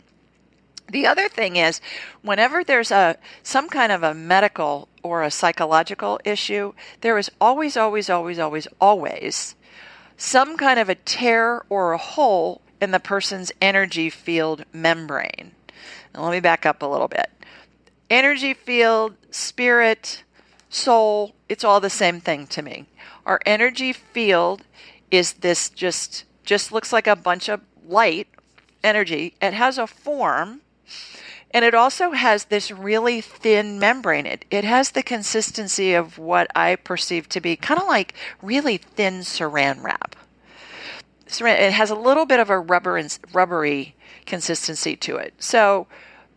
The 0.92 1.06
other 1.06 1.30
thing 1.30 1.58
is 1.58 1.82
whenever 2.24 2.64
there's 2.64 2.90
a 2.90 3.18
some 3.44 3.70
kind 3.70 3.92
of 3.92 4.02
a 4.02 4.16
medical 4.16 4.88
or 5.04 5.22
a 5.22 5.30
psychological 5.30 6.20
issue, 6.26 6.74
there 7.02 7.20
is 7.20 7.30
always 7.40 7.78
always 7.78 8.10
always 8.10 8.40
always 8.40 8.68
always 8.82 9.54
some 10.18 10.58
kind 10.58 10.80
of 10.80 10.90
a 10.90 10.96
tear 10.96 11.62
or 11.70 11.94
a 11.94 12.00
hole 12.00 12.62
in 12.82 12.90
the 12.90 13.00
person's 13.00 13.52
energy 13.62 14.10
field 14.10 14.66
membrane. 14.74 15.52
Now, 16.16 16.24
let 16.24 16.32
me 16.32 16.40
back 16.40 16.66
up 16.66 16.82
a 16.82 16.88
little 16.88 17.08
bit 17.08 17.30
energy 18.10 18.54
field, 18.54 19.16
spirit, 19.32 20.24
soul, 20.70 21.34
it's 21.50 21.64
all 21.64 21.80
the 21.80 21.90
same 21.90 22.20
thing 22.20 22.48
to 22.48 22.62
me. 22.62 22.86
Our 23.26 23.40
energy 23.46 23.94
field 23.94 24.64
is 25.12 25.34
this 25.34 25.70
just 25.70 26.26
just 26.44 26.72
looks 26.72 26.94
like 26.94 27.08
a 27.08 27.16
bunch 27.16 27.50
of 27.50 27.62
light 27.88 28.28
energy. 28.84 29.34
It 29.42 29.54
has 29.54 29.78
a 29.78 29.88
form 29.88 30.62
and 31.52 31.64
it 31.64 31.74
also 31.74 32.12
has 32.12 32.46
this 32.46 32.70
really 32.70 33.22
thin 33.22 33.80
membrane. 33.80 34.26
It, 34.26 34.46
it 34.52 34.64
has 34.66 34.92
the 34.92 35.02
consistency 35.02 35.94
of 35.94 36.18
what 36.18 36.48
I 36.56 36.76
perceive 36.76 37.30
to 37.30 37.40
be 37.40 37.56
kind 37.56 37.80
of 37.80 37.88
like 37.88 38.14
really 38.42 38.78
thin 38.78 39.22
saran 39.22 39.82
wrap. 39.82 40.16
It 41.28 41.74
has 41.74 41.90
a 41.90 41.96
little 41.96 42.26
bit 42.26 42.40
of 42.40 42.50
a 42.50 42.60
rubber 42.60 42.98
and, 42.98 43.18
rubbery 43.34 43.96
consistency 44.26 44.96
to 44.98 45.16
it. 45.16 45.34
So 45.40 45.88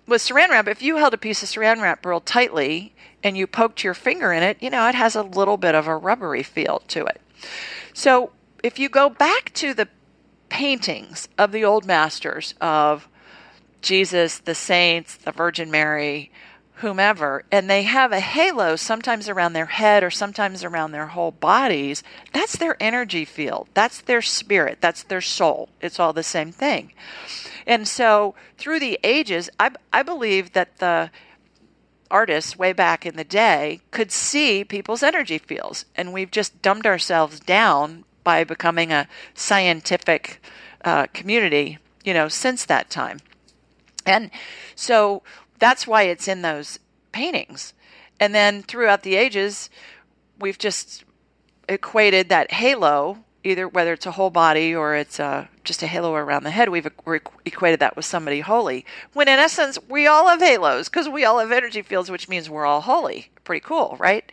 with 0.09 0.22
saran 0.22 0.48
wrap, 0.48 0.66
if 0.66 0.82
you 0.82 0.96
held 0.96 1.14
a 1.14 1.18
piece 1.18 1.42
of 1.42 1.48
saran 1.48 1.80
wrap 1.80 2.04
real 2.04 2.20
tightly 2.20 2.94
and 3.22 3.36
you 3.36 3.46
poked 3.46 3.84
your 3.84 3.94
finger 3.94 4.32
in 4.32 4.42
it, 4.42 4.56
you 4.61 4.70
know, 4.70 4.88
it 4.88 4.94
has 4.94 5.14
a 5.14 5.22
little 5.22 5.56
bit 5.56 5.74
of 5.74 5.86
a 5.86 5.96
rubbery 5.96 6.42
feel 6.42 6.82
to 6.88 7.04
it. 7.04 7.20
So 7.92 8.32
if 8.62 8.78
you 8.78 8.88
go 8.88 9.11
back 9.11 9.52
to 9.54 9.74
the 9.74 9.88
paintings 10.48 11.28
of 11.36 11.52
the 11.52 11.64
old 11.64 11.84
masters 11.84 12.54
of 12.61 13.09
Jesus, 13.82 14.38
the 14.38 14.54
saints, 14.54 15.16
the 15.16 15.32
Virgin 15.32 15.70
Mary, 15.70 16.30
whomever, 16.76 17.44
and 17.50 17.68
they 17.68 17.82
have 17.82 18.12
a 18.12 18.20
halo 18.20 18.76
sometimes 18.76 19.28
around 19.28 19.52
their 19.52 19.66
head 19.66 20.02
or 20.02 20.11
sometimes 20.11 20.62
around 20.62 20.92
their 20.92 21.09
whole 21.09 21.32
bodies, 21.32 22.02
that's 22.32 22.56
their 22.56 22.76
energy 22.80 23.24
field. 23.24 23.68
That's 23.74 24.00
their 24.00 24.22
spirit. 24.22 24.78
That's 24.80 25.02
their 25.02 25.20
soul. 25.20 25.68
It's 25.80 25.98
all 25.98 26.12
the 26.12 26.22
same 26.22 26.52
thing. 26.52 26.92
And 27.68 27.86
so 27.86 28.34
through 28.56 28.80
the 28.80 28.98
ages, 29.04 29.50
I, 29.60 29.72
I 29.92 30.02
believe 30.02 30.54
that 30.54 30.78
the 30.78 31.10
artists 32.10 32.58
way 32.58 32.72
back 32.72 33.04
in 33.04 33.16
the 33.16 33.24
day 33.24 33.82
could 33.90 34.10
see 34.10 34.64
people's 34.64 35.02
energy 35.02 35.36
fields. 35.36 35.84
And 35.94 36.14
we've 36.14 36.30
just 36.30 36.62
dumbed 36.62 36.86
ourselves 36.86 37.38
down 37.38 38.04
by 38.24 38.42
becoming 38.42 38.90
a 38.90 39.06
scientific 39.34 40.40
uh, 40.82 41.06
community, 41.12 41.76
you 42.04 42.14
know, 42.14 42.28
since 42.28 42.64
that 42.64 42.88
time. 42.88 43.18
And 44.06 44.30
so 44.74 45.22
that's 45.58 45.86
why 45.86 46.04
it's 46.04 46.26
in 46.26 46.40
those 46.40 46.78
paintings. 47.12 47.74
And 48.18 48.34
then 48.34 48.62
throughout 48.62 49.02
the 49.02 49.16
ages, 49.16 49.68
we've 50.40 50.58
just 50.58 51.04
equated 51.68 52.30
that 52.30 52.52
halo, 52.52 53.18
either 53.44 53.68
whether 53.68 53.92
it's 53.92 54.06
a 54.06 54.12
whole 54.12 54.30
body 54.30 54.74
or 54.74 54.94
it's 54.94 55.18
a, 55.18 55.50
just 55.68 55.82
a 55.82 55.86
halo 55.86 56.14
around 56.14 56.42
the 56.42 56.50
head, 56.50 56.70
we've 56.70 56.86
equated 57.44 57.78
that 57.78 57.94
with 57.94 58.04
somebody 58.04 58.40
holy. 58.40 58.84
When 59.12 59.28
in 59.28 59.38
essence, 59.38 59.78
we 59.88 60.06
all 60.06 60.26
have 60.28 60.40
halos 60.40 60.88
because 60.88 61.08
we 61.08 61.24
all 61.24 61.38
have 61.38 61.52
energy 61.52 61.82
fields, 61.82 62.10
which 62.10 62.28
means 62.28 62.50
we're 62.50 62.66
all 62.66 62.80
holy. 62.80 63.30
Pretty 63.44 63.60
cool, 63.60 63.96
right? 64.00 64.32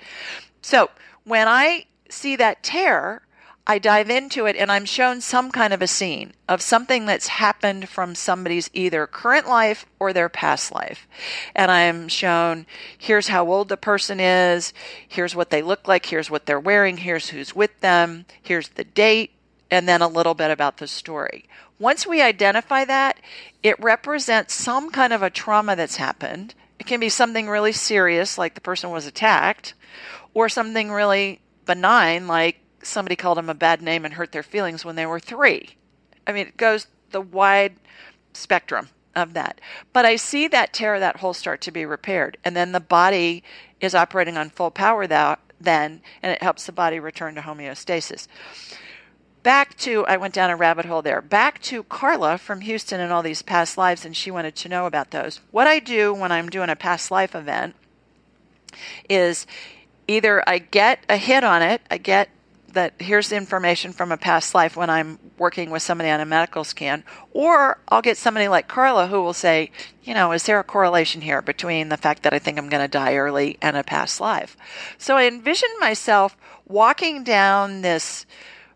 So 0.61 0.89
when 1.25 1.47
I 1.47 1.85
see 2.09 2.35
that 2.37 2.63
tear, 2.63 3.21
I 3.67 3.79
dive 3.79 4.11
into 4.11 4.45
it 4.45 4.55
and 4.55 4.71
I'm 4.71 4.85
shown 4.85 5.21
some 5.21 5.51
kind 5.51 5.73
of 5.73 5.81
a 5.81 5.87
scene 5.87 6.33
of 6.47 6.61
something 6.61 7.07
that's 7.07 7.27
happened 7.27 7.89
from 7.89 8.13
somebody's 8.13 8.69
either 8.73 9.07
current 9.07 9.47
life 9.47 9.87
or 9.99 10.13
their 10.13 10.29
past 10.29 10.71
life. 10.71 11.07
And 11.55 11.71
I'm 11.71 12.07
shown 12.07 12.67
here's 12.95 13.27
how 13.27 13.47
old 13.47 13.69
the 13.69 13.77
person 13.77 14.19
is, 14.19 14.71
here's 15.07 15.35
what 15.35 15.49
they 15.49 15.63
look 15.63 15.87
like, 15.87 16.05
here's 16.05 16.29
what 16.29 16.45
they're 16.45 16.59
wearing, 16.59 16.97
here's 16.97 17.29
who's 17.29 17.55
with 17.55 17.79
them, 17.79 18.25
here's 18.41 18.69
the 18.69 18.83
date, 18.83 19.31
and 19.71 19.87
then 19.87 20.01
a 20.01 20.07
little 20.07 20.33
bit 20.33 20.51
about 20.51 20.77
the 20.77 20.87
story. 20.87 21.45
Once 21.79 22.05
we 22.05 22.21
identify 22.21 22.85
that, 22.85 23.19
it 23.63 23.79
represents 23.79 24.53
some 24.53 24.91
kind 24.91 25.11
of 25.11 25.21
a 25.21 25.29
trauma 25.29 25.75
that's 25.75 25.97
happened. 25.97 26.53
It 26.79 26.85
can 26.87 26.99
be 26.99 27.09
something 27.09 27.47
really 27.47 27.71
serious, 27.71 28.37
like 28.37 28.53
the 28.53 28.61
person 28.61 28.91
was 28.91 29.05
attacked, 29.05 29.73
or 30.33 30.49
something 30.49 30.91
really 30.91 31.41
benign, 31.65 32.27
like 32.27 32.59
somebody 32.81 33.15
called 33.15 33.37
them 33.37 33.49
a 33.49 33.55
bad 33.55 33.81
name 33.81 34.05
and 34.05 34.13
hurt 34.13 34.31
their 34.31 34.43
feelings 34.43 34.85
when 34.85 34.95
they 34.95 35.05
were 35.05 35.19
three. 35.19 35.75
I 36.27 36.31
mean, 36.31 36.47
it 36.47 36.57
goes 36.57 36.87
the 37.11 37.21
wide 37.21 37.75
spectrum 38.33 38.89
of 39.15 39.33
that. 39.33 39.59
But 39.93 40.05
I 40.05 40.17
see 40.17 40.47
that 40.49 40.73
tear, 40.73 40.99
that 40.99 41.17
hole 41.17 41.33
start 41.33 41.61
to 41.61 41.71
be 41.71 41.85
repaired. 41.85 42.37
And 42.43 42.55
then 42.55 42.71
the 42.71 42.79
body 42.79 43.43
is 43.79 43.95
operating 43.95 44.37
on 44.37 44.49
full 44.49 44.71
power 44.71 45.07
that, 45.07 45.39
then, 45.59 46.01
and 46.21 46.31
it 46.31 46.43
helps 46.43 46.65
the 46.65 46.71
body 46.71 46.99
return 46.99 47.35
to 47.35 47.41
homeostasis. 47.41 48.27
Back 49.45 49.77
to, 49.77 50.03
I 50.07 50.17
went 50.17 50.33
down 50.33 50.49
a 50.49 50.55
rabbit 50.55 50.85
hole 50.85 51.03
there. 51.03 51.21
Back 51.21 51.61
to 51.61 51.83
Carla 51.83 52.39
from 52.39 52.61
Houston 52.61 52.99
and 52.99 53.13
all 53.13 53.21
these 53.21 53.43
past 53.43 53.77
lives, 53.77 54.03
and 54.03 54.17
she 54.17 54.31
wanted 54.31 54.55
to 54.55 54.69
know 54.69 54.87
about 54.87 55.11
those. 55.11 55.39
What 55.51 55.67
I 55.67 55.77
do 55.77 56.15
when 56.15 56.31
I'm 56.31 56.49
doing 56.49 56.71
a 56.71 56.75
past 56.75 57.11
life 57.11 57.35
event 57.35 57.75
is 59.07 59.45
either 60.07 60.43
I 60.49 60.57
get 60.57 61.05
a 61.07 61.17
hit 61.17 61.43
on 61.43 61.61
it, 61.61 61.83
I 61.91 61.99
get 61.99 62.29
that 62.73 62.95
here's 62.97 63.29
the 63.29 63.35
information 63.35 63.93
from 63.93 64.11
a 64.11 64.17
past 64.17 64.55
life 64.55 64.75
when 64.75 64.89
I'm 64.89 65.19
working 65.37 65.69
with 65.69 65.83
somebody 65.83 66.09
on 66.09 66.19
a 66.19 66.25
medical 66.25 66.63
scan, 66.63 67.03
or 67.31 67.77
I'll 67.89 68.01
get 68.01 68.17
somebody 68.17 68.47
like 68.47 68.67
Carla 68.67 69.05
who 69.05 69.21
will 69.21 69.31
say, 69.31 69.69
you 70.03 70.15
know, 70.15 70.31
is 70.31 70.41
there 70.41 70.59
a 70.59 70.63
correlation 70.63 71.21
here 71.21 71.43
between 71.43 71.89
the 71.89 71.97
fact 71.97 72.23
that 72.23 72.33
I 72.33 72.39
think 72.39 72.57
I'm 72.57 72.67
going 72.67 72.81
to 72.81 72.87
die 72.87 73.15
early 73.15 73.59
and 73.61 73.77
a 73.77 73.83
past 73.83 74.19
life? 74.19 74.57
So 74.97 75.17
I 75.17 75.27
envision 75.27 75.69
myself 75.79 76.35
walking 76.65 77.23
down 77.23 77.83
this 77.83 78.25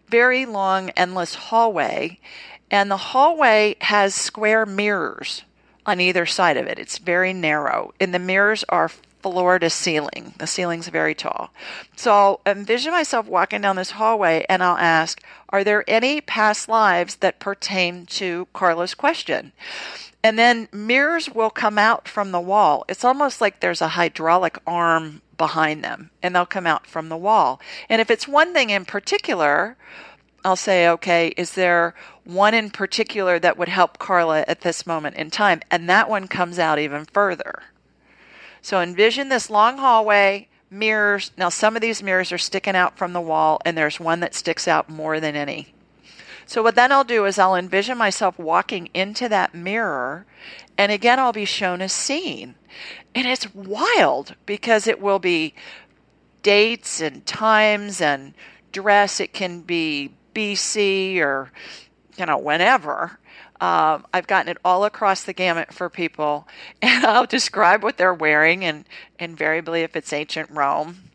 very 0.10 0.46
long, 0.46 0.90
endless 0.92 1.36
hallway, 1.36 2.20
and 2.72 2.90
the 2.90 2.98
hallway 2.98 3.76
has 3.82 4.14
square 4.14 4.66
mirrors 4.66 5.44
on 5.86 6.00
either 6.00 6.26
side 6.26 6.58
of 6.58 6.68
it. 6.68 6.80
It's 6.80 6.98
very 6.98 7.34
narrow, 7.34 7.94
and 8.00 8.14
the 8.14 8.20
mirrors 8.20 8.64
are 8.70 8.92
floor 9.22 9.60
to 9.60 9.70
ceiling. 9.70 10.34
The 10.38 10.48
ceiling's 10.48 10.88
very 10.88 11.16
tall. 11.16 11.52
So 11.96 12.12
I'll 12.12 12.42
envision 12.46 12.92
myself 12.92 13.28
walking 13.28 13.62
down 13.62 13.76
this 13.76 13.92
hallway 13.92 14.46
and 14.50 14.64
I'll 14.64 14.78
ask, 14.78 15.22
Are 15.50 15.64
there 15.64 15.84
any 15.88 16.22
past 16.22 16.70
lives 16.70 17.18
that 17.18 17.40
pertain 17.40 18.06
to 18.08 18.48
Carla's 18.54 18.96
question? 18.96 19.52
And 20.24 20.38
then 20.38 20.68
mirrors 20.74 21.30
will 21.30 21.50
come 21.50 21.78
out 21.78 22.08
from 22.08 22.32
the 22.32 22.42
wall. 22.42 22.84
It's 22.90 23.06
almost 23.06 23.40
like 23.40 23.60
there's 23.60 23.82
a 23.82 23.90
hydraulic 23.90 24.58
arm 24.68 25.22
behind 25.38 25.84
them, 25.84 26.12
and 26.22 26.36
they'll 26.36 26.46
come 26.46 26.68
out 26.68 26.86
from 26.86 27.08
the 27.08 27.18
wall. 27.18 27.62
And 27.88 28.02
if 28.02 28.12
it's 28.12 28.28
one 28.28 28.54
thing 28.54 28.70
in 28.70 28.84
particular, 28.84 29.78
I'll 30.44 30.56
say, 30.56 30.88
okay, 30.90 31.30
is 31.38 31.54
there 31.54 31.96
one 32.26 32.54
in 32.54 32.70
particular 32.70 33.40
that 33.40 33.58
would 33.58 33.70
help 33.70 33.98
Carla 33.98 34.44
at 34.48 34.62
this 34.62 34.86
moment 34.86 35.16
in 35.16 35.32
time? 35.32 35.62
And 35.72 35.90
that 35.90 36.10
one 36.10 36.28
comes 36.28 36.60
out 36.60 36.80
even 36.80 37.06
further. 37.06 37.64
So 38.62 38.82
envision 38.82 39.30
this 39.30 39.50
long 39.50 39.78
hallway, 39.78 40.48
mirrors. 40.70 41.32
Now, 41.38 41.50
some 41.50 41.76
of 41.76 41.82
these 41.82 42.04
mirrors 42.04 42.32
are 42.32 42.38
sticking 42.38 42.76
out 42.76 42.98
from 42.98 43.14
the 43.14 43.22
wall, 43.22 43.62
and 43.66 43.78
there's 43.78 44.00
one 44.00 44.20
that 44.20 44.36
sticks 44.36 44.68
out 44.68 44.90
more 44.90 45.20
than 45.20 45.36
any. 45.36 45.74
So, 46.46 46.64
what 46.64 46.76
then 46.76 46.92
I'll 46.92 47.04
do 47.04 47.26
is 47.26 47.38
I'll 47.38 47.56
envision 47.56 47.98
myself 47.98 48.40
walking 48.40 48.90
into 48.94 49.30
that 49.30 49.54
mirror, 49.54 50.26
and 50.78 50.92
again, 50.92 51.20
I'll 51.20 51.34
be 51.34 51.46
shown 51.46 51.82
a 51.82 51.90
scene. 51.90 52.56
And 53.14 53.28
it's 53.28 53.54
wild 53.54 54.36
because 54.46 54.88
it 54.88 55.02
will 55.02 55.20
be 55.20 55.54
dates 56.42 57.02
and 57.02 57.26
times 57.26 58.02
and 58.02 58.34
dress. 58.72 59.20
It 59.20 59.34
can 59.34 59.62
be 59.62 60.12
BC 60.34 61.20
or, 61.20 61.52
you 62.18 62.26
know, 62.26 62.38
whenever. 62.38 63.20
Um, 63.62 64.06
I've 64.14 64.28
gotten 64.28 64.50
it 64.50 64.58
all 64.64 64.86
across 64.86 65.24
the 65.24 65.34
gamut 65.34 65.74
for 65.74 65.90
people, 65.90 66.48
and 66.82 67.06
I'll 67.06 67.26
describe 67.26 67.84
what 67.84 67.98
they're 67.98 68.14
wearing, 68.14 68.64
and 68.64 68.86
invariably, 69.20 69.82
if 69.82 69.96
it's 69.96 70.14
ancient 70.14 70.50
Rome, 70.50 71.10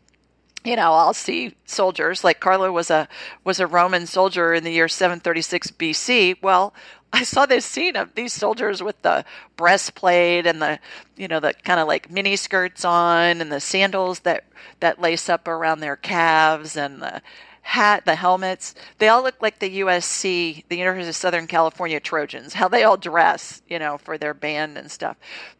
you 0.65 0.75
know, 0.75 0.93
I'll 0.93 1.13
see 1.13 1.55
soldiers 1.65 2.23
like 2.23 2.39
Carlo 2.39 2.71
was 2.71 2.89
a 2.89 3.07
was 3.43 3.59
a 3.59 3.67
Roman 3.67 4.07
soldier 4.07 4.53
in 4.53 4.63
the 4.63 4.71
year 4.71 4.87
736 4.87 5.71
BC. 5.71 6.41
Well, 6.41 6.73
I 7.13 7.23
saw 7.23 7.45
this 7.45 7.65
scene 7.65 7.95
of 7.95 8.15
these 8.15 8.33
soldiers 8.33 8.81
with 8.81 9.01
the 9.03 9.23
breastplate 9.55 10.47
and 10.47 10.61
the 10.61 10.79
you 11.15 11.27
know 11.27 11.39
the 11.39 11.53
kind 11.53 11.79
of 11.79 11.87
like 11.87 12.11
mini 12.11 12.35
skirts 12.35 12.83
on 12.83 13.41
and 13.41 13.51
the 13.51 13.59
sandals 13.59 14.21
that 14.21 14.45
that 14.79 14.99
lace 14.99 15.29
up 15.29 15.47
around 15.47 15.79
their 15.79 15.95
calves 15.95 16.75
and 16.75 17.01
the 17.01 17.21
hat, 17.65 18.05
the 18.05 18.13
helmets, 18.13 18.75
they 18.99 19.07
all 19.07 19.23
look 19.23 19.41
like 19.41 19.57
the 19.57 19.79
USC, 19.79 20.63
the 20.69 20.77
University 20.77 21.09
of 21.09 21.15
Southern 21.15 21.47
California 21.47 21.99
Trojans, 21.99 22.53
how 22.53 22.67
they 22.67 22.83
all 22.83 22.95
dress, 22.95 23.63
you 23.67 23.79
know, 23.79 23.97
for 23.97 24.19
their 24.19 24.35
band 24.35 24.77
and 24.77 24.89
stuff. 24.91 25.17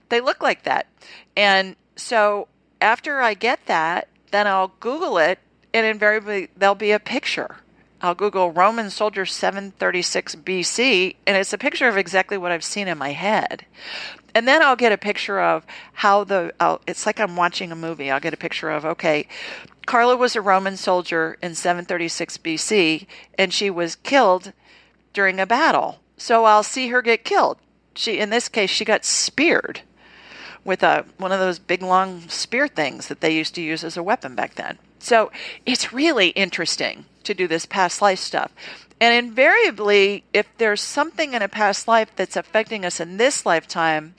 They 0.09 0.21
look 0.21 0.43
like 0.43 0.63
that. 0.63 0.85
And 1.35 1.75
so 1.95 2.47
after 2.79 3.21
I 3.21 3.33
get 3.33 3.65
that, 3.65 4.07
then 4.29 4.45
I'll 4.45 4.73
Google 4.79 5.17
it 5.17 5.39
and 5.73 5.83
invariably 5.83 6.49
there'll 6.55 6.75
be 6.75 6.91
a 6.91 6.99
picture. 6.99 7.57
I'll 8.01 8.13
Google 8.13 8.51
Roman 8.51 8.91
soldier 8.91 9.25
736 9.25 10.35
BC 10.35 11.15
and 11.25 11.35
it's 11.35 11.53
a 11.53 11.57
picture 11.57 11.87
of 11.87 11.97
exactly 11.97 12.37
what 12.37 12.51
I've 12.51 12.63
seen 12.63 12.87
in 12.87 12.99
my 12.99 13.13
head. 13.13 13.65
And 14.35 14.47
then 14.47 14.61
I'll 14.61 14.75
get 14.75 14.91
a 14.91 14.97
picture 14.97 15.39
of 15.39 15.65
how 15.93 16.23
the, 16.23 16.53
I'll, 16.59 16.81
it's 16.85 17.07
like 17.07 17.19
I'm 17.19 17.35
watching 17.35 17.71
a 17.71 17.75
movie. 17.75 18.11
I'll 18.11 18.19
get 18.19 18.33
a 18.33 18.37
picture 18.37 18.69
of, 18.69 18.85
okay, 18.85 19.27
Carla 19.85 20.15
was 20.15 20.35
a 20.35 20.41
Roman 20.41 20.77
soldier 20.77 21.37
in 21.41 21.55
736 21.55 22.37
BC, 22.37 23.07
and 23.37 23.53
she 23.53 23.69
was 23.69 23.95
killed 23.95 24.53
during 25.13 25.39
a 25.39 25.45
battle. 25.45 25.99
So 26.17 26.45
I'll 26.45 26.63
see 26.63 26.89
her 26.89 27.01
get 27.01 27.23
killed. 27.23 27.57
She, 27.95 28.19
in 28.19 28.29
this 28.29 28.49
case, 28.49 28.69
she 28.69 28.85
got 28.85 29.05
speared 29.05 29.81
with 30.63 30.81
a 30.81 31.05
one 31.17 31.31
of 31.31 31.39
those 31.39 31.59
big 31.59 31.81
long 31.81 32.27
spear 32.27 32.67
things 32.67 33.07
that 33.07 33.21
they 33.21 33.35
used 33.35 33.55
to 33.55 33.61
use 33.61 33.83
as 33.83 33.95
a 33.95 34.03
weapon 34.03 34.35
back 34.35 34.55
then. 34.55 34.77
So 34.99 35.31
it's 35.65 35.93
really 35.93 36.29
interesting 36.29 37.05
to 37.23 37.33
do 37.33 37.47
this 37.47 37.65
past 37.65 38.01
life 38.01 38.19
stuff. 38.19 38.51
And 38.99 39.13
invariably, 39.13 40.23
if 40.33 40.47
there's 40.57 40.81
something 40.81 41.33
in 41.33 41.41
a 41.41 41.49
past 41.49 41.87
life 41.87 42.09
that's 42.15 42.35
affecting 42.35 42.85
us 42.85 42.99
in 42.99 43.17
this 43.17 43.45
lifetime, 43.45 44.15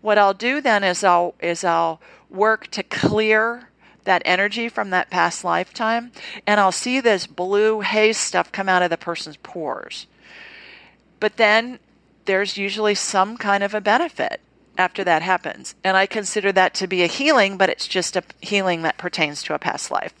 what 0.00 0.18
I'll 0.18 0.34
do 0.34 0.60
then 0.60 0.82
is 0.82 1.04
I'll 1.04 1.34
is 1.40 1.62
I'll 1.62 2.00
work 2.30 2.68
to 2.68 2.82
clear 2.82 3.69
that 4.04 4.22
energy 4.24 4.68
from 4.68 4.90
that 4.90 5.10
past 5.10 5.44
lifetime, 5.44 6.12
and 6.46 6.60
I'll 6.60 6.72
see 6.72 7.00
this 7.00 7.26
blue 7.26 7.80
haze 7.80 8.16
stuff 8.16 8.52
come 8.52 8.68
out 8.68 8.82
of 8.82 8.90
the 8.90 8.96
person's 8.96 9.36
pores. 9.36 10.06
But 11.18 11.36
then 11.36 11.78
there's 12.24 12.56
usually 12.56 12.94
some 12.94 13.36
kind 13.36 13.62
of 13.62 13.74
a 13.74 13.80
benefit 13.80 14.40
after 14.78 15.04
that 15.04 15.22
happens. 15.22 15.74
And 15.84 15.96
I 15.96 16.06
consider 16.06 16.52
that 16.52 16.74
to 16.74 16.86
be 16.86 17.02
a 17.02 17.06
healing, 17.06 17.58
but 17.58 17.68
it's 17.68 17.86
just 17.86 18.16
a 18.16 18.22
healing 18.40 18.82
that 18.82 18.98
pertains 18.98 19.42
to 19.44 19.54
a 19.54 19.58
past 19.58 19.90
life. 19.90 20.14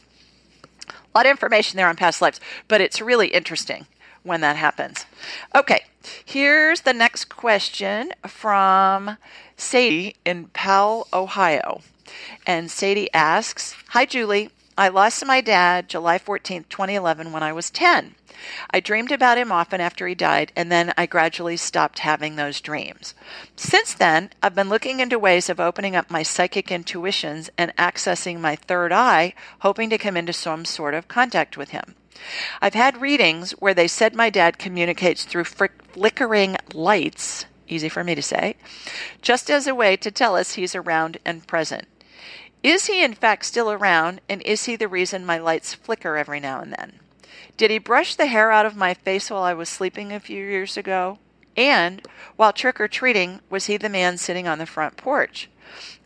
A 0.88 1.18
lot 1.18 1.26
of 1.26 1.30
information 1.30 1.76
there 1.76 1.88
on 1.88 1.96
past 1.96 2.20
lives, 2.20 2.40
but 2.68 2.80
it's 2.80 3.00
really 3.00 3.28
interesting 3.28 3.86
when 4.22 4.42
that 4.42 4.56
happens. 4.56 5.06
Okay, 5.54 5.84
here's 6.24 6.82
the 6.82 6.92
next 6.92 7.30
question 7.30 8.12
from 8.26 9.16
Sadie 9.56 10.16
in 10.24 10.46
Powell, 10.48 11.08
Ohio. 11.12 11.80
And 12.46 12.70
Sadie 12.70 13.12
asks 13.12 13.74
Hi, 13.88 14.04
Julie. 14.04 14.50
I 14.78 14.88
lost 14.88 15.26
my 15.26 15.40
dad 15.40 15.88
July 15.88 16.18
14th, 16.18 16.68
2011, 16.70 17.32
when 17.32 17.42
I 17.42 17.52
was 17.52 17.70
10. 17.70 18.14
I 18.70 18.80
dreamed 18.80 19.12
about 19.12 19.36
him 19.36 19.52
often 19.52 19.80
after 19.80 20.06
he 20.06 20.14
died, 20.14 20.52
and 20.56 20.72
then 20.72 20.94
I 20.96 21.04
gradually 21.04 21.58
stopped 21.58 21.98
having 21.98 22.36
those 22.36 22.60
dreams. 22.62 23.14
Since 23.56 23.92
then, 23.92 24.30
I've 24.42 24.54
been 24.54 24.70
looking 24.70 25.00
into 25.00 25.18
ways 25.18 25.50
of 25.50 25.60
opening 25.60 25.94
up 25.94 26.10
my 26.10 26.22
psychic 26.22 26.72
intuitions 26.72 27.50
and 27.58 27.76
accessing 27.76 28.40
my 28.40 28.56
third 28.56 28.92
eye, 28.92 29.34
hoping 29.58 29.90
to 29.90 29.98
come 29.98 30.16
into 30.16 30.32
some 30.32 30.64
sort 30.64 30.94
of 30.94 31.08
contact 31.08 31.58
with 31.58 31.70
him. 31.70 31.94
I've 32.62 32.74
had 32.74 33.00
readings 33.00 33.52
where 33.52 33.74
they 33.74 33.88
said 33.88 34.14
my 34.14 34.30
dad 34.30 34.58
communicates 34.58 35.24
through 35.24 35.44
flickering 35.44 36.56
lights, 36.72 37.44
easy 37.68 37.88
for 37.90 38.04
me 38.04 38.14
to 38.14 38.22
say, 38.22 38.56
just 39.20 39.50
as 39.50 39.66
a 39.66 39.74
way 39.74 39.96
to 39.96 40.10
tell 40.10 40.36
us 40.36 40.54
he's 40.54 40.74
around 40.74 41.18
and 41.24 41.46
present. 41.46 41.86
Is 42.62 42.86
he 42.86 43.02
in 43.02 43.14
fact 43.14 43.46
still 43.46 43.70
around, 43.70 44.20
and 44.28 44.42
is 44.42 44.66
he 44.66 44.76
the 44.76 44.88
reason 44.88 45.24
my 45.24 45.38
lights 45.38 45.72
flicker 45.72 46.16
every 46.16 46.40
now 46.40 46.60
and 46.60 46.72
then? 46.72 47.00
Did 47.56 47.70
he 47.70 47.78
brush 47.78 48.14
the 48.14 48.26
hair 48.26 48.50
out 48.50 48.66
of 48.66 48.76
my 48.76 48.94
face 48.94 49.30
while 49.30 49.42
I 49.42 49.54
was 49.54 49.68
sleeping 49.68 50.12
a 50.12 50.20
few 50.20 50.44
years 50.44 50.76
ago? 50.76 51.18
And 51.56 52.02
while 52.36 52.52
trick 52.52 52.80
or 52.80 52.88
treating, 52.88 53.40
was 53.50 53.66
he 53.66 53.76
the 53.76 53.88
man 53.88 54.18
sitting 54.18 54.46
on 54.46 54.58
the 54.58 54.66
front 54.66 54.96
porch? 54.96 55.48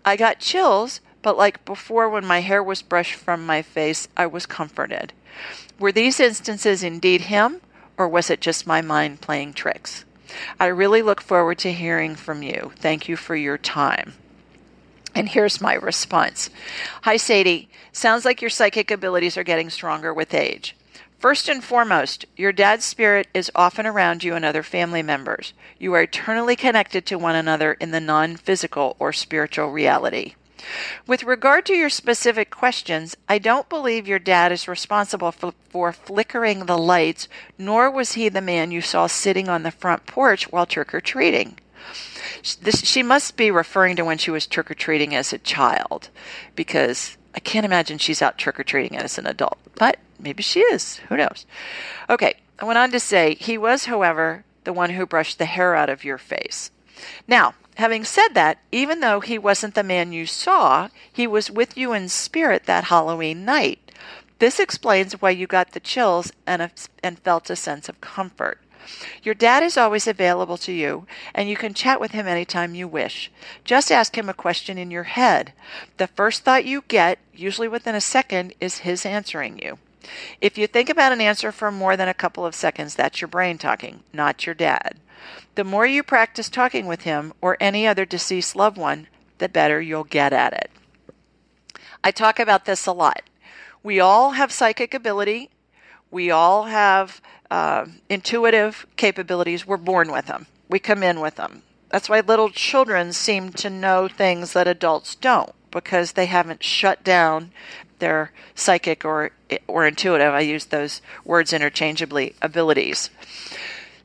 I 0.05 0.17
got 0.17 0.39
chills, 0.39 1.01
but 1.23 1.37
like 1.37 1.65
before 1.65 2.09
when 2.09 2.27
my 2.27 2.41
hair 2.41 2.63
was 2.63 2.83
brushed 2.83 3.15
from 3.15 3.47
my 3.47 3.63
face, 3.63 4.09
I 4.17 4.27
was 4.27 4.47
comforted. 4.47 5.13
Were 5.79 5.93
these 5.93 6.21
instances 6.21 6.83
indeed 6.83 7.23
him, 7.23 7.61
or 7.97 8.09
was 8.09 8.31
it 8.31 8.41
just 8.41 8.67
my 8.67 8.81
mind 8.81 9.21
playing 9.21 9.55
tricks? 9.55 10.05
I 10.61 10.67
really 10.67 11.03
look 11.03 11.21
forward 11.21 11.59
to 11.59 11.73
hearing 11.73 12.15
from 12.15 12.43
you. 12.43 12.73
Thank 12.77 13.09
you 13.09 13.17
for 13.17 13.37
your 13.37 13.59
time. 13.59 14.15
And 15.15 15.29
here's 15.29 15.61
my 15.61 15.75
response 15.75 16.51
Hi, 17.03 17.17
Sadie. 17.17 17.69
Sounds 17.93 18.25
like 18.25 18.43
your 18.43 18.51
psychic 18.51 18.91
abilities 18.91 19.37
are 19.37 19.45
getting 19.45 19.71
stronger 19.71 20.13
with 20.13 20.35
age. 20.35 20.75
First 21.19 21.49
and 21.49 21.65
foremost, 21.65 22.27
your 22.37 22.53
dad's 22.53 22.85
spirit 22.85 23.29
is 23.33 23.51
often 23.55 23.87
around 23.87 24.25
you 24.25 24.35
and 24.35 24.45
other 24.45 24.63
family 24.63 25.03
members. 25.03 25.55
You 25.79 25.95
are 25.95 26.03
eternally 26.03 26.57
connected 26.57 27.07
to 27.07 27.19
one 27.19 27.37
another 27.37 27.75
in 27.75 27.93
the 27.93 28.01
non 28.01 28.37
physical 28.37 28.97
or 28.99 29.13
spiritual 29.13 29.71
reality. 29.71 30.35
With 31.07 31.25
regard 31.25 31.67
to 31.67 31.75
your 31.75 31.91
specific 31.91 32.51
questions, 32.51 33.17
I 33.29 33.39
don't 33.39 33.69
believe 33.69 34.09
your 34.09 34.19
dad 34.19 34.51
is 34.51 34.67
responsible 34.67 35.33
for, 35.33 35.53
for, 35.69 35.93
flickering 35.93 36.67
the 36.67 36.79
lights, 36.79 37.29
nor 37.59 37.91
was 37.91 38.13
he 38.13 38.29
the 38.29 38.41
man 38.41 38.71
you 38.71 38.81
saw 38.81 39.07
sitting 39.07 39.49
on 39.49 39.63
the 39.63 39.71
front 39.71 40.07
porch 40.07 40.51
while 40.51 40.67
trick 40.67 40.95
or 40.95 41.01
treating. 41.01 41.59
This, 42.61 42.85
she 42.85 43.03
must 43.03 43.37
be 43.37 43.51
referring 43.51 43.97
to 43.97 44.05
when 44.05 44.19
she 44.19 44.31
was 44.31 44.47
trick 44.47 44.71
or 44.71 44.75
treating 44.75 45.15
as 45.15 45.33
a 45.33 45.39
child, 45.39 46.11
because 46.55 47.17
I 47.35 47.41
can't 47.41 47.67
imagine 47.67 47.99
she's 47.99 48.23
out 48.23 48.39
trick 48.39 48.61
or 48.61 48.65
treating 48.65 48.99
as 48.99 49.19
an 49.19 49.27
adult. 49.27 49.59
But 49.77 49.99
Maybe 50.25 50.43
she 50.43 50.61
is. 50.61 50.97
Who 51.09 51.17
knows? 51.17 51.45
Okay, 52.09 52.37
I 52.59 52.65
went 52.65 52.79
on 52.79 52.91
to 52.93 53.01
say, 53.01 53.35
he 53.35 53.59
was, 53.59 53.85
however, 53.85 54.45
the 54.65 54.73
one 54.73 54.91
who 54.91 55.07
brushed 55.07 55.39
the 55.39 55.45
hair 55.45 55.75
out 55.75 55.91
of 55.91 56.03
your 56.03 56.19
face. 56.19 56.71
Now, 57.29 57.55
having 57.77 58.05
said 58.05 58.29
that, 58.31 58.59
even 58.73 59.01
though 59.01 59.21
he 59.21 59.39
wasn't 59.39 59.75
the 59.75 59.83
man 59.83 60.13
you 60.13 60.25
saw, 60.27 60.89
he 61.13 61.27
was 61.27 61.51
with 61.51 61.77
you 61.77 61.93
in 61.93 62.09
spirit 62.09 62.65
that 62.65 62.85
Halloween 62.85 63.45
night. 63.45 63.93
This 64.39 64.59
explains 64.59 65.21
why 65.21 65.31
you 65.31 65.47
got 65.47 65.73
the 65.73 65.81
chills 65.81 66.33
and, 66.47 66.63
a, 66.63 66.71
and 67.03 67.19
felt 67.19 67.51
a 67.51 67.57
sense 67.57 67.89
of 67.89 68.01
comfort. 68.01 68.61
Your 69.23 69.35
dad 69.35 69.63
is 69.63 69.77
always 69.77 70.07
available 70.07 70.57
to 70.59 70.73
you, 70.73 71.07
and 71.35 71.49
you 71.49 71.57
can 71.57 71.75
chat 71.75 72.01
with 72.01 72.13
him 72.13 72.27
anytime 72.27 72.75
you 72.75 72.87
wish. 72.87 73.31
Just 73.65 73.91
ask 73.91 74.17
him 74.17 74.29
a 74.29 74.35
question 74.35 74.79
in 74.79 74.91
your 74.91 75.05
head. 75.05 75.53
The 75.97 76.07
first 76.07 76.43
thought 76.43 76.65
you 76.65 76.85
get, 76.89 77.19
usually 77.35 77.69
within 77.69 77.95
a 77.95 78.01
second, 78.01 78.55
is 78.61 78.79
his 78.79 79.07
answering 79.07 79.59
you. 79.59 79.79
If 80.41 80.59
you 80.59 80.67
think 80.67 80.91
about 80.91 81.13
an 81.13 81.21
answer 81.21 81.51
for 81.51 81.71
more 81.71 81.97
than 81.97 82.09
a 82.09 82.15
couple 82.15 82.45
of 82.45 82.55
seconds, 82.55 82.95
that's 82.95 83.21
your 83.21 83.29
brain 83.29 83.59
talking, 83.59 84.03
not 84.13 84.45
your 84.47 84.55
dad. 84.55 84.99
The 85.55 85.65
more 85.65 85.87
you 85.87 86.03
practice 86.03 86.49
talking 86.49 86.87
with 86.87 87.03
him 87.03 87.33
or 87.41 87.57
any 87.61 87.87
other 87.87 88.05
deceased 88.05 88.57
loved 88.57 88.77
one, 88.77 89.07
the 89.39 89.49
better 89.49 89.81
you'll 89.81 90.05
get 90.05 90.33
at 90.33 90.53
it. 90.53 90.71
I 92.03 92.11
talk 92.11 92.39
about 92.39 92.67
this 92.67 92.87
a 92.87 92.93
lot. 92.93 93.23
We 93.83 94.01
all 94.01 94.33
have 94.33 94.53
psychic 94.53 94.93
ability. 94.93 95.51
We 96.11 96.31
all 96.31 96.65
have 96.65 97.21
uh, 97.51 97.87
intuitive 98.09 98.87
capabilities. 98.97 99.67
We're 99.67 99.77
born 99.77 100.11
with 100.11 100.27
them. 100.27 100.47
We 100.69 100.79
come 100.79 101.03
in 101.03 101.21
with 101.21 101.37
them. 101.37 101.63
That's 101.91 102.09
why 102.09 102.21
little 102.21 102.51
children 102.51 103.13
seem 103.13 103.53
to 103.53 103.71
know 103.71 104.09
things 104.09 104.53
that 104.53 104.67
adults 104.67 105.15
don't 105.15 105.53
because 105.71 106.13
they 106.13 106.27
haven't 106.27 106.63
shut 106.65 107.05
down 107.05 107.53
their 107.99 108.33
psychic 108.55 109.05
or 109.05 109.31
or 109.67 109.87
intuitive. 109.87 110.33
I 110.33 110.41
use 110.41 110.67
those 110.67 111.01
words 111.25 111.53
interchangeably. 111.53 112.35
Abilities. 112.43 113.11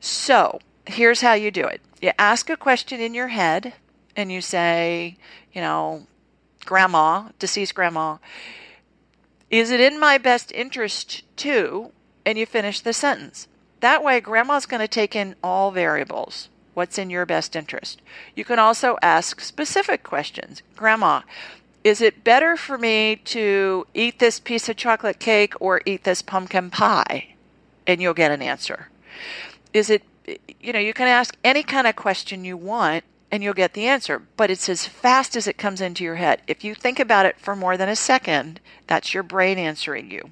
So 0.00 0.60
here's 0.86 1.20
how 1.20 1.34
you 1.34 1.50
do 1.50 1.66
it. 1.66 1.80
You 2.00 2.12
ask 2.18 2.48
a 2.48 2.56
question 2.56 3.00
in 3.00 3.14
your 3.14 3.28
head, 3.28 3.74
and 4.16 4.32
you 4.32 4.40
say, 4.40 5.16
you 5.52 5.60
know, 5.60 6.06
grandma, 6.64 7.28
deceased 7.38 7.74
grandma, 7.74 8.18
is 9.50 9.70
it 9.70 9.80
in 9.80 9.98
my 9.98 10.16
best 10.16 10.52
interest 10.52 11.24
to? 11.38 11.92
And 12.24 12.38
you 12.38 12.46
finish 12.46 12.80
the 12.80 12.92
sentence. 12.92 13.48
That 13.80 14.04
way, 14.04 14.20
grandma's 14.20 14.66
going 14.66 14.80
to 14.80 14.88
take 14.88 15.16
in 15.16 15.34
all 15.42 15.70
variables. 15.70 16.48
What's 16.74 16.98
in 16.98 17.10
your 17.10 17.26
best 17.26 17.56
interest? 17.56 18.00
You 18.34 18.44
can 18.44 18.58
also 18.58 18.98
ask 19.02 19.40
specific 19.40 20.02
questions. 20.02 20.62
Grandma, 20.76 21.22
is 21.82 22.00
it 22.00 22.24
better 22.24 22.56
for 22.56 22.76
me 22.76 23.16
to 23.16 23.86
eat 23.94 24.18
this 24.18 24.38
piece 24.38 24.68
of 24.68 24.76
chocolate 24.76 25.18
cake 25.18 25.54
or 25.60 25.80
eat 25.86 26.04
this 26.04 26.22
pumpkin 26.22 26.70
pie? 26.70 27.34
And 27.86 28.00
you'll 28.02 28.14
get 28.14 28.30
an 28.30 28.42
answer. 28.42 28.88
Is 29.72 29.88
it, 29.90 30.02
you 30.60 30.72
know, 30.72 30.78
you 30.78 30.92
can 30.92 31.08
ask 31.08 31.36
any 31.42 31.62
kind 31.62 31.86
of 31.86 31.96
question 31.96 32.44
you 32.44 32.56
want 32.56 33.04
and 33.30 33.42
you'll 33.42 33.54
get 33.54 33.74
the 33.74 33.86
answer, 33.86 34.22
but 34.36 34.50
it's 34.50 34.68
as 34.68 34.86
fast 34.86 35.36
as 35.36 35.46
it 35.46 35.58
comes 35.58 35.80
into 35.80 36.04
your 36.04 36.16
head. 36.16 36.42
If 36.46 36.64
you 36.64 36.74
think 36.74 36.98
about 36.98 37.26
it 37.26 37.38
for 37.38 37.54
more 37.54 37.76
than 37.76 37.88
a 37.88 37.96
second, 37.96 38.60
that's 38.86 39.14
your 39.14 39.22
brain 39.22 39.58
answering 39.58 40.10
you. 40.10 40.30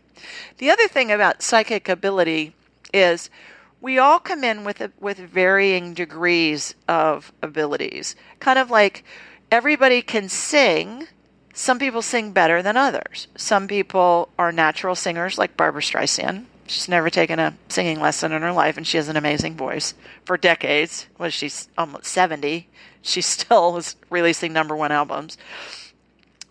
The 0.59 0.71
other 0.71 0.89
thing 0.89 1.13
about 1.13 1.43
psychic 1.43 1.89
ability 1.89 2.55
is 2.93 3.31
we 3.81 3.99
all 3.99 4.19
come 4.19 4.43
in 4.43 4.65
with 4.65 4.81
a, 4.81 4.91
with 4.99 5.19
varying 5.19 5.95
degrees 5.95 6.75
of 6.89 7.33
abilities. 7.43 8.17
Kind 8.41 8.59
of 8.59 8.71
like 8.71 9.05
everybody 9.53 10.03
can 10.03 10.29
sing, 10.29 11.07
some 11.55 11.79
people 11.79 12.03
sing 12.03 12.33
better 12.33 12.63
than 12.63 12.77
others. 12.77 13.29
Some 13.37 13.69
people 13.69 14.31
are 14.39 14.51
natural 14.51 14.95
singers, 14.95 15.39
like 15.39 15.57
Barbra 15.57 15.83
Streisand. 15.83 16.47
She's 16.69 16.89
never 16.89 17.11
taken 17.11 17.39
a 17.39 17.57
singing 17.69 18.01
lesson 18.01 18.33
in 18.33 18.43
her 18.43 18.53
life, 18.53 18.77
and 18.77 18.87
she 18.87 18.97
has 18.97 19.09
an 19.09 19.17
amazing 19.17 19.57
voice 19.57 19.95
for 20.25 20.37
decades. 20.37 21.07
Well, 21.19 21.31
she's 21.31 21.69
almost 21.77 22.05
70. 22.07 22.69
She 23.03 23.21
still 23.23 23.77
is 23.77 23.97
releasing 24.11 24.53
number 24.53 24.77
one 24.77 24.93
albums. 24.93 25.37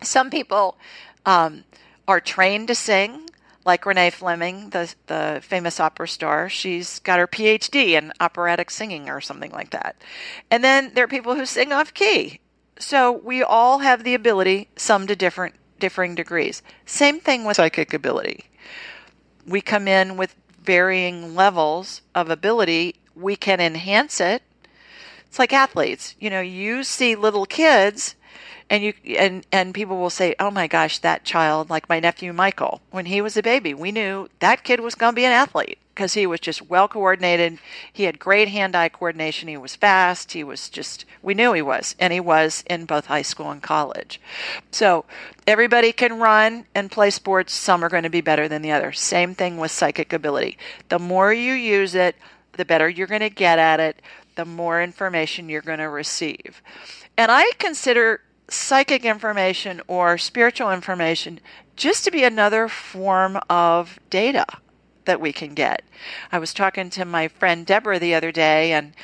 Some 0.02 0.30
people 0.30 0.76
um, 1.24 1.64
are 2.06 2.20
trained 2.20 2.68
to 2.68 2.74
sing, 2.74 3.30
like 3.64 3.86
Renee 3.86 4.10
Fleming, 4.10 4.70
the, 4.70 4.94
the 5.06 5.40
famous 5.42 5.80
opera 5.80 6.08
star. 6.08 6.48
She's 6.48 6.98
got 7.00 7.18
her 7.18 7.26
PhD 7.26 7.90
in 7.90 8.12
operatic 8.20 8.70
singing 8.70 9.08
or 9.08 9.20
something 9.20 9.50
like 9.52 9.70
that. 9.70 9.96
And 10.50 10.62
then 10.62 10.92
there 10.94 11.04
are 11.04 11.08
people 11.08 11.34
who 11.34 11.46
sing 11.46 11.72
off 11.72 11.94
key 11.94 12.40
so 12.78 13.12
we 13.12 13.42
all 13.42 13.80
have 13.80 14.04
the 14.04 14.14
ability, 14.14 14.68
some 14.76 15.06
to 15.06 15.16
different 15.16 15.54
differing 15.78 16.14
degrees. 16.14 16.62
Same 16.86 17.20
thing 17.20 17.44
with 17.44 17.56
psychic 17.56 17.92
ability. 17.92 18.44
We 19.48 19.62
come 19.62 19.88
in 19.88 20.16
with 20.18 20.36
varying 20.62 21.34
levels 21.34 22.02
of 22.14 22.28
ability. 22.28 22.96
We 23.14 23.34
can 23.34 23.60
enhance 23.60 24.20
it. 24.20 24.42
It's 25.26 25.38
like 25.38 25.52
athletes. 25.52 26.14
You 26.20 26.28
know, 26.28 26.42
you 26.42 26.84
see 26.84 27.16
little 27.16 27.46
kids 27.46 28.14
and 28.70 28.82
you 28.82 28.92
and 29.18 29.46
and 29.50 29.74
people 29.74 29.98
will 29.98 30.10
say, 30.10 30.34
"Oh 30.38 30.50
my 30.50 30.66
gosh, 30.66 30.98
that 30.98 31.24
child, 31.24 31.70
like 31.70 31.88
my 31.88 32.00
nephew 32.00 32.32
Michael, 32.32 32.80
when 32.90 33.06
he 33.06 33.20
was 33.20 33.36
a 33.36 33.42
baby, 33.42 33.74
we 33.74 33.92
knew 33.92 34.28
that 34.40 34.64
kid 34.64 34.80
was 34.80 34.94
going 34.94 35.12
to 35.12 35.16
be 35.16 35.24
an 35.24 35.32
athlete 35.32 35.78
because 35.94 36.14
he 36.14 36.26
was 36.26 36.38
just 36.38 36.68
well 36.68 36.86
coordinated. 36.86 37.58
He 37.92 38.04
had 38.04 38.20
great 38.20 38.48
hand-eye 38.48 38.90
coordination. 38.90 39.48
He 39.48 39.56
was 39.56 39.74
fast. 39.74 40.30
He 40.30 40.44
was 40.44 40.68
just 40.68 41.04
we 41.22 41.34
knew 41.34 41.52
he 41.52 41.62
was, 41.62 41.96
and 41.98 42.12
he 42.12 42.20
was 42.20 42.62
in 42.70 42.84
both 42.84 43.06
high 43.06 43.22
school 43.22 43.50
and 43.50 43.62
college. 43.62 44.20
So, 44.70 45.06
everybody 45.46 45.92
can 45.92 46.20
run 46.20 46.66
and 46.74 46.90
play 46.90 47.10
sports. 47.10 47.52
Some 47.52 47.82
are 47.82 47.88
going 47.88 48.04
to 48.04 48.10
be 48.10 48.20
better 48.20 48.48
than 48.48 48.62
the 48.62 48.70
other. 48.70 48.92
Same 48.92 49.34
thing 49.34 49.56
with 49.56 49.70
psychic 49.70 50.12
ability. 50.12 50.58
The 50.88 51.00
more 51.00 51.32
you 51.32 51.54
use 51.54 51.94
it, 51.94 52.14
the 52.52 52.64
better 52.64 52.88
you're 52.88 53.06
going 53.06 53.20
to 53.20 53.30
get 53.30 53.58
at 53.58 53.80
it, 53.80 54.00
the 54.36 54.44
more 54.44 54.80
information 54.80 55.48
you're 55.48 55.62
going 55.62 55.80
to 55.80 55.88
receive. 55.88 56.62
And 57.16 57.32
I 57.32 57.50
consider 57.58 58.20
psychic 58.48 59.04
information 59.04 59.80
or 59.86 60.18
spiritual 60.18 60.70
information 60.70 61.40
just 61.76 62.04
to 62.04 62.10
be 62.10 62.24
another 62.24 62.68
form 62.68 63.38
of 63.48 63.98
data 64.10 64.46
that 65.04 65.20
we 65.20 65.32
can 65.32 65.54
get. 65.54 65.82
I 66.32 66.38
was 66.38 66.54
talking 66.54 66.90
to 66.90 67.04
my 67.04 67.28
friend 67.28 67.64
Deborah 67.64 67.98
the 67.98 68.14
other 68.14 68.32
day, 68.32 68.72
and 68.72 68.94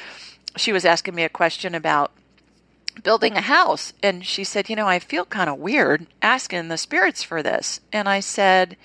she 0.57 0.73
was 0.73 0.85
asking 0.85 1.15
me 1.15 1.25
a 1.25 1.29
question 1.29 1.75
about 1.75 2.13
building 3.03 3.37
a 3.37 3.41
house. 3.41 3.93
And 4.03 4.25
she 4.25 4.45
said, 4.45 4.69
You 4.69 4.77
know, 4.77 4.89
I 4.89 4.99
feel 4.99 5.25
kind 5.25 5.51
of 5.51 5.59
weird 5.59 6.07
asking 6.23 6.69
the 6.69 6.77
spirits 6.77 7.23
for 7.23 7.43
this. 7.43 7.81
And 7.93 8.09
I 8.09 8.21
said, 8.21 8.77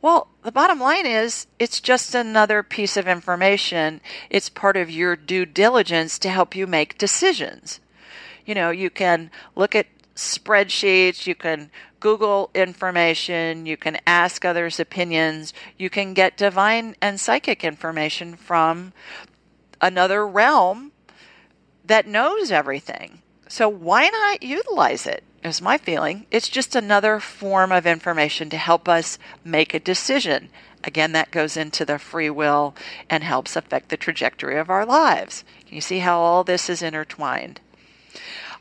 well, 0.00 0.28
the 0.44 0.52
bottom 0.52 0.78
line 0.78 1.06
is 1.06 1.48
it's 1.58 1.80
just 1.80 2.14
another 2.14 2.62
piece 2.62 2.96
of 2.96 3.08
information. 3.08 4.00
It's 4.30 4.48
part 4.48 4.76
of 4.76 4.90
your 4.90 5.16
due 5.16 5.44
diligence 5.44 6.18
to 6.20 6.30
help 6.30 6.54
you 6.54 6.66
make 6.66 6.98
decisions. 6.98 7.80
You 8.46 8.54
know, 8.54 8.70
you 8.70 8.90
can 8.90 9.30
look 9.56 9.74
at 9.74 9.86
spreadsheets, 10.18 11.26
you 11.26 11.34
can 11.34 11.70
Google 12.00 12.50
information, 12.54 13.66
you 13.66 13.76
can 13.76 13.98
ask 14.06 14.44
others' 14.44 14.80
opinions, 14.80 15.54
you 15.76 15.88
can 15.88 16.12
get 16.12 16.36
divine 16.36 16.96
and 17.00 17.20
psychic 17.20 17.64
information 17.64 18.34
from 18.34 18.92
another 19.80 20.26
realm 20.26 20.92
that 21.84 22.06
knows 22.06 22.50
everything. 22.50 23.22
So 23.48 23.68
why 23.68 24.08
not 24.08 24.42
utilize 24.42 25.06
it? 25.06 25.22
Is 25.44 25.62
my 25.62 25.78
feeling. 25.78 26.26
It's 26.32 26.48
just 26.48 26.74
another 26.74 27.20
form 27.20 27.70
of 27.70 27.86
information 27.86 28.50
to 28.50 28.56
help 28.56 28.88
us 28.88 29.20
make 29.44 29.72
a 29.72 29.78
decision. 29.78 30.48
Again, 30.82 31.12
that 31.12 31.30
goes 31.30 31.56
into 31.56 31.84
the 31.84 31.98
free 31.98 32.28
will 32.28 32.74
and 33.08 33.22
helps 33.22 33.54
affect 33.54 33.88
the 33.88 33.96
trajectory 33.96 34.58
of 34.58 34.68
our 34.68 34.84
lives. 34.84 35.44
Can 35.64 35.76
you 35.76 35.80
see 35.80 36.00
how 36.00 36.18
all 36.18 36.42
this 36.42 36.68
is 36.68 36.82
intertwined? 36.82 37.60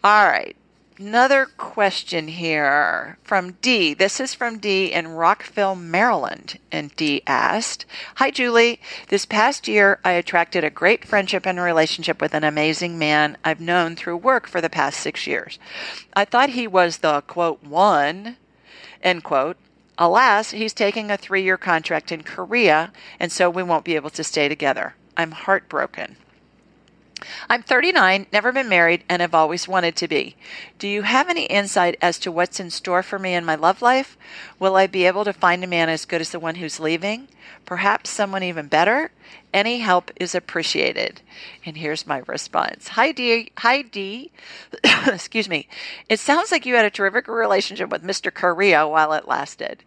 All 0.04 0.28
right. 0.28 0.56
Another 1.00 1.46
question 1.46 2.28
here 2.28 3.20
from 3.22 3.52
D. 3.62 3.94
This 3.94 4.20
is 4.20 4.34
from 4.34 4.58
D 4.58 4.92
in 4.92 5.10
Rockville, 5.10 5.76
Maryland. 5.76 6.58
And 6.72 6.96
D 6.96 7.22
asked 7.28 7.86
Hi, 8.16 8.32
Julie. 8.32 8.82
This 9.10 9.24
past 9.24 9.68
year, 9.68 10.00
I 10.04 10.14
attracted 10.14 10.64
a 10.64 10.72
great 10.72 11.06
friendship 11.06 11.46
and 11.46 11.60
relationship 11.60 12.20
with 12.20 12.34
an 12.34 12.44
amazing 12.44 12.98
man 12.98 13.38
I've 13.44 13.62
known 13.62 13.96
through 13.96 14.18
work 14.18 14.48
for 14.48 14.60
the 14.60 14.72
past 14.72 15.00
six 15.00 15.28
years. 15.28 15.60
I 16.16 16.26
thought 16.26 16.50
he 16.50 16.66
was 16.66 16.98
the 16.98 17.22
quote, 17.22 17.64
one, 17.64 18.38
end 19.04 19.24
quote. 19.24 19.58
Alas, 20.00 20.50
he's 20.50 20.74
taking 20.74 21.12
a 21.12 21.18
three 21.18 21.44
year 21.44 21.58
contract 21.58 22.12
in 22.12 22.24
Korea, 22.24 22.92
and 23.20 23.32
so 23.32 23.52
we 23.52 23.62
won't 23.62 23.86
be 23.86 23.96
able 23.96 24.10
to 24.10 24.24
stay 24.24 24.50
together. 24.50 24.96
I'm 25.16 25.32
heartbroken. 25.32 26.18
I'm 27.50 27.64
39, 27.64 28.28
never 28.32 28.52
been 28.52 28.70
married, 28.70 29.04
and 29.10 29.22
have 29.22 29.34
always 29.34 29.68
wanted 29.68 29.96
to 29.98 30.08
be. 30.08 30.36
Do 30.78 30.88
you 30.88 31.02
have 31.02 31.30
any 31.30 31.46
insight 31.46 31.98
as 32.02 32.20
to 32.20 32.32
what's 32.32 32.60
in 32.60 32.70
store 32.70 33.02
for 33.04 33.18
me 33.18 33.34
in 33.34 33.46
my 33.46 33.56
love 33.56 33.82
life? 33.82 34.18
Will 34.60 34.76
I 34.76 34.88
be 34.88 35.06
able 35.06 35.26
to 35.26 35.34
find 35.34 35.64
a 35.64 35.68
man 35.68 35.90
as 35.90 36.06
good 36.06 36.22
as 36.22 36.30
the 36.30 36.40
one 36.40 36.56
who's 36.56 36.80
leaving? 36.80 37.28
Perhaps 37.66 38.10
someone 38.10 38.44
even 38.44 38.68
better? 38.68 39.12
Any 39.54 39.80
help 39.80 40.12
is 40.18 40.36
appreciated. 40.36 41.22
And 41.66 41.78
here's 41.78 42.06
my 42.06 42.22
response. 42.28 42.90
Hi 42.90 43.12
D. 43.12 43.52
Hi 43.58 43.82
D. 43.82 44.32
Excuse 45.08 45.50
me. 45.50 45.68
It 46.10 46.20
sounds 46.20 46.52
like 46.52 46.66
you 46.66 46.76
had 46.76 46.86
a 46.86 46.90
terrific 46.90 47.28
relationship 47.28 47.90
with 47.90 48.04
Mr. 48.04 48.34
Korea 48.34 48.88
while 48.88 49.14
it 49.14 49.28
lasted. 49.28 49.84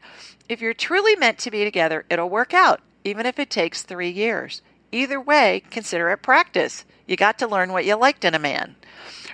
If 0.49 0.61
you're 0.61 0.75
truly 0.75 1.15
meant 1.15 1.39
to 1.39 1.51
be 1.51 1.63
together, 1.63 2.05
it'll 2.11 2.29
work 2.29 2.53
out, 2.53 2.81
even 3.05 3.25
if 3.25 3.39
it 3.39 3.51
takes 3.51 3.83
three 3.83 4.11
years. 4.11 4.63
Either 4.93 5.21
way, 5.21 5.63
consider 5.71 6.11
it 6.11 6.23
practice. 6.23 6.85
You 7.11 7.17
got 7.17 7.41
to 7.41 7.49
learn 7.49 7.73
what 7.73 7.85
you 7.85 7.97
liked 7.97 8.25
in 8.25 8.37
a 8.37 8.39
man. 8.39 8.77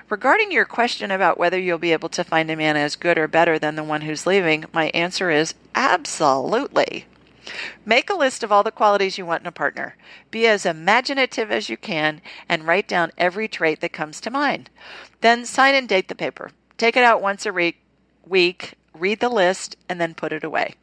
Regarding 0.09 0.51
your 0.51 0.65
question 0.65 1.11
about 1.11 1.37
whether 1.37 1.61
you'll 1.61 1.77
be 1.77 1.93
able 1.93 2.09
to 2.09 2.25
find 2.25 2.51
a 2.51 2.57
man 2.57 2.75
as 2.75 2.97
good 2.97 3.19
or 3.19 3.29
better 3.29 3.59
than 3.59 3.77
the 3.77 3.85
one 3.85 4.01
who's 4.01 4.27
leaving, 4.27 4.65
my 4.73 4.87
answer 4.95 5.31
is 5.31 5.53
absolutely. 5.75 7.05
Make 7.85 8.09
a 8.09 8.15
list 8.15 8.43
of 8.43 8.51
all 8.51 8.63
the 8.63 8.71
qualities 8.71 9.19
you 9.19 9.27
want 9.27 9.43
in 9.43 9.47
a 9.47 9.53
partner. 9.53 9.95
Be 10.31 10.47
as 10.47 10.65
imaginative 10.65 11.51
as 11.51 11.69
you 11.69 11.77
can 11.77 12.23
and 12.49 12.67
write 12.67 12.89
down 12.89 13.13
every 13.19 13.47
trait 13.47 13.83
that 13.83 13.93
comes 13.93 14.23
to 14.23 14.31
mind. 14.31 14.71
Then 15.21 15.45
sign 15.45 15.75
and 15.75 15.87
date 15.87 16.09
the 16.09 16.15
paper. 16.15 16.53
Take 16.79 16.97
it 16.97 17.05
out 17.05 17.21
once 17.21 17.45
a 17.45 17.53
week, 17.53 17.83
read 18.95 19.21
the 19.21 19.29
list, 19.29 19.77
and 19.87 20.01
then 20.01 20.15
put 20.15 20.33
it 20.33 20.45
away. 20.45 20.77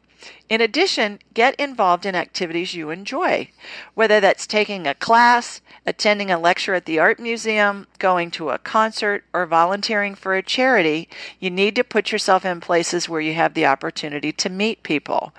In 0.48 0.60
addition, 0.60 1.20
get 1.32 1.54
involved 1.56 2.04
in 2.04 2.14
activities 2.14 2.74
you 2.74 2.90
enjoy, 2.90 3.48
whether 3.94 4.20
that's 4.20 4.46
taking 4.46 4.86
a 4.86 4.94
class, 4.94 5.62
attending 5.86 6.30
a 6.30 6.38
lecture 6.38 6.74
at 6.74 6.84
the 6.84 6.98
art 6.98 7.18
museum, 7.18 7.86
going 7.98 8.30
to 8.32 8.50
a 8.50 8.58
concert, 8.58 9.24
or 9.32 9.46
volunteering 9.46 10.14
for 10.14 10.34
a 10.34 10.42
charity. 10.42 11.08
You 11.40 11.50
need 11.50 11.74
to 11.76 11.84
put 11.84 12.12
yourself 12.12 12.44
in 12.44 12.60
places 12.60 13.08
where 13.08 13.22
you 13.22 13.32
have 13.34 13.54
the 13.54 13.66
opportunity 13.66 14.32
to 14.32 14.50
meet 14.50 14.82
people. 14.82 15.32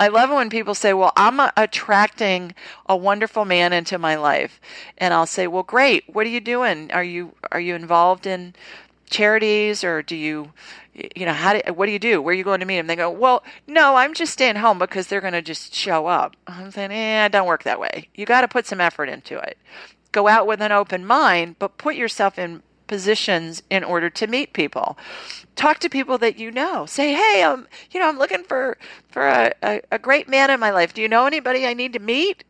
I 0.00 0.08
love 0.08 0.30
when 0.30 0.48
people 0.48 0.74
say, 0.74 0.94
Well, 0.94 1.12
I'm 1.16 1.38
attracting 1.56 2.54
a 2.86 2.96
wonderful 2.96 3.44
man 3.44 3.72
into 3.72 3.98
my 3.98 4.16
life. 4.16 4.60
And 4.96 5.12
I'll 5.12 5.26
say, 5.26 5.46
Well, 5.46 5.62
great. 5.62 6.04
What 6.06 6.26
are 6.26 6.30
you 6.30 6.40
doing? 6.40 6.90
Are 6.92 7.04
you, 7.04 7.34
are 7.52 7.60
you 7.60 7.74
involved 7.74 8.26
in 8.26 8.54
charities 9.10 9.84
or 9.84 10.02
do 10.02 10.16
you 10.16 10.52
you 11.14 11.26
know, 11.26 11.32
how 11.32 11.52
do, 11.52 11.72
what 11.74 11.86
do 11.86 11.92
you 11.92 11.98
do? 11.98 12.22
Where 12.22 12.32
are 12.32 12.36
you 12.36 12.44
going 12.44 12.60
to 12.60 12.66
meet 12.66 12.76
them? 12.76 12.86
They 12.86 12.96
go, 12.96 13.10
well, 13.10 13.44
no, 13.66 13.96
I'm 13.96 14.14
just 14.14 14.32
staying 14.32 14.56
home 14.56 14.78
because 14.78 15.06
they're 15.06 15.20
going 15.20 15.34
to 15.34 15.42
just 15.42 15.74
show 15.74 16.06
up. 16.06 16.36
I'm 16.46 16.70
saying, 16.70 16.92
eh, 16.92 17.28
don't 17.28 17.46
work 17.46 17.64
that 17.64 17.80
way. 17.80 18.08
You 18.14 18.24
got 18.24 18.42
to 18.42 18.48
put 18.48 18.66
some 18.66 18.80
effort 18.80 19.08
into 19.08 19.38
it. 19.38 19.58
Go 20.12 20.28
out 20.28 20.46
with 20.46 20.62
an 20.62 20.72
open 20.72 21.04
mind, 21.04 21.56
but 21.58 21.76
put 21.76 21.96
yourself 21.96 22.38
in 22.38 22.62
positions 22.86 23.62
in 23.68 23.84
order 23.84 24.08
to 24.08 24.26
meet 24.26 24.52
people. 24.52 24.96
Talk 25.54 25.78
to 25.80 25.90
people 25.90 26.18
that 26.18 26.38
you 26.38 26.50
know. 26.50 26.86
Say, 26.86 27.12
hey, 27.12 27.42
um, 27.42 27.66
you 27.90 28.00
know, 28.00 28.08
I'm 28.08 28.18
looking 28.18 28.44
for 28.44 28.78
for 29.10 29.26
a, 29.26 29.52
a, 29.62 29.82
a 29.92 29.98
great 29.98 30.28
man 30.28 30.50
in 30.50 30.60
my 30.60 30.70
life. 30.70 30.94
Do 30.94 31.02
you 31.02 31.08
know 31.08 31.26
anybody 31.26 31.66
I 31.66 31.74
need 31.74 31.92
to 31.94 31.98
meet? 31.98 32.44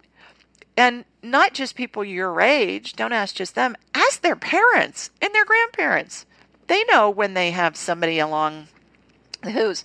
And 0.77 1.05
not 1.23 1.55
just 1.55 1.75
people 1.75 2.05
your 2.05 2.41
age. 2.41 2.93
Don't 2.93 3.15
ask 3.15 3.35
just 3.35 3.55
them. 3.55 3.77
Ask 3.95 4.21
their 4.21 4.37
parents 4.37 5.11
and 5.23 5.35
their 5.35 5.47
grandparents 5.47 6.27
they 6.67 6.85
know 6.85 7.11
when 7.11 7.35
they 7.35 7.51
have 7.51 7.77
somebody 7.77 8.19
along 8.19 8.69
who's 9.45 9.85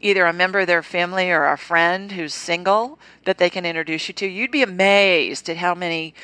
either 0.00 0.26
a 0.26 0.32
member 0.32 0.60
of 0.60 0.66
their 0.66 0.82
family 0.82 1.30
or 1.30 1.46
a 1.46 1.58
friend 1.58 2.12
who's 2.12 2.34
single 2.34 2.98
that 3.24 3.38
they 3.38 3.50
can 3.50 3.66
introduce 3.66 4.08
you 4.08 4.14
to. 4.14 4.26
You'd 4.26 4.50
be 4.50 4.62
amazed 4.62 5.48
at 5.48 5.58
how 5.58 5.74
many 5.74 6.14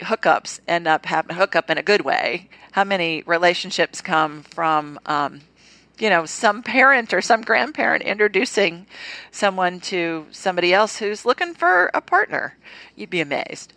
hookups 0.00 0.60
end 0.66 0.86
up 0.86 1.06
having 1.06 1.36
hookup 1.36 1.70
in 1.70 1.78
a 1.78 1.82
good 1.82 2.02
way. 2.02 2.48
How 2.72 2.84
many 2.84 3.22
relationships 3.26 4.00
come 4.00 4.42
from, 4.42 4.98
um, 5.06 5.40
you 5.98 6.08
know, 6.08 6.24
some 6.24 6.62
parent 6.62 7.12
or 7.12 7.20
some 7.20 7.42
grandparent 7.42 8.02
introducing 8.02 8.86
someone 9.30 9.80
to 9.80 10.26
somebody 10.30 10.72
else 10.72 10.98
who's 10.98 11.26
looking 11.26 11.54
for 11.54 11.90
a 11.92 12.00
partner. 12.00 12.56
You'd 12.96 13.10
be 13.10 13.20
amazed. 13.20 13.72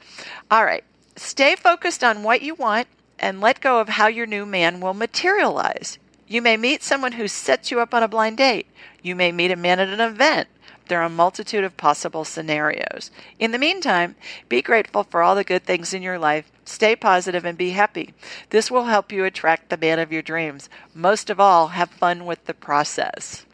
All 0.49 0.63
right. 0.63 0.83
Stay 1.15 1.55
focused 1.55 2.03
on 2.03 2.23
what 2.23 2.41
you 2.41 2.55
want 2.55 2.87
and 3.19 3.41
let 3.41 3.61
go 3.61 3.79
of 3.79 3.89
how 3.89 4.07
your 4.07 4.25
new 4.25 4.45
man 4.45 4.79
will 4.79 4.93
materialize. 4.93 5.97
You 6.27 6.41
may 6.41 6.57
meet 6.57 6.83
someone 6.83 7.13
who 7.13 7.27
sets 7.27 7.71
you 7.71 7.79
up 7.79 7.93
on 7.93 8.03
a 8.03 8.07
blind 8.07 8.37
date. 8.37 8.67
You 9.01 9.15
may 9.15 9.31
meet 9.31 9.51
a 9.51 9.55
man 9.55 9.79
at 9.79 9.89
an 9.89 9.99
event. 9.99 10.47
There 10.87 10.99
are 10.99 11.05
a 11.05 11.09
multitude 11.09 11.63
of 11.63 11.77
possible 11.77 12.25
scenarios. 12.25 13.09
In 13.39 13.51
the 13.51 13.57
meantime, 13.57 14.15
be 14.49 14.61
grateful 14.61 15.03
for 15.03 15.21
all 15.21 15.35
the 15.35 15.43
good 15.43 15.63
things 15.63 15.93
in 15.93 16.01
your 16.01 16.19
life. 16.19 16.51
Stay 16.65 16.95
positive 16.95 17.45
and 17.45 17.57
be 17.57 17.71
happy. 17.71 18.13
This 18.49 18.69
will 18.69 18.85
help 18.85 19.11
you 19.11 19.25
attract 19.25 19.69
the 19.69 19.77
man 19.77 19.99
of 19.99 20.11
your 20.11 20.21
dreams. 20.21 20.69
Most 20.93 21.29
of 21.29 21.39
all, 21.39 21.69
have 21.69 21.89
fun 21.89 22.25
with 22.25 22.43
the 22.45 22.53
process. 22.53 23.45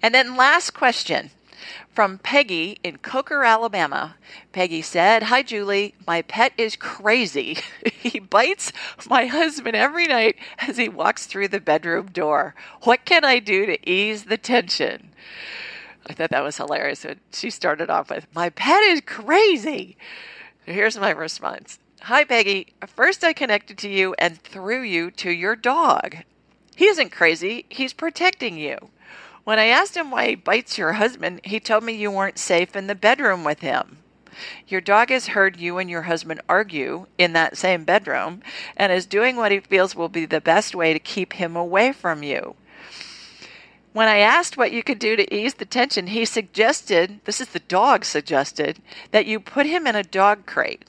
And 0.00 0.14
then, 0.14 0.36
last 0.36 0.70
question 0.70 1.30
from 1.92 2.18
Peggy 2.18 2.78
in 2.82 2.98
Coker, 2.98 3.44
Alabama. 3.44 4.16
Peggy 4.52 4.82
said, 4.82 5.24
Hi, 5.24 5.42
Julie. 5.42 5.94
My 6.06 6.22
pet 6.22 6.52
is 6.56 6.76
crazy. 6.76 7.58
he 7.92 8.18
bites 8.18 8.72
my 9.08 9.26
husband 9.26 9.76
every 9.76 10.06
night 10.06 10.36
as 10.58 10.76
he 10.76 10.88
walks 10.88 11.26
through 11.26 11.48
the 11.48 11.60
bedroom 11.60 12.06
door. 12.06 12.54
What 12.82 13.04
can 13.04 13.24
I 13.24 13.38
do 13.38 13.66
to 13.66 13.90
ease 13.90 14.24
the 14.24 14.38
tension? 14.38 15.10
I 16.06 16.14
thought 16.14 16.30
that 16.30 16.42
was 16.42 16.56
hilarious. 16.56 17.04
She 17.32 17.50
started 17.50 17.90
off 17.90 18.10
with, 18.10 18.26
My 18.34 18.50
pet 18.50 18.82
is 18.82 19.02
crazy. 19.04 19.96
Here's 20.64 20.98
my 20.98 21.10
response 21.10 21.78
Hi, 22.02 22.24
Peggy. 22.24 22.74
First, 22.86 23.24
I 23.24 23.32
connected 23.32 23.76
to 23.78 23.88
you 23.88 24.14
and 24.18 24.40
threw 24.40 24.82
you 24.82 25.10
to 25.12 25.30
your 25.30 25.56
dog. 25.56 26.16
He 26.76 26.86
isn't 26.86 27.10
crazy, 27.10 27.66
he's 27.68 27.92
protecting 27.92 28.56
you. 28.56 28.90
When 29.48 29.58
I 29.58 29.68
asked 29.68 29.96
him 29.96 30.10
why 30.10 30.28
he 30.28 30.34
bites 30.34 30.76
your 30.76 30.92
husband, 30.92 31.40
he 31.42 31.58
told 31.58 31.82
me 31.82 31.94
you 31.94 32.10
weren't 32.10 32.36
safe 32.36 32.76
in 32.76 32.86
the 32.86 32.94
bedroom 32.94 33.44
with 33.44 33.60
him. 33.60 34.00
Your 34.66 34.82
dog 34.82 35.08
has 35.08 35.28
heard 35.28 35.56
you 35.56 35.78
and 35.78 35.88
your 35.88 36.02
husband 36.02 36.42
argue 36.50 37.06
in 37.16 37.32
that 37.32 37.56
same 37.56 37.84
bedroom 37.84 38.42
and 38.76 38.92
is 38.92 39.06
doing 39.06 39.36
what 39.36 39.50
he 39.50 39.60
feels 39.60 39.94
will 39.94 40.10
be 40.10 40.26
the 40.26 40.42
best 40.42 40.74
way 40.74 40.92
to 40.92 40.98
keep 40.98 41.32
him 41.32 41.56
away 41.56 41.92
from 41.92 42.22
you. 42.22 42.56
When 43.94 44.06
I 44.06 44.18
asked 44.18 44.58
what 44.58 44.70
you 44.70 44.82
could 44.82 44.98
do 44.98 45.16
to 45.16 45.34
ease 45.34 45.54
the 45.54 45.64
tension, 45.64 46.08
he 46.08 46.26
suggested 46.26 47.20
this 47.24 47.40
is 47.40 47.48
the 47.48 47.60
dog 47.60 48.04
suggested 48.04 48.82
that 49.12 49.24
you 49.24 49.40
put 49.40 49.64
him 49.64 49.86
in 49.86 49.96
a 49.96 50.02
dog 50.02 50.44
crate. 50.44 50.84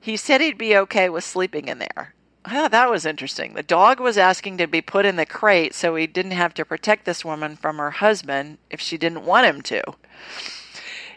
He 0.00 0.16
said 0.16 0.40
he'd 0.40 0.56
be 0.56 0.74
okay 0.78 1.10
with 1.10 1.24
sleeping 1.24 1.68
in 1.68 1.78
there. 1.78 2.14
Thought 2.48 2.72
that 2.72 2.90
was 2.90 3.06
interesting. 3.06 3.54
The 3.54 3.62
dog 3.62 4.00
was 4.00 4.18
asking 4.18 4.58
to 4.58 4.66
be 4.66 4.80
put 4.80 5.06
in 5.06 5.16
the 5.16 5.26
crate 5.26 5.74
so 5.74 5.94
he 5.94 6.06
didn't 6.06 6.32
have 6.32 6.54
to 6.54 6.64
protect 6.64 7.04
this 7.04 7.24
woman 7.24 7.56
from 7.56 7.78
her 7.78 7.92
husband 7.92 8.58
if 8.70 8.80
she 8.80 8.98
didn't 8.98 9.24
want 9.24 9.46
him 9.46 9.62
to. 9.62 9.82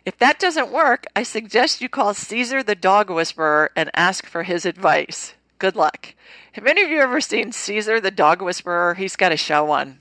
If 0.05 0.17
that 0.19 0.37
doesn't 0.37 0.71
work, 0.71 1.05
I 1.15 1.23
suggest 1.23 1.81
you 1.81 1.89
call 1.89 2.13
Caesar 2.13 2.61
the 2.61 2.75
dog 2.75 3.09
whisperer 3.09 3.71
and 3.75 3.89
ask 3.95 4.27
for 4.27 4.43
his 4.43 4.65
advice. 4.65 5.33
good 5.57 5.75
luck. 5.75 6.13
Have 6.53 6.67
any 6.67 6.83
of 6.83 6.89
you 6.89 6.99
ever 6.99 7.19
seen 7.21 7.51
Caesar 7.51 7.99
the 7.99 8.11
Dog 8.11 8.41
Whisperer? 8.41 8.93
He's 8.93 9.15
got 9.15 9.31
a 9.31 9.37
show 9.37 9.71
on, 9.71 9.99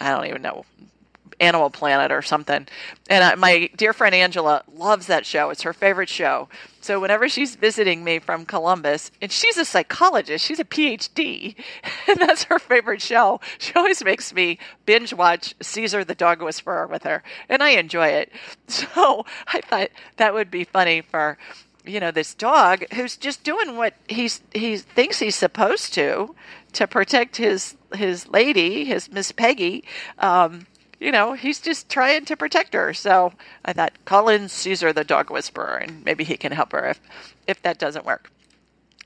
I 0.00 0.10
don't 0.10 0.26
even 0.26 0.42
know, 0.42 0.64
Animal 1.40 1.70
Planet 1.70 2.12
or 2.12 2.22
something. 2.22 2.66
And 3.08 3.24
I, 3.24 3.34
my 3.34 3.70
dear 3.76 3.92
friend 3.92 4.14
Angela 4.14 4.62
loves 4.76 5.06
that 5.06 5.26
show. 5.26 5.50
It's 5.50 5.62
her 5.62 5.72
favorite 5.72 6.08
show. 6.08 6.48
So 6.80 7.00
whenever 7.00 7.28
she's 7.28 7.56
visiting 7.56 8.04
me 8.04 8.18
from 8.18 8.44
Columbus, 8.44 9.10
and 9.22 9.32
she's 9.32 9.56
a 9.56 9.64
psychologist, 9.64 10.44
she's 10.44 10.60
a 10.60 10.64
PhD, 10.64 11.54
and 12.08 12.18
that's 12.18 12.44
her 12.44 12.58
favorite 12.58 13.00
show. 13.00 13.40
She 13.58 13.72
always 13.74 14.04
makes 14.04 14.34
me 14.34 14.58
binge 14.84 15.14
watch 15.14 15.54
Caesar 15.62 16.04
the 16.04 16.14
Dog 16.14 16.42
Whisperer 16.42 16.86
with 16.86 17.04
her, 17.04 17.22
and 17.48 17.62
I 17.62 17.70
enjoy 17.70 18.08
it. 18.08 18.32
So 18.66 19.24
I 19.46 19.60
thought 19.60 19.90
that 20.16 20.34
would 20.34 20.50
be 20.50 20.64
funny 20.64 21.00
for 21.00 21.38
you 21.84 22.00
know 22.00 22.10
this 22.10 22.34
dog 22.34 22.84
who's 22.94 23.16
just 23.16 23.44
doing 23.44 23.76
what 23.76 23.94
he's 24.08 24.40
he 24.52 24.76
thinks 24.78 25.18
he's 25.18 25.36
supposed 25.36 25.92
to 25.94 26.34
to 26.72 26.86
protect 26.86 27.36
his 27.36 27.76
his 27.94 28.28
lady, 28.28 28.84
his 28.84 29.10
Miss 29.10 29.32
Peggy. 29.32 29.84
Um, 30.18 30.66
you 31.04 31.12
know, 31.12 31.34
he's 31.34 31.60
just 31.60 31.90
trying 31.90 32.24
to 32.24 32.36
protect 32.36 32.72
her. 32.72 32.94
So 32.94 33.34
I 33.64 33.74
thought, 33.74 33.92
call 34.06 34.30
in 34.30 34.48
Caesar 34.48 34.92
the 34.92 35.04
dog 35.04 35.30
whisperer, 35.30 35.76
and 35.76 36.02
maybe 36.04 36.24
he 36.24 36.36
can 36.38 36.52
help 36.52 36.72
her 36.72 36.88
if 36.88 37.00
if 37.46 37.60
that 37.62 37.78
doesn't 37.78 38.06
work. 38.06 38.30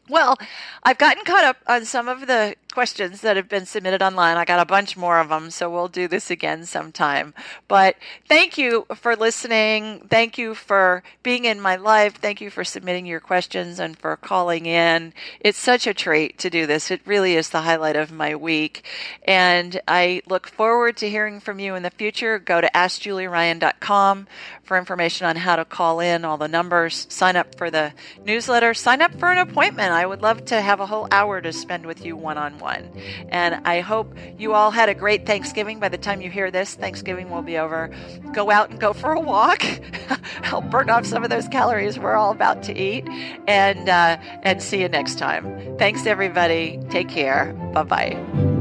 Well, 0.08 0.36
I've 0.82 0.98
gotten 0.98 1.24
caught 1.24 1.44
up 1.44 1.56
on 1.66 1.84
some 1.84 2.08
of 2.08 2.26
the 2.26 2.56
questions 2.72 3.22
that 3.22 3.36
have 3.36 3.48
been 3.48 3.66
submitted 3.66 4.02
online. 4.02 4.36
I 4.36 4.44
got 4.44 4.60
a 4.60 4.64
bunch 4.64 4.96
more 4.96 5.18
of 5.18 5.30
them, 5.30 5.50
so 5.50 5.68
we'll 5.68 5.88
do 5.88 6.06
this 6.06 6.30
again 6.30 6.64
sometime. 6.64 7.34
But 7.66 7.96
thank 8.28 8.56
you 8.56 8.86
for 8.94 9.16
listening. 9.16 10.06
Thank 10.08 10.38
you 10.38 10.54
for 10.54 11.02
being 11.22 11.44
in 11.44 11.60
my 11.60 11.76
life. 11.76 12.16
Thank 12.16 12.40
you 12.40 12.50
for 12.50 12.64
submitting 12.64 13.04
your 13.04 13.20
questions 13.20 13.80
and 13.80 13.98
for 13.98 14.16
calling 14.16 14.66
in. 14.66 15.12
It's 15.40 15.58
such 15.58 15.86
a 15.86 15.94
treat 15.94 16.38
to 16.38 16.50
do 16.50 16.66
this. 16.66 16.90
It 16.90 17.00
really 17.04 17.34
is 17.34 17.50
the 17.50 17.62
highlight 17.62 17.96
of 17.96 18.12
my 18.12 18.36
week. 18.36 18.84
And 19.26 19.80
I 19.88 20.22
look 20.28 20.46
forward 20.46 20.96
to 20.98 21.10
hearing 21.10 21.40
from 21.40 21.58
you 21.58 21.74
in 21.74 21.82
the 21.82 21.90
future. 21.90 22.38
Go 22.38 22.60
to 22.60 22.70
AskJulieRyan.com 22.74 24.28
for 24.62 24.78
information 24.78 25.26
on 25.26 25.36
how 25.36 25.56
to 25.56 25.64
call 25.64 25.98
in, 25.98 26.24
all 26.24 26.36
the 26.36 26.46
numbers, 26.46 27.06
sign 27.08 27.34
up 27.34 27.56
for 27.56 27.70
the 27.70 27.92
newsletter, 28.24 28.74
sign 28.74 29.00
up 29.00 29.14
for 29.18 29.32
an 29.32 29.38
appointment. 29.38 29.90
I 29.98 30.06
would 30.06 30.22
love 30.22 30.44
to 30.44 30.60
have 30.60 30.78
a 30.78 30.86
whole 30.86 31.08
hour 31.10 31.40
to 31.40 31.52
spend 31.52 31.84
with 31.84 32.04
you 32.04 32.16
one 32.16 32.38
on 32.38 32.56
one. 32.58 32.88
And 33.30 33.56
I 33.66 33.80
hope 33.80 34.14
you 34.38 34.52
all 34.52 34.70
had 34.70 34.88
a 34.88 34.94
great 34.94 35.26
Thanksgiving. 35.26 35.80
By 35.80 35.88
the 35.88 35.98
time 35.98 36.20
you 36.20 36.30
hear 36.30 36.52
this, 36.52 36.76
Thanksgiving 36.76 37.30
will 37.30 37.42
be 37.42 37.58
over. 37.58 37.90
Go 38.32 38.48
out 38.48 38.70
and 38.70 38.78
go 38.78 38.92
for 38.92 39.10
a 39.12 39.20
walk. 39.20 39.62
Help 40.42 40.70
burn 40.70 40.88
off 40.88 41.04
some 41.04 41.24
of 41.24 41.30
those 41.30 41.48
calories 41.48 41.98
we're 41.98 42.14
all 42.14 42.30
about 42.30 42.62
to 42.62 42.78
eat. 42.78 43.08
And, 43.48 43.88
uh, 43.88 44.18
and 44.44 44.62
see 44.62 44.82
you 44.82 44.88
next 44.88 45.18
time. 45.18 45.76
Thanks, 45.78 46.06
everybody. 46.06 46.78
Take 46.90 47.08
care. 47.08 47.52
Bye 47.74 47.82
bye. 47.82 48.58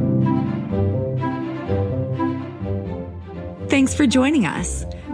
Thanks 3.69 3.93
for 3.93 4.07
joining 4.07 4.47
us. 4.47 4.85